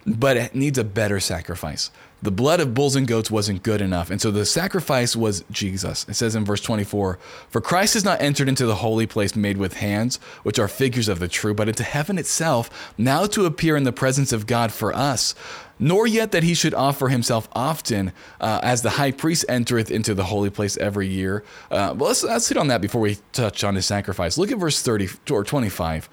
but 0.07 0.37
it 0.37 0.55
needs 0.55 0.79
a 0.79 0.85
better 0.85 1.19
sacrifice. 1.19 1.91
The 2.27 2.33
blood 2.33 2.59
of 2.59 2.75
bulls 2.75 2.97
and 2.97 3.07
goats 3.07 3.31
wasn't 3.31 3.63
good 3.63 3.81
enough. 3.81 4.11
And 4.11 4.21
so 4.21 4.33
the 4.33 4.45
sacrifice 4.45 5.15
was 5.15 5.45
Jesus. 5.49 6.05
It 6.09 6.15
says 6.15 6.35
in 6.35 6.45
verse 6.45 6.61
24 6.61 7.21
For 7.49 7.61
Christ 7.61 7.95
has 7.95 8.05
not 8.05 8.21
entered 8.21 8.49
into 8.49 8.67
the 8.67 8.75
holy 8.75 9.07
place 9.07 9.37
made 9.37 9.59
with 9.59 9.75
hands, 9.75 10.17
which 10.43 10.59
are 10.59 10.67
figures 10.67 11.07
of 11.07 11.21
the 11.21 11.29
true, 11.29 11.55
but 11.55 11.69
into 11.69 11.85
heaven 11.85 12.19
itself, 12.19 12.93
now 12.99 13.27
to 13.27 13.45
appear 13.45 13.77
in 13.77 13.85
the 13.85 13.93
presence 13.93 14.33
of 14.33 14.49
God 14.49 14.73
for 14.73 14.93
us. 14.93 15.37
Nor 15.79 16.09
yet 16.09 16.33
that 16.33 16.43
he 16.43 16.53
should 16.53 16.75
offer 16.75 17.11
himself 17.11 17.49
often, 17.53 18.13
uh, 18.41 18.59
as 18.61 18.83
the 18.83 18.91
high 18.91 19.13
priest 19.13 19.45
entereth 19.49 19.93
into 19.93 20.13
the 20.13 20.25
holy 20.25 20.51
place 20.51 20.77
every 20.79 21.07
year. 21.07 21.45
Uh, 21.71 21.95
well, 21.97 22.09
let's, 22.09 22.25
let's 22.25 22.51
on 22.57 22.67
that 22.67 22.81
before 22.81 23.03
we 23.03 23.19
touch 23.31 23.63
on 23.63 23.77
his 23.77 23.87
sacrifice. 23.87 24.37
Look 24.37 24.51
at 24.51 24.59
verse 24.59 24.83
30 24.83 25.11
or 25.31 25.45
25. 25.45 26.09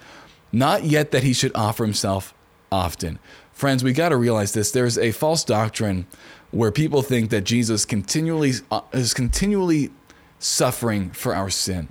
Not 0.52 0.84
yet 0.84 1.10
that 1.10 1.24
he 1.24 1.32
should 1.32 1.50
offer 1.56 1.84
himself 1.84 2.32
often. 2.70 3.18
Friends, 3.54 3.84
we 3.84 3.92
got 3.92 4.10
to 4.10 4.16
realize 4.16 4.52
this. 4.52 4.70
There's 4.70 4.98
a 4.98 5.12
false 5.12 5.44
doctrine 5.44 6.06
where 6.50 6.70
people 6.70 7.02
think 7.02 7.30
that 7.30 7.42
Jesus 7.42 7.84
continually 7.84 8.52
uh, 8.70 8.82
is 8.92 9.14
continually 9.14 9.90
suffering 10.38 11.10
for 11.10 11.34
our 11.34 11.50
sin. 11.50 11.88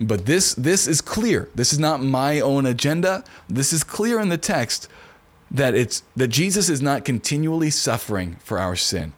But 0.00 0.24
this 0.24 0.54
this 0.54 0.86
is 0.86 1.00
clear. 1.00 1.48
This 1.54 1.72
is 1.72 1.78
not 1.78 2.02
my 2.02 2.40
own 2.40 2.64
agenda. 2.64 3.24
This 3.48 3.72
is 3.72 3.84
clear 3.84 4.18
in 4.20 4.30
the 4.30 4.38
text 4.38 4.88
that 5.50 5.74
it's 5.74 6.02
that 6.16 6.28
Jesus 6.28 6.68
is 6.68 6.80
not 6.80 7.04
continually 7.04 7.70
suffering 7.70 8.36
for 8.40 8.58
our 8.58 8.76
sin. 8.76 9.12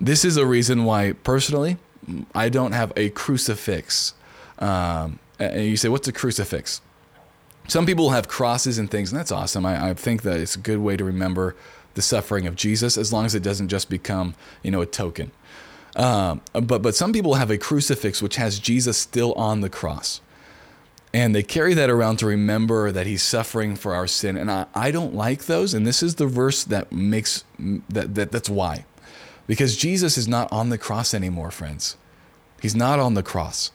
This 0.00 0.24
is 0.24 0.36
a 0.36 0.46
reason 0.46 0.84
why 0.84 1.12
personally 1.12 1.76
I 2.34 2.48
don't 2.48 2.72
have 2.72 2.92
a 2.96 3.10
crucifix. 3.10 4.14
Um, 4.58 5.18
and 5.38 5.64
you 5.66 5.76
say, 5.76 5.88
what's 5.88 6.08
a 6.08 6.12
crucifix? 6.12 6.80
Some 7.66 7.86
people 7.86 8.10
have 8.10 8.28
crosses 8.28 8.78
and 8.78 8.90
things, 8.90 9.10
and 9.10 9.18
that's 9.18 9.32
awesome. 9.32 9.64
I, 9.64 9.90
I 9.90 9.94
think 9.94 10.22
that 10.22 10.38
it's 10.38 10.56
a 10.56 10.60
good 10.60 10.78
way 10.78 10.96
to 10.96 11.04
remember 11.04 11.56
the 11.94 12.02
suffering 12.02 12.46
of 12.46 12.56
Jesus, 12.56 12.98
as 12.98 13.12
long 13.12 13.24
as 13.24 13.34
it 13.34 13.42
doesn't 13.42 13.68
just 13.68 13.88
become, 13.88 14.34
you 14.62 14.70
know, 14.70 14.82
a 14.82 14.86
token. 14.86 15.30
Um, 15.96 16.40
but 16.52 16.82
but 16.82 16.94
some 16.94 17.12
people 17.12 17.34
have 17.34 17.50
a 17.50 17.58
crucifix 17.58 18.20
which 18.20 18.36
has 18.36 18.58
Jesus 18.58 18.98
still 18.98 19.32
on 19.34 19.60
the 19.60 19.70
cross, 19.70 20.20
and 21.12 21.34
they 21.34 21.42
carry 21.42 21.72
that 21.74 21.88
around 21.88 22.16
to 22.18 22.26
remember 22.26 22.90
that 22.90 23.06
he's 23.06 23.22
suffering 23.22 23.76
for 23.76 23.94
our 23.94 24.08
sin. 24.08 24.36
And 24.36 24.50
I, 24.50 24.66
I 24.74 24.90
don't 24.90 25.14
like 25.14 25.44
those. 25.44 25.72
And 25.72 25.86
this 25.86 26.02
is 26.02 26.16
the 26.16 26.26
verse 26.26 26.64
that 26.64 26.90
makes 26.90 27.44
that, 27.88 28.14
that 28.16 28.32
that's 28.32 28.50
why, 28.50 28.84
because 29.46 29.76
Jesus 29.76 30.18
is 30.18 30.26
not 30.26 30.50
on 30.52 30.70
the 30.70 30.78
cross 30.78 31.14
anymore, 31.14 31.52
friends. 31.52 31.96
He's 32.60 32.74
not 32.74 32.98
on 32.98 33.14
the 33.14 33.22
cross 33.22 33.70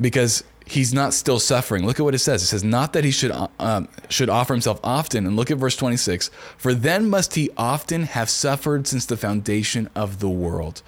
because 0.00 0.44
he's 0.64 0.94
not 0.94 1.14
still 1.14 1.38
suffering. 1.38 1.86
Look 1.86 2.00
at 2.00 2.04
what 2.04 2.14
it 2.14 2.20
says. 2.20 2.42
It 2.42 2.46
says, 2.46 2.64
"Not 2.64 2.92
that 2.94 3.04
he 3.04 3.10
should 3.10 3.32
um, 3.58 3.88
should 4.08 4.30
offer 4.30 4.54
himself 4.54 4.80
often." 4.82 5.26
And 5.26 5.36
look 5.36 5.50
at 5.50 5.58
verse 5.58 5.76
twenty 5.76 5.96
six. 5.96 6.30
For 6.56 6.74
then 6.74 7.08
must 7.08 7.34
he 7.34 7.50
often 7.56 8.04
have 8.04 8.30
suffered 8.30 8.86
since 8.86 9.06
the 9.06 9.16
foundation 9.16 9.88
of 9.94 10.20
the 10.20 10.28
world. 10.28 10.82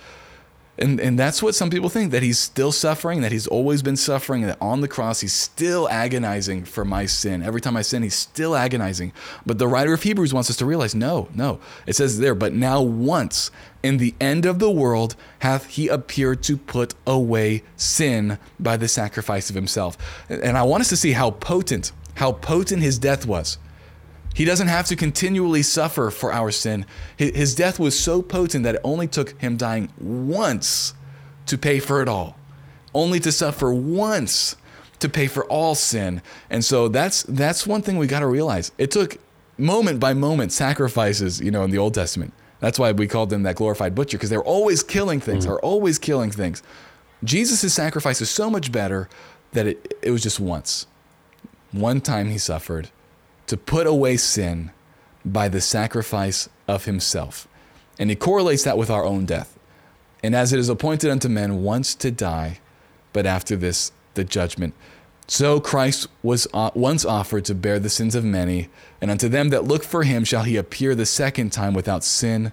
And, 0.78 1.00
and 1.00 1.18
that's 1.18 1.42
what 1.42 1.54
some 1.54 1.70
people 1.70 1.88
think 1.88 2.12
that 2.12 2.22
he's 2.22 2.38
still 2.38 2.72
suffering, 2.72 3.22
that 3.22 3.32
he's 3.32 3.46
always 3.46 3.82
been 3.82 3.96
suffering, 3.96 4.42
that 4.42 4.58
on 4.60 4.80
the 4.82 4.88
cross 4.88 5.20
he's 5.20 5.32
still 5.32 5.88
agonizing 5.88 6.64
for 6.64 6.84
my 6.84 7.06
sin. 7.06 7.42
Every 7.42 7.60
time 7.60 7.76
I 7.76 7.82
sin, 7.82 8.02
he's 8.02 8.14
still 8.14 8.54
agonizing. 8.54 9.12
But 9.46 9.58
the 9.58 9.68
writer 9.68 9.94
of 9.94 10.02
Hebrews 10.02 10.34
wants 10.34 10.50
us 10.50 10.56
to 10.56 10.66
realize 10.66 10.94
no, 10.94 11.28
no. 11.34 11.60
It 11.86 11.96
says 11.96 12.18
there, 12.18 12.34
but 12.34 12.52
now 12.52 12.82
once 12.82 13.50
in 13.82 13.96
the 13.98 14.14
end 14.20 14.44
of 14.44 14.58
the 14.58 14.70
world 14.70 15.16
hath 15.38 15.66
he 15.66 15.88
appeared 15.88 16.42
to 16.42 16.56
put 16.56 16.94
away 17.06 17.62
sin 17.76 18.38
by 18.60 18.76
the 18.76 18.88
sacrifice 18.88 19.48
of 19.48 19.56
himself. 19.56 19.96
And 20.28 20.58
I 20.58 20.62
want 20.64 20.82
us 20.82 20.88
to 20.90 20.96
see 20.96 21.12
how 21.12 21.30
potent, 21.30 21.92
how 22.16 22.32
potent 22.32 22.82
his 22.82 22.98
death 22.98 23.26
was. 23.26 23.58
He 24.36 24.44
doesn't 24.44 24.68
have 24.68 24.84
to 24.88 24.96
continually 24.96 25.62
suffer 25.62 26.10
for 26.10 26.30
our 26.30 26.50
sin. 26.50 26.84
His 27.16 27.54
death 27.54 27.78
was 27.78 27.98
so 27.98 28.20
potent 28.20 28.64
that 28.64 28.74
it 28.74 28.82
only 28.84 29.08
took 29.08 29.30
him 29.40 29.56
dying 29.56 29.90
once 29.98 30.92
to 31.46 31.56
pay 31.56 31.78
for 31.80 32.02
it 32.02 32.08
all, 32.08 32.36
only 32.94 33.18
to 33.20 33.32
suffer 33.32 33.72
once 33.72 34.54
to 34.98 35.08
pay 35.08 35.26
for 35.26 35.46
all 35.46 35.74
sin. 35.74 36.20
And 36.50 36.62
so 36.62 36.88
that's 36.88 37.22
that's 37.22 37.66
one 37.66 37.80
thing 37.80 37.96
we 37.96 38.06
got 38.06 38.20
to 38.20 38.26
realize. 38.26 38.72
It 38.76 38.90
took 38.90 39.16
moment 39.56 40.00
by 40.00 40.12
moment 40.12 40.52
sacrifices, 40.52 41.40
you 41.40 41.50
know, 41.50 41.64
in 41.64 41.70
the 41.70 41.78
Old 41.78 41.94
Testament. 41.94 42.34
That's 42.60 42.78
why 42.78 42.92
we 42.92 43.08
called 43.08 43.30
them 43.30 43.42
that 43.44 43.56
glorified 43.56 43.94
butcher 43.94 44.18
because 44.18 44.28
they're 44.28 44.44
always 44.44 44.82
killing 44.82 45.18
things. 45.18 45.44
Mm-hmm. 45.44 45.52
They're 45.52 45.64
always 45.64 45.98
killing 45.98 46.30
things. 46.30 46.62
Jesus' 47.24 47.72
sacrifice 47.72 48.20
is 48.20 48.28
so 48.28 48.50
much 48.50 48.70
better 48.70 49.08
that 49.52 49.66
it, 49.66 49.96
it 50.02 50.10
was 50.10 50.22
just 50.22 50.38
once. 50.38 50.86
One 51.72 52.02
time 52.02 52.28
he 52.28 52.36
suffered 52.36 52.90
to 53.46 53.56
put 53.56 53.86
away 53.86 54.16
sin 54.16 54.70
by 55.24 55.48
the 55.48 55.60
sacrifice 55.60 56.48
of 56.68 56.84
himself. 56.84 57.48
And 57.98 58.10
he 58.10 58.16
correlates 58.16 58.64
that 58.64 58.78
with 58.78 58.90
our 58.90 59.04
own 59.04 59.26
death. 59.26 59.58
And 60.22 60.34
as 60.34 60.52
it 60.52 60.58
is 60.58 60.68
appointed 60.68 61.10
unto 61.10 61.28
men 61.28 61.62
once 61.62 61.94
to 61.96 62.10
die, 62.10 62.60
but 63.12 63.26
after 63.26 63.56
this, 63.56 63.92
the 64.14 64.24
judgment. 64.24 64.74
So 65.28 65.60
Christ 65.60 66.08
was 66.22 66.46
uh, 66.54 66.70
once 66.74 67.04
offered 67.04 67.44
to 67.46 67.54
bear 67.54 67.78
the 67.78 67.90
sins 67.90 68.14
of 68.14 68.24
many, 68.24 68.68
and 69.00 69.10
unto 69.10 69.28
them 69.28 69.48
that 69.50 69.64
look 69.64 69.82
for 69.82 70.04
him 70.04 70.24
shall 70.24 70.44
he 70.44 70.56
appear 70.56 70.94
the 70.94 71.06
second 71.06 71.50
time 71.50 71.74
without 71.74 72.04
sin 72.04 72.52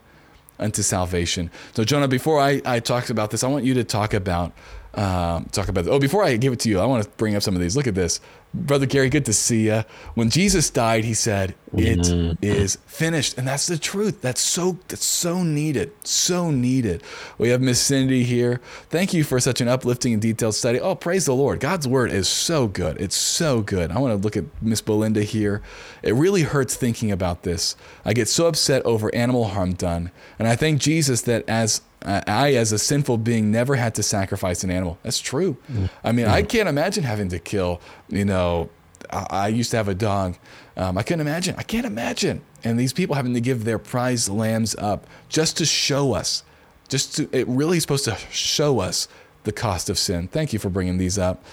unto 0.60 0.82
salvation. 0.82 1.52
So, 1.76 1.84
Jonah, 1.84 2.08
before 2.08 2.40
I, 2.40 2.62
I 2.66 2.80
talk 2.80 3.10
about 3.10 3.32
this, 3.32 3.44
I 3.44 3.48
want 3.48 3.66
you 3.66 3.74
to 3.76 3.84
talk 3.84 4.14
about 4.14 4.54
um, 4.96 5.46
talk 5.52 5.68
about. 5.70 5.86
This. 5.86 5.94
Oh, 5.94 6.00
before 6.00 6.24
I 6.24 6.38
give 6.38 6.54
it 6.54 6.60
to 6.62 6.70
you, 6.70 6.80
I 6.80 6.86
want 6.86 7.04
to 7.04 7.10
bring 7.12 7.36
up 7.36 7.42
some 7.44 7.56
of 7.56 7.62
these. 7.62 7.76
Look 7.76 7.88
at 7.88 7.96
this, 7.96 8.20
brother 8.54 8.86
Gary. 8.86 9.10
Good 9.10 9.26
to 9.26 9.34
see 9.34 9.66
you. 9.68 9.84
When 10.14 10.30
Jesus 10.30 10.70
died, 10.70 11.04
he 11.04 11.14
said, 11.14 11.56
"It 11.76 12.00
Mm-hmm. 12.00 12.34
is 12.44 12.78
finished," 12.86 13.38
and 13.38 13.48
that's 13.48 13.66
the 13.66 13.78
truth. 13.78 14.22
That's 14.22 14.42
so 14.42 14.78
that's 14.88 15.06
so 15.06 15.42
needed, 15.44 15.92
so 16.04 16.52
needed. 16.52 17.02
We 17.40 17.50
have 17.50 17.60
Miss 17.62 17.80
Cindy 17.82 18.24
here. 18.24 18.62
Thank 18.90 19.14
you 19.14 19.24
for 19.24 19.40
such 19.40 19.62
an 19.62 19.68
uplifting 19.68 20.14
and 20.14 20.22
detailed 20.22 20.54
study. 20.56 20.80
Oh, 20.80 20.94
praise 20.96 21.26
the 21.26 21.34
Lord. 21.34 21.60
God's 21.60 21.88
word 21.88 22.12
is 22.12 22.28
so 22.28 22.68
good. 22.68 23.02
It's 23.02 23.16
so 23.16 23.62
good. 23.62 23.92
I 23.92 24.00
want 24.00 24.12
to 24.12 24.24
look 24.24 24.38
at 24.38 24.46
Miss 24.62 24.82
Belinda 24.82 25.24
here. 25.24 25.62
It 26.04 26.14
really 26.14 26.44
hurts 26.44 26.76
thinking 26.76 27.12
about 27.12 27.44
this. 27.44 27.76
I 28.06 28.14
get 28.14 28.28
so 28.28 28.46
upset 28.48 28.86
over 28.86 29.14
animal 29.16 29.46
harm 29.50 29.74
done, 29.74 30.12
and 30.38 30.48
I 30.48 30.56
thank 30.56 30.80
Jesus 30.80 31.22
that 31.24 31.44
as 31.48 31.82
I, 32.04 32.54
as 32.56 32.72
a 32.72 32.80
sinful 32.80 33.20
being, 33.20 33.52
never 33.52 33.76
had 33.76 33.96
to 33.96 34.04
sacrifice 34.04 34.64
an 34.64 34.72
animal. 34.72 34.98
That's 35.04 35.20
true. 35.20 35.58
I 36.04 36.12
mean, 36.12 36.28
I 36.28 36.42
can't 36.44 36.68
imagine 36.68 37.04
having 37.04 37.30
to 37.30 37.40
kill. 37.40 37.82
You 38.10 38.26
know, 38.26 38.70
I, 39.10 39.26
I 39.30 39.48
used 39.48 39.72
to 39.72 39.78
have 39.78 39.88
a 39.88 39.96
dog. 39.96 40.38
Um, 40.76 40.98
I 40.98 41.04
couldn't 41.04 41.22
imagine. 41.22 41.56
I 41.58 41.64
can't 41.64 41.86
imagine. 41.86 42.42
And 42.64 42.80
these 42.80 42.94
people 42.94 43.16
having 43.16 43.34
to 43.34 43.42
give 43.42 43.64
their 43.64 43.80
prized 43.80 44.30
lambs 44.30 44.76
up 44.76 45.08
just 45.30 45.58
to 45.58 45.66
show 45.66 46.14
us, 46.14 46.44
just 46.90 47.16
to, 47.18 47.30
it 47.32 47.48
really 47.48 47.78
is 47.78 47.84
supposed 47.84 48.06
to 48.06 48.16
show 48.32 48.80
us 48.80 49.08
the 49.44 49.52
cost 49.52 49.90
of 49.90 49.98
sin. 49.98 50.28
Thank 50.28 50.54
you 50.54 50.60
for 50.60 50.70
bringing 50.70 50.98
these 50.98 51.18
up. 51.18 51.44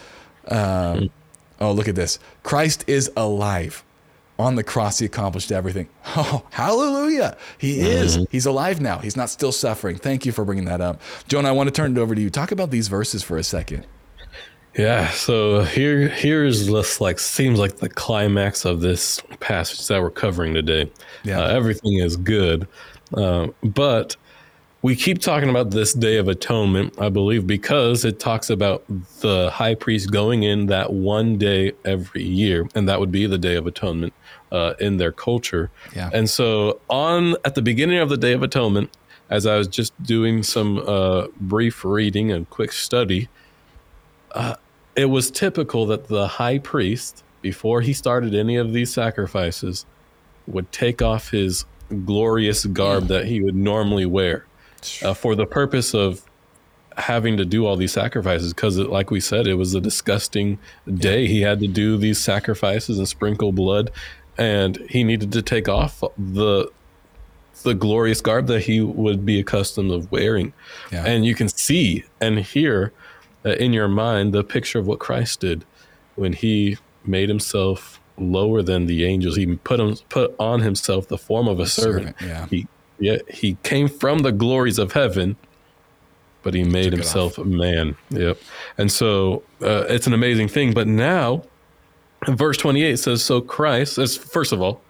Um, 0.49 1.11
oh, 1.61 1.73
look 1.73 1.89
at 1.89 1.95
this. 1.95 2.19
Christ 2.43 2.85
is 2.87 3.11
alive. 3.17 3.85
On 4.41 4.55
the 4.55 4.65
cross, 4.65 4.99
he 4.99 5.07
accomplished 5.07 5.53
everything. 5.53 5.89
Oh, 6.17 6.45
hallelujah. 6.51 7.37
He 7.59 7.81
is. 7.81 8.27
He's 8.31 8.47
alive 8.47 8.81
now. 8.81 8.99
He's 8.99 9.17
not 9.17 9.31
still 9.31 9.53
suffering. 9.53 9.97
Thank 9.97 10.27
you 10.27 10.33
for 10.33 10.45
bringing 10.45 10.65
that 10.65 10.81
up. 10.81 11.01
Jonah, 11.29 11.49
I 11.49 11.53
want 11.53 11.69
to 11.69 11.71
turn 11.71 11.97
it 11.97 12.01
over 12.01 12.15
to 12.15 12.21
you. 12.21 12.31
Talk 12.31 12.51
about 12.51 12.71
these 12.71 12.89
verses 12.89 13.23
for 13.23 13.37
a 13.37 13.45
second. 13.45 13.87
Yeah, 14.77 15.11
so 15.11 15.63
here 15.63 16.09
here's 16.09 16.67
this 16.67 17.01
like 17.01 17.19
seems 17.19 17.59
like 17.59 17.77
the 17.77 17.89
climax 17.89 18.65
of 18.65 18.81
this 18.81 19.21
passage 19.41 19.87
that 19.89 20.01
we're 20.01 20.11
covering 20.11 20.55
today. 20.55 20.91
Yeah. 21.23 21.41
Uh, 21.41 21.49
everything 21.49 21.99
is 21.99 22.17
good, 22.17 22.67
um, 23.15 23.55
but 23.63 24.17
we 24.83 24.97
keep 24.97 25.19
talking 25.19 25.51
about 25.51 25.71
this 25.71 25.93
day 25.93 26.17
of 26.17 26.29
atonement, 26.29 26.95
I 26.99 27.11
believe, 27.11 27.47
because 27.47 28.05
it 28.05 28.19
talks 28.19 28.49
about 28.49 28.83
the 29.21 29.51
high 29.51 29.75
priest 29.75 30.11
going 30.11 30.43
in 30.43 30.67
that 30.67 30.93
one 30.93 31.37
day 31.37 31.73
every 31.85 32.23
year, 32.23 32.67
and 32.75 32.89
that 32.89 32.99
would 32.99 33.13
be 33.13 33.27
the 33.27 33.37
day 33.37 33.57
of 33.57 33.67
atonement 33.67 34.15
uh, 34.51 34.75
in 34.81 34.97
their 34.97 35.13
culture. 35.13 35.71
Yeah. 35.95 36.09
And 36.13 36.31
so 36.31 36.81
on 36.89 37.37
at 37.45 37.55
the 37.55 37.63
beginning 37.63 37.99
of 37.99 38.09
the 38.09 38.17
day 38.17 38.33
of 38.33 38.43
atonement, 38.43 38.91
as 39.29 39.47
I 39.47 39.57
was 39.57 39.69
just 39.69 40.01
doing 40.03 40.43
some 40.43 40.79
uh, 40.79 41.27
brief 41.41 41.85
reading 41.85 42.33
and 42.33 42.49
quick 42.49 42.73
study, 42.73 43.29
it 44.97 45.05
was 45.05 45.31
typical 45.31 45.87
that 45.87 46.09
the 46.09 46.27
high 46.27 46.59
priest, 46.59 47.23
before 47.43 47.83
he 47.83 47.93
started 47.93 48.35
any 48.35 48.57
of 48.57 48.73
these 48.73 48.93
sacrifices, 48.93 49.85
would 50.47 50.73
take 50.73 51.03
off 51.03 51.31
his 51.31 51.67
glorious 52.07 52.65
garb 52.67 53.09
that 53.09 53.27
he 53.27 53.41
would 53.43 53.55
normally 53.55 54.07
wear 54.07 54.47
uh, 55.03 55.15
for 55.15 55.35
the 55.35 55.47
purpose 55.47 55.95
of 55.95 56.23
having 56.97 57.37
to 57.37 57.45
do 57.45 57.67
all 57.67 57.77
these 57.77 57.93
sacrifices. 57.93 58.53
Because, 58.53 58.79
like 58.79 59.11
we 59.11 59.21
said, 59.21 59.47
it 59.47 59.55
was 59.55 59.75
a 59.75 59.81
disgusting 59.81 60.59
day. 60.93 61.27
He 61.27 61.41
had 61.43 61.61
to 61.61 61.69
do 61.69 61.97
these 61.97 62.19
sacrifices 62.19 62.99
and 62.99 63.09
sprinkle 63.09 63.53
blood, 63.53 63.91
and 64.39 64.77
he 64.89 65.05
needed 65.05 65.33
to 65.33 65.43
take 65.43 65.69
off 65.69 66.03
the 66.19 66.71
the 67.63 67.75
glorious 67.75 68.23
garb 68.23 68.47
that 68.47 68.63
he 68.63 68.81
would 68.81 69.27
be 69.27 69.39
accustomed 69.39 69.91
of 69.91 70.11
wearing. 70.11 70.53
Yeah. 70.91 71.05
And 71.05 71.27
you 71.27 71.35
can 71.35 71.49
see 71.49 72.05
and 72.21 72.39
hear 72.39 72.93
uh, 73.45 73.51
in 73.51 73.75
your 73.75 73.89
mind 73.89 74.33
the 74.33 74.43
picture 74.43 74.79
of 74.79 74.87
what 74.87 74.99
Christ 74.99 75.41
did 75.41 75.65
when 76.15 76.33
he 76.33 76.79
made 77.05 77.29
himself 77.29 78.01
lower 78.17 78.63
than 78.63 78.87
the 78.87 79.05
angels. 79.05 79.37
He 79.37 79.57
put 79.57 79.81
him 79.81 79.97
put 80.09 80.35
on 80.39 80.61
himself 80.61 81.09
the 81.09 81.19
form 81.19 81.49
of 81.49 81.61
a 81.61 81.67
servant. 81.67 82.19
servant, 82.19 82.31
yeah. 82.31 82.47
He 82.47 82.67
yeah, 83.01 83.17
he 83.29 83.57
came 83.63 83.89
from 83.89 84.19
the 84.21 84.31
glories 84.33 84.79
of 84.79 84.93
heaven, 84.93 85.37
but 86.43 86.55
he 86.55 86.63
made 86.65 86.93
himself 86.93 87.39
a 87.39 87.45
man. 87.45 87.97
Yep. 88.11 88.39
And 88.79 88.91
so 88.93 89.43
uh, 89.63 89.85
it's 89.89 90.07
an 90.07 90.13
amazing 90.15 90.49
thing. 90.49 90.73
But 90.73 90.87
now, 90.87 91.43
verse 92.29 92.57
28 92.57 92.99
says, 92.99 93.23
So 93.25 93.41
Christ, 93.41 93.99
as 93.99 94.17
first 94.17 94.53
of 94.53 94.61
all, 94.63 94.81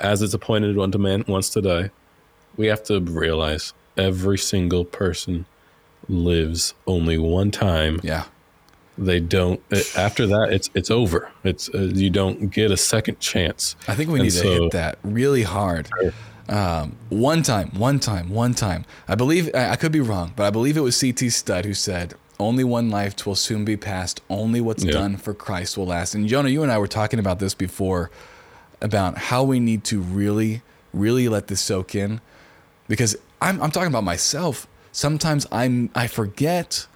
as 0.00 0.22
it's 0.22 0.34
appointed 0.34 0.78
unto 0.78 0.98
man 0.98 1.24
once 1.26 1.48
to 1.50 1.62
die, 1.62 1.90
we 2.56 2.66
have 2.66 2.82
to 2.84 3.00
realize 3.00 3.72
every 3.96 4.38
single 4.38 4.84
person 4.84 5.46
lives 6.08 6.74
only 6.86 7.16
one 7.16 7.50
time 7.50 7.98
Yeah. 8.02 8.24
they 8.98 9.20
don't 9.20 9.60
after 9.96 10.26
that 10.26 10.48
it's 10.52 10.68
it's 10.74 10.90
over 10.90 11.30
it's 11.44 11.70
uh, 11.74 11.78
you 11.94 12.10
don't 12.10 12.50
get 12.52 12.70
a 12.70 12.76
second 12.76 13.18
chance 13.20 13.74
I 13.88 13.94
think 13.94 14.10
we 14.10 14.20
And 14.20 14.24
need 14.28 14.32
to 14.42 14.46
hit 14.62 14.72
that 14.72 14.98
really 15.02 15.44
hard. 15.44 15.88
Um, 16.48 16.96
one 17.08 17.42
time, 17.42 17.70
one 17.78 17.98
time, 18.00 18.28
one 18.28 18.52
time. 18.54 18.84
I 19.08 19.14
believe, 19.14 19.50
I, 19.54 19.70
I 19.70 19.76
could 19.76 19.92
be 19.92 20.00
wrong, 20.00 20.32
but 20.36 20.44
I 20.44 20.50
believe 20.50 20.76
it 20.76 20.80
was 20.82 20.96
C.T. 20.96 21.30
Studd 21.30 21.64
who 21.64 21.72
said, 21.74 22.14
Only 22.38 22.64
one 22.64 22.90
life 22.90 23.24
will 23.26 23.34
soon 23.34 23.64
be 23.64 23.76
passed. 23.76 24.20
Only 24.28 24.60
what's 24.60 24.84
Yeah. 24.84 24.92
done 24.92 25.16
for 25.16 25.32
Christ 25.32 25.78
will 25.78 25.86
last. 25.86 26.14
And 26.14 26.28
Jonah, 26.28 26.50
you 26.50 26.62
and 26.62 26.70
I 26.70 26.78
were 26.78 26.86
talking 26.88 27.18
about 27.18 27.38
this 27.38 27.54
before 27.54 28.10
about 28.82 29.16
how 29.16 29.42
we 29.42 29.58
need 29.60 29.84
to 29.84 30.00
really, 30.00 30.60
really 30.92 31.28
let 31.28 31.46
this 31.46 31.60
soak 31.62 31.94
in 31.94 32.20
because 32.88 33.16
I'm, 33.40 33.62
I'm 33.62 33.70
talking 33.70 33.88
about 33.88 34.04
myself. 34.04 34.66
Sometimes 34.92 35.46
I'm 35.50 35.90
I 35.94 36.06
forget 36.06 36.86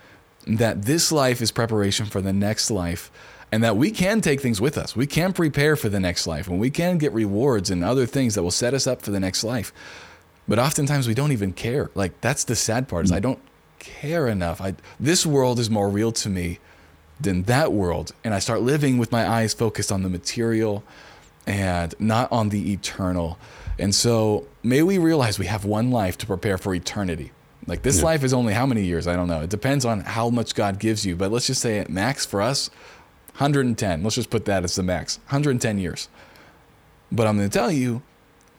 that 0.46 0.82
this 0.82 1.11
life 1.11 1.40
is 1.40 1.51
preparation 1.51 2.05
for 2.07 2.20
the 2.20 2.32
next 2.32 2.70
life 2.70 3.11
and 3.51 3.62
that 3.64 3.76
we 3.76 3.90
can 3.90 4.20
take 4.20 4.40
things 4.40 4.61
with 4.61 4.76
us. 4.76 4.94
We 4.94 5.07
can 5.07 5.32
prepare 5.32 5.76
for 5.76 5.88
the 5.88 6.01
next 6.01 6.26
life 6.26 6.49
and 6.49 6.59
we 6.59 6.70
can 6.70 6.99
get 6.99 7.12
rewards 7.12 7.70
and 7.70 7.82
other 7.82 8.07
things 8.07 8.34
that 8.34 8.42
will 8.42 8.51
set 8.51 8.74
us 8.74 8.86
up 8.86 9.03
for 9.03 9.11
the 9.11 9.20
next 9.20 9.42
life. 9.44 9.72
But 10.46 10.59
oftentimes 10.59 11.09
we 11.09 11.14
don't 11.14 11.32
even 11.32 11.53
care. 11.53 11.90
Like 11.94 12.20
that's 12.20 12.44
the 12.44 12.57
sad 12.57 12.88
part 12.88 13.05
is 13.05 13.12
I 13.12 13.20
don't 13.20 13.40
care 13.78 14.28
enough. 14.28 14.61
I 14.61 14.74
this 14.99 15.24
world 15.24 15.59
is 15.59 15.70
more 15.70 15.88
real 15.88 16.12
to 16.12 16.28
me 16.28 16.59
than 17.20 17.44
that 17.44 17.72
world 17.72 18.12
and 18.22 18.34
I 18.34 18.38
start 18.38 18.62
living 18.62 18.99
with 18.99 19.11
my 19.11 19.26
eyes 19.26 19.55
focused 19.55 19.90
on 19.90 20.03
the 20.03 20.09
material 20.09 20.84
and 21.46 21.94
not 21.99 22.30
on 22.30 22.51
the 22.51 22.72
eternal. 22.72 23.38
And 23.78 23.94
so 23.94 24.46
may 24.62 24.82
we 24.82 24.99
realize 24.99 25.38
we 25.38 25.46
have 25.46 25.64
one 25.64 25.90
life 25.90 26.18
to 26.18 26.26
prepare 26.26 26.59
for 26.59 26.74
eternity. 26.74 27.32
Like 27.68 27.82
this 27.82 28.03
life 28.03 28.24
is 28.24 28.32
only 28.32 28.55
how 28.55 28.64
many 28.64 28.84
years? 28.84 29.07
I 29.07 29.14
don't 29.14 29.28
know. 29.28 29.42
It 29.42 29.51
depends 29.51 29.84
on 29.84 30.01
how 30.01 30.30
much 30.30 30.55
God 30.55 30.78
gives 30.78 31.05
you. 31.05 31.14
But 31.16 31.30
let's 31.30 31.46
just 31.46 31.61
say 31.61 31.78
at 31.78 31.90
max 31.90 32.24
for 32.24 32.40
us, 32.40 32.70
110. 33.39 34.03
Let's 34.03 34.16
just 34.16 34.30
put 34.30 34.45
that 34.47 34.64
as 34.64 34.74
the 34.74 34.82
max 34.82 35.18
110 35.26 35.78
years. 35.78 36.09
But 37.11 37.26
I'm 37.26 37.36
going 37.36 37.49
to 37.49 37.59
tell 37.59 37.70
you, 37.70 38.03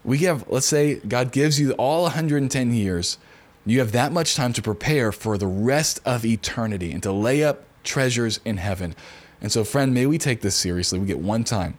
we 0.03 0.19
have, 0.19 0.45
let's 0.49 0.65
say 0.65 0.95
God 0.95 1.31
gives 1.31 1.59
you 1.59 1.73
all 1.73 2.03
110 2.03 2.73
years. 2.73 3.17
You 3.65 3.79
have 3.79 3.91
that 3.91 4.11
much 4.11 4.35
time 4.35 4.53
to 4.53 4.61
prepare 4.61 5.11
for 5.11 5.37
the 5.37 5.47
rest 5.47 5.99
of 6.05 6.25
eternity 6.25 6.91
and 6.91 7.03
to 7.03 7.11
lay 7.11 7.43
up 7.43 7.65
treasures 7.83 8.39
in 8.45 8.57
heaven. 8.57 8.95
And 9.41 9.51
so, 9.51 9.63
friend, 9.63 9.93
may 9.93 10.05
we 10.05 10.17
take 10.17 10.41
this 10.41 10.55
seriously. 10.55 10.97
We 10.97 11.05
get 11.05 11.19
one 11.19 11.43
time, 11.43 11.77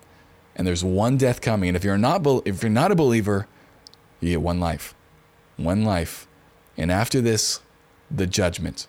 and 0.54 0.66
there's 0.66 0.84
one 0.84 1.16
death 1.16 1.40
coming. 1.40 1.70
And 1.70 1.76
if 1.76 1.84
you're 1.84 1.98
not, 1.98 2.26
if 2.46 2.62
you're 2.62 2.70
not 2.70 2.92
a 2.92 2.94
believer, 2.94 3.46
you 4.20 4.30
get 4.30 4.42
one 4.42 4.60
life, 4.60 4.94
one 5.56 5.84
life, 5.84 6.26
and 6.76 6.90
after 6.90 7.20
this, 7.20 7.60
the 8.10 8.26
judgment. 8.26 8.86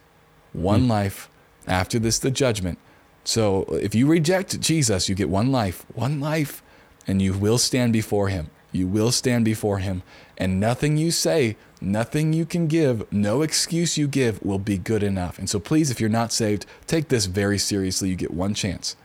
One 0.54 0.82
hmm. 0.82 0.92
life. 0.92 1.30
After 1.68 2.00
this, 2.00 2.20
the 2.20 2.32
judgment. 2.32 2.80
So, 3.24 3.64
if 3.72 3.94
you 3.94 4.08
reject 4.08 4.60
Jesus, 4.60 5.08
you 5.08 5.16
get 5.16 5.30
one 5.30 5.52
life, 5.52 5.86
one 5.94 6.20
life, 6.20 6.64
and 7.08 7.22
you 7.22 7.34
will 7.34 7.58
stand 7.58 7.94
before 7.94 8.30
Him. 8.30 8.50
You 8.72 8.88
will 8.88 9.12
stand 9.12 9.46
before 9.46 9.80
Him, 9.80 10.02
and 10.38 10.60
nothing 10.60 10.98
you 10.98 11.12
say, 11.12 11.58
nothing 11.80 12.34
you 12.34 12.46
can 12.46 12.68
give, 12.68 13.12
no 13.12 13.42
excuse 13.42 13.98
you 13.98 14.08
give 14.08 14.42
will 14.44 14.60
be 14.60 14.78
good 14.78 15.04
enough. 15.04 15.38
And 15.38 15.50
so, 15.50 15.60
please, 15.60 15.92
if 15.92 16.00
you're 16.00 16.10
not 16.10 16.32
saved, 16.32 16.66
take 16.88 17.10
this 17.10 17.26
very 17.26 17.58
seriously. 17.58 18.10
You 18.10 18.16
get 18.16 18.32
one 18.34 18.54
chance. 18.54 18.96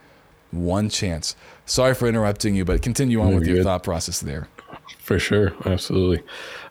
One 0.50 0.88
chance. 0.88 1.36
Sorry 1.66 1.94
for 1.94 2.08
interrupting 2.08 2.54
you, 2.54 2.64
but 2.64 2.80
continue 2.80 3.20
on 3.20 3.34
with 3.34 3.46
your 3.46 3.56
good. 3.56 3.64
thought 3.64 3.82
process 3.82 4.20
there. 4.20 4.48
For 4.98 5.18
sure, 5.18 5.52
absolutely. 5.64 6.22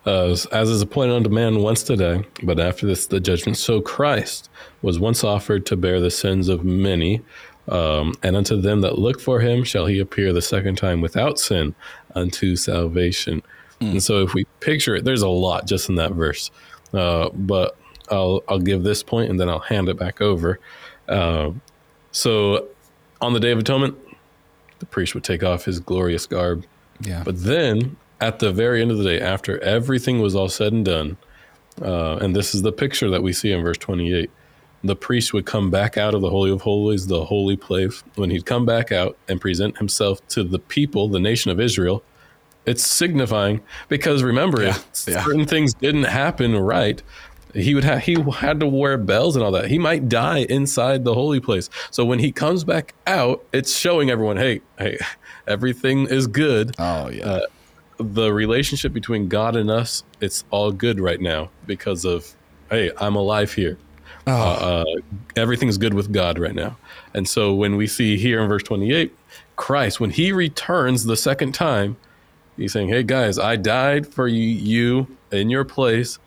Uh, 0.06 0.36
as 0.52 0.70
is 0.70 0.82
appointed 0.82 1.16
unto 1.16 1.30
man 1.30 1.62
once 1.62 1.82
today, 1.82 2.24
but 2.44 2.60
after 2.60 2.86
this 2.86 3.08
the 3.08 3.20
judgment. 3.20 3.58
So 3.58 3.82
Christ 3.82 4.50
was 4.82 5.00
once 5.00 5.24
offered 5.24 5.66
to 5.68 5.76
bear 5.76 6.00
the 6.00 6.12
sins 6.12 6.48
of 6.48 6.64
many, 6.64 7.22
um, 7.68 8.14
and 8.22 8.36
unto 8.36 8.60
them 8.60 8.82
that 8.82 9.00
look 9.00 9.20
for 9.20 9.40
him 9.40 9.64
shall 9.64 9.88
he 9.88 10.00
appear 10.00 10.32
the 10.32 10.42
second 10.42 10.78
time 10.78 11.02
without 11.02 11.40
sin 11.40 11.74
unto 12.14 12.56
salvation. 12.56 13.42
Mm. 13.82 13.92
And 13.92 14.04
so 14.04 14.22
if 14.22 14.34
we 14.34 14.46
picture 14.60 14.96
it, 14.96 15.06
there's 15.06 15.24
a 15.24 15.30
lot 15.30 15.66
just 15.66 15.90
in 15.90 15.96
that 15.96 16.12
verse. 16.12 16.52
Uh, 16.94 17.30
but 17.34 17.76
I'll 18.12 18.44
I'll 18.48 18.60
give 18.60 18.84
this 18.84 19.02
point 19.02 19.32
and 19.32 19.40
then 19.40 19.50
I'll 19.50 19.60
hand 19.60 19.90
it 19.90 19.98
back 19.98 20.22
over. 20.22 20.60
Uh, 21.10 21.52
so 22.12 22.68
on 23.22 23.34
the 23.34 23.40
Day 23.40 23.52
of 23.52 23.60
Atonement, 23.60 23.98
the 24.80 24.86
priest 24.86 25.16
would 25.16 25.24
take 25.24 25.44
off 25.44 25.66
his 25.66 25.80
glorious 25.80 26.28
garb. 26.28 26.66
Yeah. 27.02 27.24
But 27.26 27.44
then 27.44 27.98
at 28.22 28.40
the 28.40 28.52
very 28.52 28.82
end 28.82 28.92
of 28.92 28.98
the 28.98 29.04
day, 29.04 29.20
after 29.20 29.62
everything 29.64 30.20
was 30.20 30.36
all 30.36 30.50
said 30.50 30.74
and 30.74 30.86
done, 30.86 31.18
uh, 31.82 32.18
and 32.18 32.36
this 32.36 32.56
is 32.56 32.62
the 32.62 32.72
picture 32.72 33.10
that 33.10 33.22
we 33.22 33.34
see 33.34 33.52
in 33.52 33.62
verse 33.64 33.78
28, 33.78 34.30
the 34.84 34.96
priest 34.96 35.34
would 35.34 35.46
come 35.46 35.72
back 35.72 35.98
out 35.98 36.14
of 36.14 36.22
the 36.22 36.30
Holy 36.30 36.52
of 36.52 36.62
Holies, 36.62 37.08
the 37.08 37.26
holy 37.26 37.58
place, 37.58 38.04
when 38.16 38.30
he'd 38.30 38.46
come 38.46 38.66
back 38.66 38.92
out 38.92 39.18
and 39.28 39.42
present 39.42 39.78
himself 39.78 40.26
to 40.30 40.44
the 40.44 40.60
people, 40.60 41.08
the 41.08 41.20
nation 41.20 41.52
of 41.52 41.60
Israel. 41.60 42.04
It's 42.66 42.86
signifying 42.86 43.62
because 43.90 44.24
remember, 44.24 44.64
yeah, 44.64 44.70
if 44.70 45.06
yeah. 45.08 45.24
certain 45.24 45.46
things 45.46 45.74
didn't 45.74 46.06
happen 46.06 46.56
right, 46.58 47.02
he 47.54 47.74
would 47.74 47.84
have 47.84 48.04
he 48.04 48.16
had 48.38 48.60
to 48.60 48.68
wear 48.68 48.98
bells 48.98 49.36
and 49.36 49.46
all 49.46 49.52
that. 49.52 49.70
He 49.70 49.78
might 49.78 50.10
die 50.10 50.40
inside 50.50 51.04
the 51.04 51.14
holy 51.14 51.40
place. 51.40 51.70
So 51.92 52.04
when 52.06 52.20
he 52.20 52.32
comes 52.32 52.64
back 52.64 52.94
out, 53.08 53.46
it's 53.54 53.76
showing 53.76 54.10
everyone, 54.10 54.38
hey, 54.38 54.62
hey, 54.78 54.98
everything 55.48 56.08
is 56.08 56.28
good. 56.28 56.76
Oh 56.80 57.10
yeah. 57.10 57.26
Uh, 57.26 57.42
the 57.98 58.32
relationship 58.32 58.94
between 58.94 59.28
God 59.28 59.56
and 59.56 59.70
us, 59.70 60.04
it's 60.22 60.44
all 60.52 60.72
good 60.72 61.00
right 61.00 61.20
now 61.20 61.50
because 61.66 62.06
of, 62.06 62.36
hey, 62.70 62.92
I'm 62.98 63.16
alive 63.16 63.54
here. 63.54 63.78
Oh. 64.28 64.34
Uh, 64.34 64.84
uh, 64.88 65.02
everything's 65.36 65.78
good 65.78 65.94
with 65.94 66.12
God 66.12 66.40
right 66.40 66.56
now. 66.56 66.78
And 67.14 67.28
so 67.28 67.54
when 67.54 67.78
we 67.78 67.88
see 67.88 68.18
here 68.18 68.42
in 68.42 68.50
verse 68.50 68.64
28, 68.64 69.16
Christ, 69.56 70.00
when 70.00 70.10
he 70.10 70.32
returns 70.32 71.06
the 71.06 71.16
second 71.16 71.54
time, 71.54 71.96
he's 72.58 72.74
saying, 72.74 72.90
hey 72.90 73.04
guys, 73.04 73.40
I 73.40 73.56
died 73.56 74.08
for 74.08 74.28
you 74.28 75.08
in 75.32 75.50
your 75.50 75.64
place. 75.64 76.20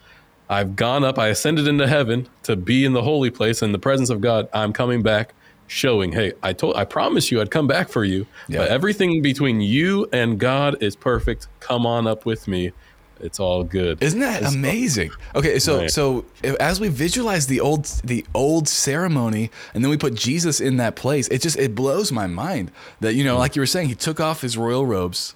I've 0.49 0.77
gone 0.77 1.05
up, 1.05 1.19
I 1.19 1.29
ascended 1.29 1.69
into 1.69 1.87
heaven 1.87 2.29
to 2.45 2.57
be 2.57 2.85
in 2.85 2.95
the 2.95 3.03
holy 3.03 3.31
place 3.31 3.63
in 3.63 3.73
the 3.73 3.79
presence 3.79 4.09
of 4.09 4.21
God. 4.21 4.49
I'm 4.55 4.73
coming 4.73 5.03
back 5.03 5.35
showing, 5.69 6.13
hey, 6.13 6.33
I 6.43 6.53
told 6.53 6.77
I 6.77 6.85
promised 6.85 7.31
you 7.31 7.41
I'd 7.41 7.53
come 7.53 7.69
back 7.69 7.89
for 7.89 8.05
you. 8.05 8.27
Yep. 8.49 8.59
But 8.59 8.69
everything 8.69 9.23
between 9.23 9.61
you 9.61 10.09
and 10.13 10.41
God 10.41 10.83
is 10.83 10.97
perfect. 10.97 11.47
Come 11.61 11.87
on 11.87 12.09
up 12.09 12.27
with 12.27 12.49
me. 12.49 12.73
It's 13.21 13.41
all 13.41 13.65
good. 13.65 14.03
Isn't 14.03 14.21
that 14.21 14.43
it's 14.43 14.55
amazing? 14.55 15.11
Okay, 15.35 15.59
so 15.59 15.79
right. 15.79 15.91
so 15.91 16.25
as 16.61 16.81
we 16.81 16.89
visualize 16.89 17.47
the 17.47 17.61
old 17.61 17.87
the 18.05 18.25
old 18.35 18.69
ceremony 18.69 19.51
and 19.75 19.83
then 19.83 19.91
we 19.91 19.97
put 19.97 20.15
Jesus 20.15 20.61
in 20.61 20.77
that 20.77 20.97
place, 20.97 21.29
it 21.29 21.43
just 21.43 21.59
it 21.59 21.75
blows 21.75 22.13
my 22.13 22.27
mind 22.27 22.71
that 23.01 23.15
you 23.15 23.25
know, 23.25 23.37
mm 23.37 23.39
like 23.39 23.55
you 23.55 23.63
were 23.63 23.67
saying, 23.67 23.89
he 23.89 23.95
took 23.95 24.19
off 24.19 24.41
his 24.41 24.59
royal 24.59 24.85
robes 24.85 25.35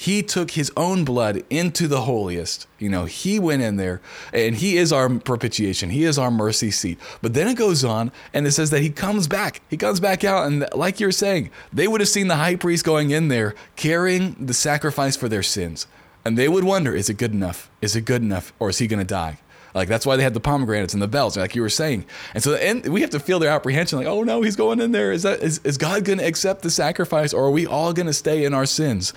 he 0.00 0.22
took 0.22 0.52
his 0.52 0.70
own 0.76 1.04
blood 1.04 1.42
into 1.50 1.88
the 1.88 2.02
holiest. 2.02 2.68
You 2.78 2.88
know, 2.88 3.06
he 3.06 3.40
went 3.40 3.62
in 3.62 3.78
there 3.78 4.00
and 4.32 4.54
he 4.54 4.76
is 4.76 4.92
our 4.92 5.08
propitiation. 5.18 5.90
He 5.90 6.04
is 6.04 6.20
our 6.20 6.30
mercy 6.30 6.70
seat. 6.70 7.00
But 7.20 7.34
then 7.34 7.48
it 7.48 7.56
goes 7.56 7.84
on 7.84 8.12
and 8.32 8.46
it 8.46 8.52
says 8.52 8.70
that 8.70 8.80
he 8.80 8.90
comes 8.90 9.26
back. 9.26 9.60
He 9.68 9.76
comes 9.76 9.98
back 9.98 10.22
out. 10.22 10.46
And 10.46 10.68
like 10.72 11.00
you're 11.00 11.10
saying, 11.10 11.50
they 11.72 11.88
would 11.88 12.00
have 12.00 12.08
seen 12.08 12.28
the 12.28 12.36
high 12.36 12.54
priest 12.54 12.84
going 12.84 13.10
in 13.10 13.26
there 13.26 13.56
carrying 13.74 14.36
the 14.38 14.54
sacrifice 14.54 15.16
for 15.16 15.28
their 15.28 15.42
sins. 15.42 15.88
And 16.24 16.38
they 16.38 16.48
would 16.48 16.62
wonder, 16.62 16.94
is 16.94 17.10
it 17.10 17.14
good 17.14 17.32
enough? 17.32 17.68
Is 17.82 17.96
it 17.96 18.04
good 18.04 18.22
enough? 18.22 18.52
Or 18.60 18.68
is 18.68 18.78
he 18.78 18.86
going 18.86 19.00
to 19.00 19.04
die? 19.04 19.40
Like 19.74 19.88
that's 19.88 20.06
why 20.06 20.16
they 20.16 20.22
had 20.22 20.34
the 20.34 20.40
pomegranates 20.40 20.94
and 20.94 21.02
the 21.02 21.08
bells, 21.08 21.36
like 21.36 21.54
you 21.54 21.62
were 21.62 21.68
saying. 21.68 22.04
And 22.34 22.42
so 22.42 22.54
and 22.54 22.86
we 22.88 23.00
have 23.00 23.10
to 23.10 23.20
feel 23.20 23.38
their 23.38 23.50
apprehension, 23.50 23.98
like, 23.98 24.06
oh 24.06 24.22
no, 24.22 24.42
he's 24.42 24.56
going 24.56 24.80
in 24.80 24.92
there. 24.92 25.12
Is 25.12 25.22
that 25.22 25.42
is, 25.42 25.60
is 25.64 25.78
God 25.78 26.04
gonna 26.04 26.24
accept 26.24 26.62
the 26.62 26.70
sacrifice 26.70 27.32
or 27.32 27.44
are 27.44 27.50
we 27.50 27.66
all 27.66 27.92
gonna 27.92 28.12
stay 28.12 28.44
in 28.44 28.54
our 28.54 28.66
sins? 28.66 29.12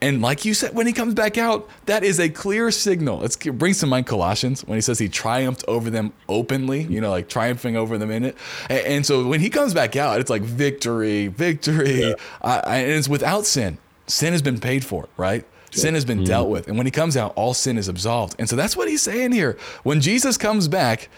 And 0.00 0.20
like 0.20 0.44
you 0.44 0.52
said, 0.52 0.74
when 0.74 0.86
he 0.86 0.92
comes 0.92 1.14
back 1.14 1.38
out, 1.38 1.68
that 1.86 2.04
is 2.04 2.20
a 2.20 2.28
clear 2.28 2.70
signal. 2.70 3.18
Let's 3.20 3.36
bring 3.36 3.72
to 3.74 3.86
mind 3.86 4.06
Colossians 4.06 4.62
when 4.64 4.76
he 4.76 4.82
says 4.82 4.98
he 4.98 5.08
triumphed 5.08 5.64
over 5.66 5.88
them 5.88 6.12
openly, 6.28 6.82
you 6.82 7.00
know, 7.00 7.10
like 7.10 7.30
triumphing 7.30 7.76
over 7.76 7.96
them 7.96 8.10
in 8.10 8.24
it. 8.24 8.36
And, 8.68 8.80
and 8.86 9.06
so 9.06 9.26
when 9.26 9.40
he 9.40 9.48
comes 9.48 9.72
back 9.72 9.96
out, 9.96 10.20
it's 10.20 10.28
like 10.28 10.42
victory, 10.42 11.28
victory. 11.28 12.00
Yeah. 12.02 12.14
Uh, 12.42 12.60
and 12.66 12.90
it's 12.90 13.08
without 13.08 13.46
sin. 13.46 13.78
Sin 14.06 14.32
has 14.32 14.42
been 14.42 14.60
paid 14.60 14.84
for, 14.84 15.08
right? 15.16 15.46
Sin 15.72 15.94
has 15.94 16.04
been 16.04 16.18
mm-hmm. 16.18 16.26
dealt 16.26 16.48
with. 16.48 16.68
And 16.68 16.76
when 16.76 16.86
he 16.86 16.90
comes 16.90 17.16
out, 17.16 17.32
all 17.36 17.54
sin 17.54 17.76
is 17.78 17.88
absolved. 17.88 18.34
And 18.38 18.48
so 18.48 18.56
that's 18.56 18.76
what 18.76 18.88
he's 18.88 19.02
saying 19.02 19.32
here. 19.32 19.58
When 19.82 20.00
Jesus 20.00 20.36
comes 20.36 20.68
back, 20.68 21.08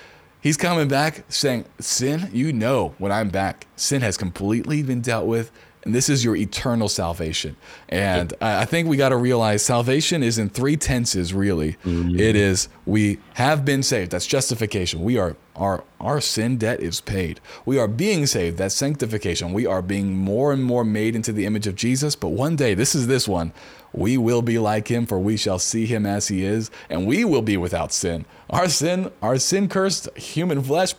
he's 0.41 0.57
coming 0.57 0.89
back 0.89 1.25
saying, 1.29 1.65
Sin, 1.79 2.31
you 2.33 2.53
know 2.53 2.95
when 2.99 3.13
I'm 3.13 3.29
back, 3.29 3.67
sin 3.77 4.03
has 4.03 4.17
completely 4.17 4.83
been 4.83 5.01
dealt 5.01 5.27
with. 5.27 5.53
And 5.85 5.95
this 5.95 6.09
is 6.09 6.25
your 6.25 6.37
eternal 6.37 6.89
salvation. 6.89 7.57
And 7.89 8.35
I 8.41 8.65
think 8.65 8.89
we 8.89 8.97
got 8.97 9.11
to 9.11 9.17
realize 9.17 9.65
salvation 9.65 10.23
is 10.23 10.39
in 10.39 10.49
three 10.49 10.77
tenses, 10.77 11.33
really. 11.33 11.73
Mm-hmm. 11.85 12.19
It 12.19 12.37
is 12.37 12.69
we 12.85 13.19
have 13.35 13.65
been 13.65 13.83
saved. 13.83 14.11
That's 14.11 14.27
justification. 14.27 15.03
We 15.03 15.19
are 15.19 15.37
our 15.57 15.85
our 16.01 16.21
sin 16.21 16.57
debt 16.57 16.81
is 16.81 17.01
paid. 17.01 17.41
We 17.65 17.79
are 17.79 17.89
being 17.89 18.27
saved. 18.27 18.59
That's 18.59 18.75
sanctification. 18.75 19.53
We 19.53 19.67
are 19.67 19.83
being 19.83 20.17
more 20.17 20.53
and 20.53 20.65
more 20.65 20.85
made 20.85 21.17
into 21.17 21.33
the 21.33 21.47
image 21.47 21.67
of 21.67 21.75
Jesus. 21.75 22.15
But 22.15 22.29
one 22.29 22.57
day, 22.57 22.75
this 22.75 22.95
is 22.95 23.07
this 23.07 23.27
one, 23.27 23.53
we 23.93 24.17
will 24.17 24.43
be 24.43 24.59
like 24.59 24.89
him, 24.89 25.07
for 25.07 25.19
we 25.19 25.37
shall 25.37 25.59
see 25.59 25.87
him 25.87 26.07
as 26.07 26.29
he 26.29 26.45
is, 26.45 26.71
and 26.89 27.07
we 27.07 27.25
will 27.25 27.43
be 27.43 27.57
without 27.57 27.93
sin. 27.93 28.27
Our 28.51 28.69
sin, 28.69 29.11
our 29.23 29.39
sin 29.39 29.69
cursed 29.69 30.09
human 30.17 30.63
flesh 30.63 30.95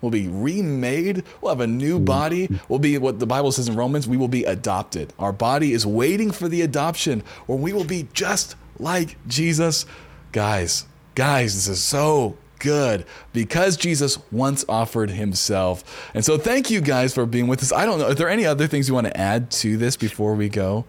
will 0.00 0.10
be 0.10 0.28
remade. 0.28 1.24
We'll 1.40 1.52
have 1.52 1.60
a 1.60 1.66
new 1.66 1.98
body. 1.98 2.48
We'll 2.68 2.78
be 2.78 2.98
what 2.98 3.18
the 3.18 3.26
Bible 3.26 3.52
says 3.52 3.68
in 3.68 3.76
Romans, 3.76 4.06
we 4.06 4.16
will 4.16 4.28
be 4.28 4.44
adopted. 4.44 5.12
Our 5.18 5.32
body 5.32 5.72
is 5.72 5.86
waiting 5.86 6.30
for 6.30 6.48
the 6.48 6.62
adoption 6.62 7.22
where 7.46 7.58
we 7.58 7.72
will 7.72 7.84
be 7.84 8.08
just 8.12 8.56
like 8.78 9.16
Jesus. 9.26 9.86
Guys, 10.32 10.86
guys, 11.14 11.54
this 11.54 11.68
is 11.68 11.82
so 11.82 12.36
good 12.58 13.04
because 13.32 13.76
Jesus 13.76 14.18
once 14.30 14.64
offered 14.68 15.10
himself. 15.10 16.10
And 16.14 16.24
so 16.24 16.38
thank 16.38 16.70
you 16.70 16.80
guys 16.80 17.14
for 17.14 17.26
being 17.26 17.46
with 17.46 17.62
us. 17.62 17.72
I 17.72 17.86
don't 17.86 17.98
know, 17.98 18.08
are 18.08 18.14
there 18.14 18.28
any 18.28 18.46
other 18.46 18.66
things 18.66 18.88
you 18.88 18.94
want 18.94 19.06
to 19.06 19.16
add 19.16 19.50
to 19.52 19.76
this 19.76 19.96
before 19.96 20.34
we 20.34 20.48
go? 20.48 20.84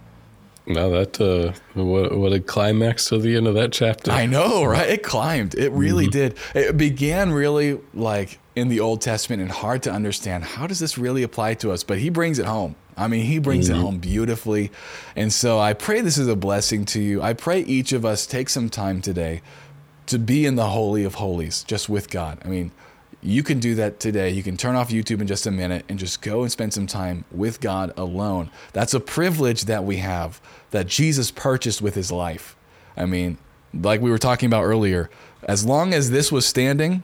No, 0.70 0.92
that 0.92 1.22
uh, 1.22 1.54
what 1.82 2.18
what 2.18 2.34
a 2.34 2.42
climax 2.42 3.06
to 3.08 3.20
the 3.20 3.38
end 3.38 3.48
of 3.48 3.54
that 3.56 3.72
chapter. 3.72 4.12
I 4.12 4.26
know, 4.26 4.66
right? 4.66 4.90
It 4.90 5.02
climbed. 5.02 5.56
It 5.56 5.72
really 5.72 6.08
mm-hmm. 6.08 6.12
did. 6.12 6.38
It 6.54 6.76
began 6.76 7.32
really 7.32 7.80
like 7.94 8.40
in 8.58 8.70
the 8.70 8.80
Old 8.80 9.02
Testament 9.02 9.40
and 9.40 9.52
hard 9.52 9.84
to 9.84 9.92
understand. 9.92 10.44
How 10.44 10.66
does 10.66 10.80
this 10.80 10.98
really 10.98 11.22
apply 11.22 11.54
to 11.56 11.72
us? 11.72 11.84
But 11.84 12.00
he 12.00 12.10
brings 12.10 12.40
it 12.40 12.48
home. 12.48 12.76
I 12.98 13.08
mean, 13.08 13.24
he 13.24 13.38
brings 13.38 13.70
mm-hmm. 13.70 13.78
it 13.78 13.82
home 13.84 13.98
beautifully. 14.00 14.72
And 15.16 15.32
so 15.32 15.60
I 15.60 15.74
pray 15.74 16.02
this 16.02 16.18
is 16.18 16.28
a 16.28 16.36
blessing 16.36 16.84
to 16.86 17.00
you. 17.00 17.22
I 17.22 17.34
pray 17.34 17.60
each 17.62 17.94
of 17.94 18.04
us 18.04 18.26
take 18.26 18.50
some 18.50 18.68
time 18.70 19.00
today 19.00 19.44
to 20.08 20.18
be 20.18 20.48
in 20.48 20.56
the 20.56 20.70
holy 20.70 21.04
of 21.04 21.16
holies 21.16 21.64
just 21.66 21.88
with 21.88 22.10
God. 22.10 22.40
I 22.44 22.48
mean, 22.48 22.72
you 23.22 23.44
can 23.44 23.60
do 23.60 23.76
that 23.76 24.00
today. 24.00 24.32
You 24.32 24.42
can 24.42 24.58
turn 24.58 24.76
off 24.76 24.90
YouTube 24.90 25.22
in 25.22 25.28
just 25.28 25.46
a 25.46 25.52
minute 25.52 25.86
and 25.88 26.00
just 26.00 26.24
go 26.24 26.42
and 26.42 26.52
spend 26.52 26.74
some 26.74 26.88
time 26.88 27.26
with 27.32 27.62
God 27.62 27.94
alone. 27.96 28.50
That's 28.74 28.96
a 28.96 29.00
privilege 29.00 29.66
that 29.66 29.84
we 29.84 29.98
have 29.98 30.42
that 30.72 30.88
Jesus 30.88 31.30
purchased 31.30 31.80
with 31.80 31.94
his 31.94 32.12
life. 32.12 32.56
I 32.96 33.06
mean, 33.06 33.38
like 33.72 34.02
we 34.02 34.10
were 34.10 34.18
talking 34.18 34.48
about 34.48 34.64
earlier, 34.64 35.12
as 35.44 35.64
long 35.64 35.94
as 35.94 36.10
this 36.10 36.32
was 36.32 36.48
standing, 36.48 37.04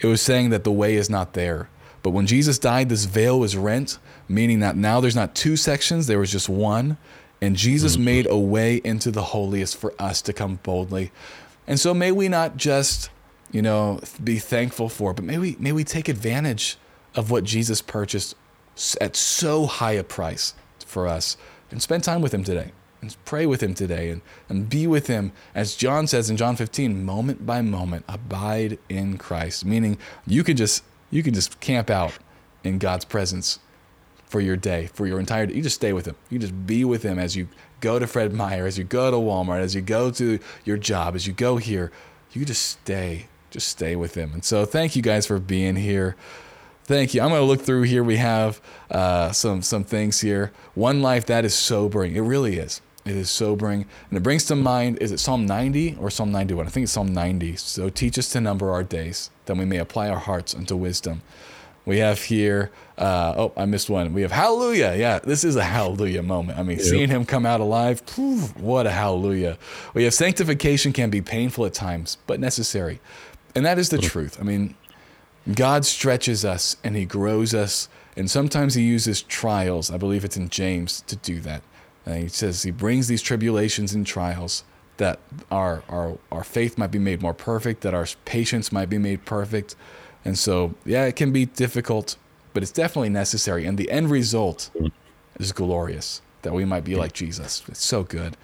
it 0.00 0.06
was 0.06 0.20
saying 0.20 0.50
that 0.50 0.64
the 0.64 0.72
way 0.72 0.96
is 0.96 1.08
not 1.08 1.32
there. 1.32 1.68
But 2.02 2.10
when 2.10 2.26
Jesus 2.26 2.58
died, 2.58 2.88
this 2.88 3.04
veil 3.04 3.40
was 3.40 3.56
rent, 3.56 3.98
meaning 4.28 4.60
that 4.60 4.76
now 4.76 5.00
there's 5.00 5.16
not 5.16 5.34
two 5.34 5.56
sections, 5.56 6.06
there 6.06 6.18
was 6.18 6.30
just 6.30 6.48
one. 6.48 6.98
And 7.42 7.56
Jesus 7.56 7.94
mm-hmm. 7.96 8.04
made 8.04 8.26
a 8.26 8.38
way 8.38 8.80
into 8.82 9.10
the 9.10 9.22
holiest 9.22 9.76
for 9.76 9.92
us 9.98 10.22
to 10.22 10.32
come 10.32 10.58
boldly. 10.62 11.10
And 11.66 11.78
so 11.78 11.92
may 11.92 12.12
we 12.12 12.28
not 12.28 12.56
just, 12.56 13.10
you 13.50 13.60
know, 13.60 14.00
be 14.22 14.38
thankful 14.38 14.88
for, 14.88 15.12
but 15.12 15.24
may 15.24 15.38
we 15.38 15.56
may 15.58 15.72
we 15.72 15.84
take 15.84 16.08
advantage 16.08 16.78
of 17.14 17.30
what 17.30 17.44
Jesus 17.44 17.82
purchased 17.82 18.34
at 19.00 19.16
so 19.16 19.66
high 19.66 19.92
a 19.92 20.04
price 20.04 20.54
for 20.86 21.06
us 21.06 21.36
and 21.70 21.82
spend 21.82 22.04
time 22.04 22.22
with 22.22 22.32
him 22.32 22.44
today 22.44 22.72
and 23.00 23.16
pray 23.24 23.46
with 23.46 23.62
him 23.62 23.74
today 23.74 24.10
and, 24.10 24.22
and 24.48 24.68
be 24.68 24.86
with 24.86 25.06
him 25.06 25.32
as 25.54 25.74
john 25.76 26.06
says 26.06 26.30
in 26.30 26.36
john 26.36 26.56
15 26.56 27.04
moment 27.04 27.46
by 27.46 27.60
moment 27.62 28.04
abide 28.08 28.78
in 28.88 29.18
christ 29.18 29.64
meaning 29.64 29.98
you 30.26 30.42
can 30.42 30.56
just 30.56 30.82
you 31.10 31.22
can 31.22 31.34
just 31.34 31.58
camp 31.60 31.90
out 31.90 32.18
in 32.64 32.78
god's 32.78 33.04
presence 33.04 33.58
for 34.24 34.40
your 34.40 34.56
day 34.56 34.86
for 34.92 35.06
your 35.06 35.20
entire 35.20 35.46
day 35.46 35.54
you 35.54 35.62
just 35.62 35.76
stay 35.76 35.92
with 35.92 36.06
him 36.06 36.16
you 36.30 36.38
just 36.38 36.66
be 36.66 36.84
with 36.84 37.02
him 37.02 37.18
as 37.18 37.36
you 37.36 37.48
go 37.80 37.98
to 37.98 38.06
fred 38.06 38.32
meyer 38.32 38.66
as 38.66 38.78
you 38.78 38.84
go 38.84 39.10
to 39.10 39.16
walmart 39.16 39.60
as 39.60 39.74
you 39.74 39.80
go 39.80 40.10
to 40.10 40.38
your 40.64 40.76
job 40.76 41.14
as 41.14 41.26
you 41.26 41.32
go 41.32 41.56
here 41.56 41.92
you 42.32 42.44
just 42.44 42.62
stay 42.62 43.26
just 43.50 43.68
stay 43.68 43.94
with 43.94 44.14
him 44.14 44.32
and 44.32 44.44
so 44.44 44.64
thank 44.64 44.96
you 44.96 45.02
guys 45.02 45.26
for 45.26 45.38
being 45.38 45.76
here 45.76 46.16
Thank 46.86 47.14
you. 47.14 47.20
I'm 47.20 47.30
going 47.30 47.40
to 47.40 47.46
look 47.46 47.62
through 47.62 47.82
here. 47.82 48.04
We 48.04 48.16
have 48.18 48.60
uh, 48.92 49.32
some 49.32 49.60
some 49.60 49.82
things 49.82 50.20
here. 50.20 50.52
One 50.74 51.02
life 51.02 51.26
that 51.26 51.44
is 51.44 51.52
sobering. 51.52 52.14
It 52.14 52.20
really 52.20 52.58
is. 52.58 52.80
It 53.06 53.16
is 53.16 53.30
sobering. 53.30 53.86
And 54.10 54.16
it 54.16 54.22
brings 54.22 54.44
to 54.46 54.56
mind, 54.56 54.98
is 55.00 55.12
it 55.12 55.20
Psalm 55.20 55.46
90 55.46 55.96
or 56.00 56.10
Psalm 56.10 56.32
91? 56.32 56.66
I 56.66 56.70
think 56.70 56.84
it's 56.84 56.92
Psalm 56.92 57.14
90. 57.14 57.56
So 57.56 57.88
teach 57.88 58.18
us 58.18 58.28
to 58.30 58.40
number 58.40 58.70
our 58.70 58.82
days, 58.82 59.30
that 59.46 59.56
we 59.56 59.64
may 59.64 59.78
apply 59.78 60.08
our 60.08 60.18
hearts 60.18 60.54
unto 60.54 60.74
wisdom. 60.76 61.22
We 61.84 61.98
have 61.98 62.20
here, 62.20 62.72
uh, 62.98 63.34
oh, 63.36 63.52
I 63.56 63.64
missed 63.64 63.88
one. 63.88 64.12
We 64.12 64.22
have 64.22 64.32
hallelujah. 64.32 64.96
Yeah, 64.96 65.20
this 65.20 65.44
is 65.44 65.54
a 65.54 65.62
hallelujah 65.62 66.24
moment. 66.24 66.58
I 66.58 66.64
mean, 66.64 66.78
yep. 66.78 66.86
seeing 66.86 67.08
him 67.08 67.24
come 67.24 67.46
out 67.46 67.60
alive, 67.60 68.02
what 68.56 68.88
a 68.88 68.90
hallelujah. 68.90 69.56
We 69.94 70.02
have 70.02 70.12
sanctification 70.12 70.92
can 70.92 71.10
be 71.10 71.22
painful 71.22 71.64
at 71.64 71.74
times, 71.74 72.18
but 72.26 72.40
necessary. 72.40 72.98
And 73.54 73.64
that 73.64 73.78
is 73.78 73.90
the 73.90 73.98
truth. 73.98 74.36
I 74.40 74.42
mean, 74.42 74.74
God 75.54 75.84
stretches 75.84 76.44
us 76.44 76.76
and 76.82 76.96
he 76.96 77.04
grows 77.04 77.54
us. 77.54 77.88
And 78.16 78.30
sometimes 78.30 78.74
he 78.74 78.82
uses 78.82 79.22
trials. 79.22 79.90
I 79.90 79.96
believe 79.96 80.24
it's 80.24 80.36
in 80.36 80.48
James 80.48 81.02
to 81.02 81.16
do 81.16 81.38
that. 81.40 81.62
And 82.06 82.22
he 82.22 82.28
says 82.28 82.62
he 82.62 82.70
brings 82.70 83.08
these 83.08 83.20
tribulations 83.20 83.92
and 83.92 84.06
trials 84.06 84.64
that 84.96 85.18
our, 85.50 85.82
our, 85.88 86.18
our 86.32 86.44
faith 86.44 86.78
might 86.78 86.90
be 86.90 86.98
made 86.98 87.20
more 87.20 87.34
perfect, 87.34 87.82
that 87.82 87.92
our 87.92 88.06
patience 88.24 88.72
might 88.72 88.88
be 88.88 88.98
made 88.98 89.24
perfect. 89.24 89.76
And 90.24 90.38
so, 90.38 90.74
yeah, 90.84 91.04
it 91.04 91.16
can 91.16 91.32
be 91.32 91.46
difficult, 91.46 92.16
but 92.54 92.62
it's 92.62 92.72
definitely 92.72 93.10
necessary. 93.10 93.66
And 93.66 93.76
the 93.76 93.90
end 93.90 94.10
result 94.10 94.70
is 95.38 95.52
glorious 95.52 96.22
that 96.42 96.54
we 96.54 96.64
might 96.64 96.84
be 96.84 96.94
like 96.94 97.12
Jesus. 97.12 97.62
It's 97.68 97.84
so 97.84 98.04
good. 98.04 98.36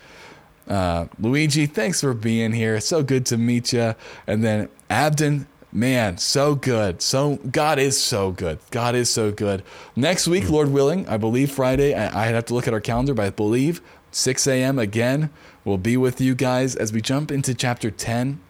Uh, 0.69 1.07
Luigi, 1.19 1.67
thanks 1.67 2.01
for 2.01 2.15
being 2.15 2.53
here. 2.53 2.77
It's 2.77 2.87
so 2.87 3.03
good 3.03 3.27
to 3.27 3.37
meet 3.37 3.73
you. 3.73 3.95
And 4.27 4.45
then 4.45 4.69
Abden, 4.91 5.47
man, 5.73 6.19
so 6.19 6.55
good. 6.55 7.03
So 7.03 7.37
God 7.51 7.79
is 7.79 8.01
so 8.01 8.31
good. 8.31 8.59
God 8.71 8.95
is 8.95 9.09
so 9.11 9.33
good. 9.33 9.63
Next 9.97 10.29
week, 10.29 10.49
Lord 10.51 10.71
willing, 10.71 11.09
I 11.09 11.17
believe 11.17 11.51
Friday. 11.51 11.95
I, 11.95 12.25
I 12.25 12.27
have 12.27 12.45
to 12.47 12.55
look 12.55 12.69
at 12.69 12.75
our 12.75 12.81
calendar, 12.81 13.15
but 13.15 13.27
I 13.27 13.31
believe 13.31 13.81
6 14.11 14.47
a.m. 14.47 14.79
again. 14.79 15.31
We'll 15.65 15.79
be 15.79 15.97
with 15.97 16.21
you 16.21 16.35
guys 16.35 16.77
as 16.77 16.93
we 16.93 17.01
jump 17.01 17.31
into 17.31 17.55
chapter 17.55 17.91
10 17.91 18.41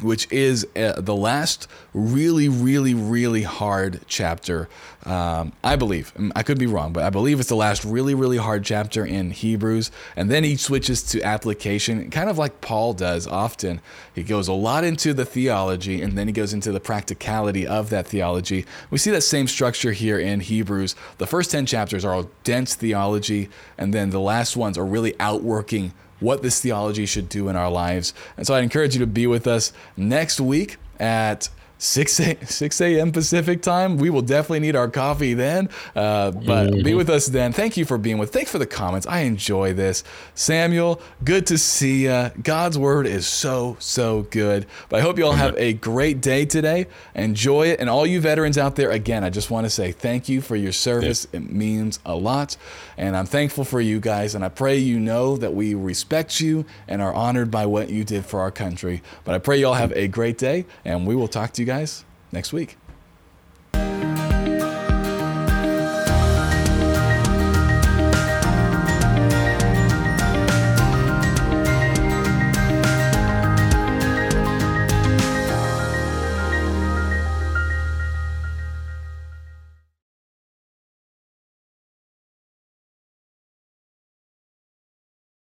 which 0.00 0.30
is 0.32 0.66
uh, 0.76 1.00
the 1.00 1.14
last 1.14 1.68
really, 1.92 2.48
really, 2.48 2.94
really 2.94 3.42
hard 3.42 4.00
chapter. 4.06 4.68
Um, 5.06 5.52
I 5.62 5.76
believe. 5.76 6.14
Mm, 6.14 6.32
I 6.34 6.42
could 6.42 6.58
be 6.58 6.66
wrong, 6.66 6.92
but 6.92 7.04
I 7.04 7.10
believe 7.10 7.38
it's 7.38 7.50
the 7.50 7.56
last 7.56 7.84
really, 7.84 8.14
really 8.14 8.38
hard 8.38 8.64
chapter 8.64 9.04
in 9.04 9.30
Hebrews. 9.30 9.90
And 10.16 10.30
then 10.30 10.44
he 10.44 10.56
switches 10.56 11.02
to 11.04 11.22
application, 11.22 12.10
kind 12.10 12.30
of 12.30 12.38
like 12.38 12.60
Paul 12.60 12.94
does 12.94 13.26
often. 13.26 13.80
He 14.14 14.22
goes 14.22 14.48
a 14.48 14.52
lot 14.52 14.82
into 14.82 15.12
the 15.12 15.24
theology 15.24 16.00
and 16.00 16.16
then 16.16 16.26
he 16.26 16.32
goes 16.32 16.52
into 16.52 16.72
the 16.72 16.80
practicality 16.80 17.66
of 17.66 17.90
that 17.90 18.06
theology. 18.06 18.64
We 18.90 18.98
see 18.98 19.10
that 19.10 19.22
same 19.22 19.46
structure 19.46 19.92
here 19.92 20.18
in 20.18 20.40
Hebrews. 20.40 20.96
The 21.18 21.26
first 21.26 21.50
10 21.50 21.66
chapters 21.66 22.04
are 22.04 22.14
all 22.14 22.30
dense 22.42 22.74
theology, 22.74 23.48
and 23.76 23.92
then 23.92 24.10
the 24.10 24.20
last 24.20 24.56
ones 24.56 24.78
are 24.78 24.86
really 24.86 25.14
outworking 25.20 25.92
what 26.24 26.42
this 26.42 26.60
theology 26.60 27.06
should 27.06 27.28
do 27.28 27.48
in 27.48 27.56
our 27.56 27.70
lives. 27.70 28.14
And 28.36 28.46
so 28.46 28.54
I 28.54 28.60
encourage 28.60 28.94
you 28.94 29.00
to 29.00 29.06
be 29.06 29.26
with 29.26 29.46
us 29.46 29.72
next 29.96 30.40
week 30.40 30.78
at 30.98 31.48
6 31.78 32.20
a, 32.20 32.46
6 32.46 32.80
a.m. 32.80 33.12
Pacific 33.12 33.62
time. 33.62 33.96
We 33.96 34.10
will 34.10 34.22
definitely 34.22 34.60
need 34.60 34.76
our 34.76 34.88
coffee 34.88 35.34
then. 35.34 35.68
Uh, 35.94 36.30
but 36.30 36.70
mm-hmm. 36.70 36.82
be 36.82 36.94
with 36.94 37.10
us 37.10 37.26
then. 37.26 37.52
Thank 37.52 37.76
you 37.76 37.84
for 37.84 37.98
being 37.98 38.18
with. 38.18 38.32
Thanks 38.32 38.50
for 38.50 38.58
the 38.58 38.66
comments. 38.66 39.06
I 39.06 39.20
enjoy 39.20 39.74
this. 39.74 40.04
Samuel, 40.34 41.00
good 41.24 41.46
to 41.48 41.58
see 41.58 42.04
you. 42.04 42.30
God's 42.42 42.78
word 42.78 43.06
is 43.06 43.26
so 43.26 43.76
so 43.78 44.22
good. 44.30 44.66
But 44.88 45.00
I 45.00 45.02
hope 45.02 45.18
you 45.18 45.26
all 45.26 45.32
have 45.32 45.56
a 45.56 45.72
great 45.72 46.20
day 46.20 46.44
today. 46.44 46.86
Enjoy 47.14 47.68
it. 47.68 47.80
And 47.80 47.90
all 47.90 48.06
you 48.06 48.20
veterans 48.20 48.58
out 48.58 48.76
there, 48.76 48.90
again, 48.90 49.24
I 49.24 49.30
just 49.30 49.50
want 49.50 49.66
to 49.66 49.70
say 49.70 49.92
thank 49.92 50.28
you 50.28 50.40
for 50.40 50.56
your 50.56 50.72
service. 50.72 51.26
It 51.32 51.50
means 51.50 51.98
a 52.04 52.14
lot. 52.14 52.56
And 52.96 53.16
I'm 53.16 53.26
thankful 53.26 53.64
for 53.64 53.80
you 53.80 54.00
guys. 54.00 54.34
And 54.34 54.44
I 54.44 54.48
pray 54.48 54.76
you 54.76 54.98
know 54.98 55.36
that 55.36 55.54
we 55.54 55.74
respect 55.74 56.40
you 56.40 56.64
and 56.88 57.02
are 57.02 57.12
honored 57.12 57.50
by 57.50 57.66
what 57.66 57.90
you 57.90 58.04
did 58.04 58.24
for 58.24 58.40
our 58.40 58.50
country. 58.50 59.02
But 59.24 59.34
I 59.34 59.38
pray 59.38 59.58
you 59.58 59.66
all 59.66 59.74
have 59.74 59.92
a 59.92 60.08
great 60.08 60.38
day. 60.38 60.64
And 60.84 61.06
we 61.06 61.14
will 61.14 61.28
talk 61.28 61.52
to 61.52 61.62
you 61.62 61.63
guys 61.64 62.04
guys 62.04 62.04
next 62.32 62.52
week. 62.52 62.76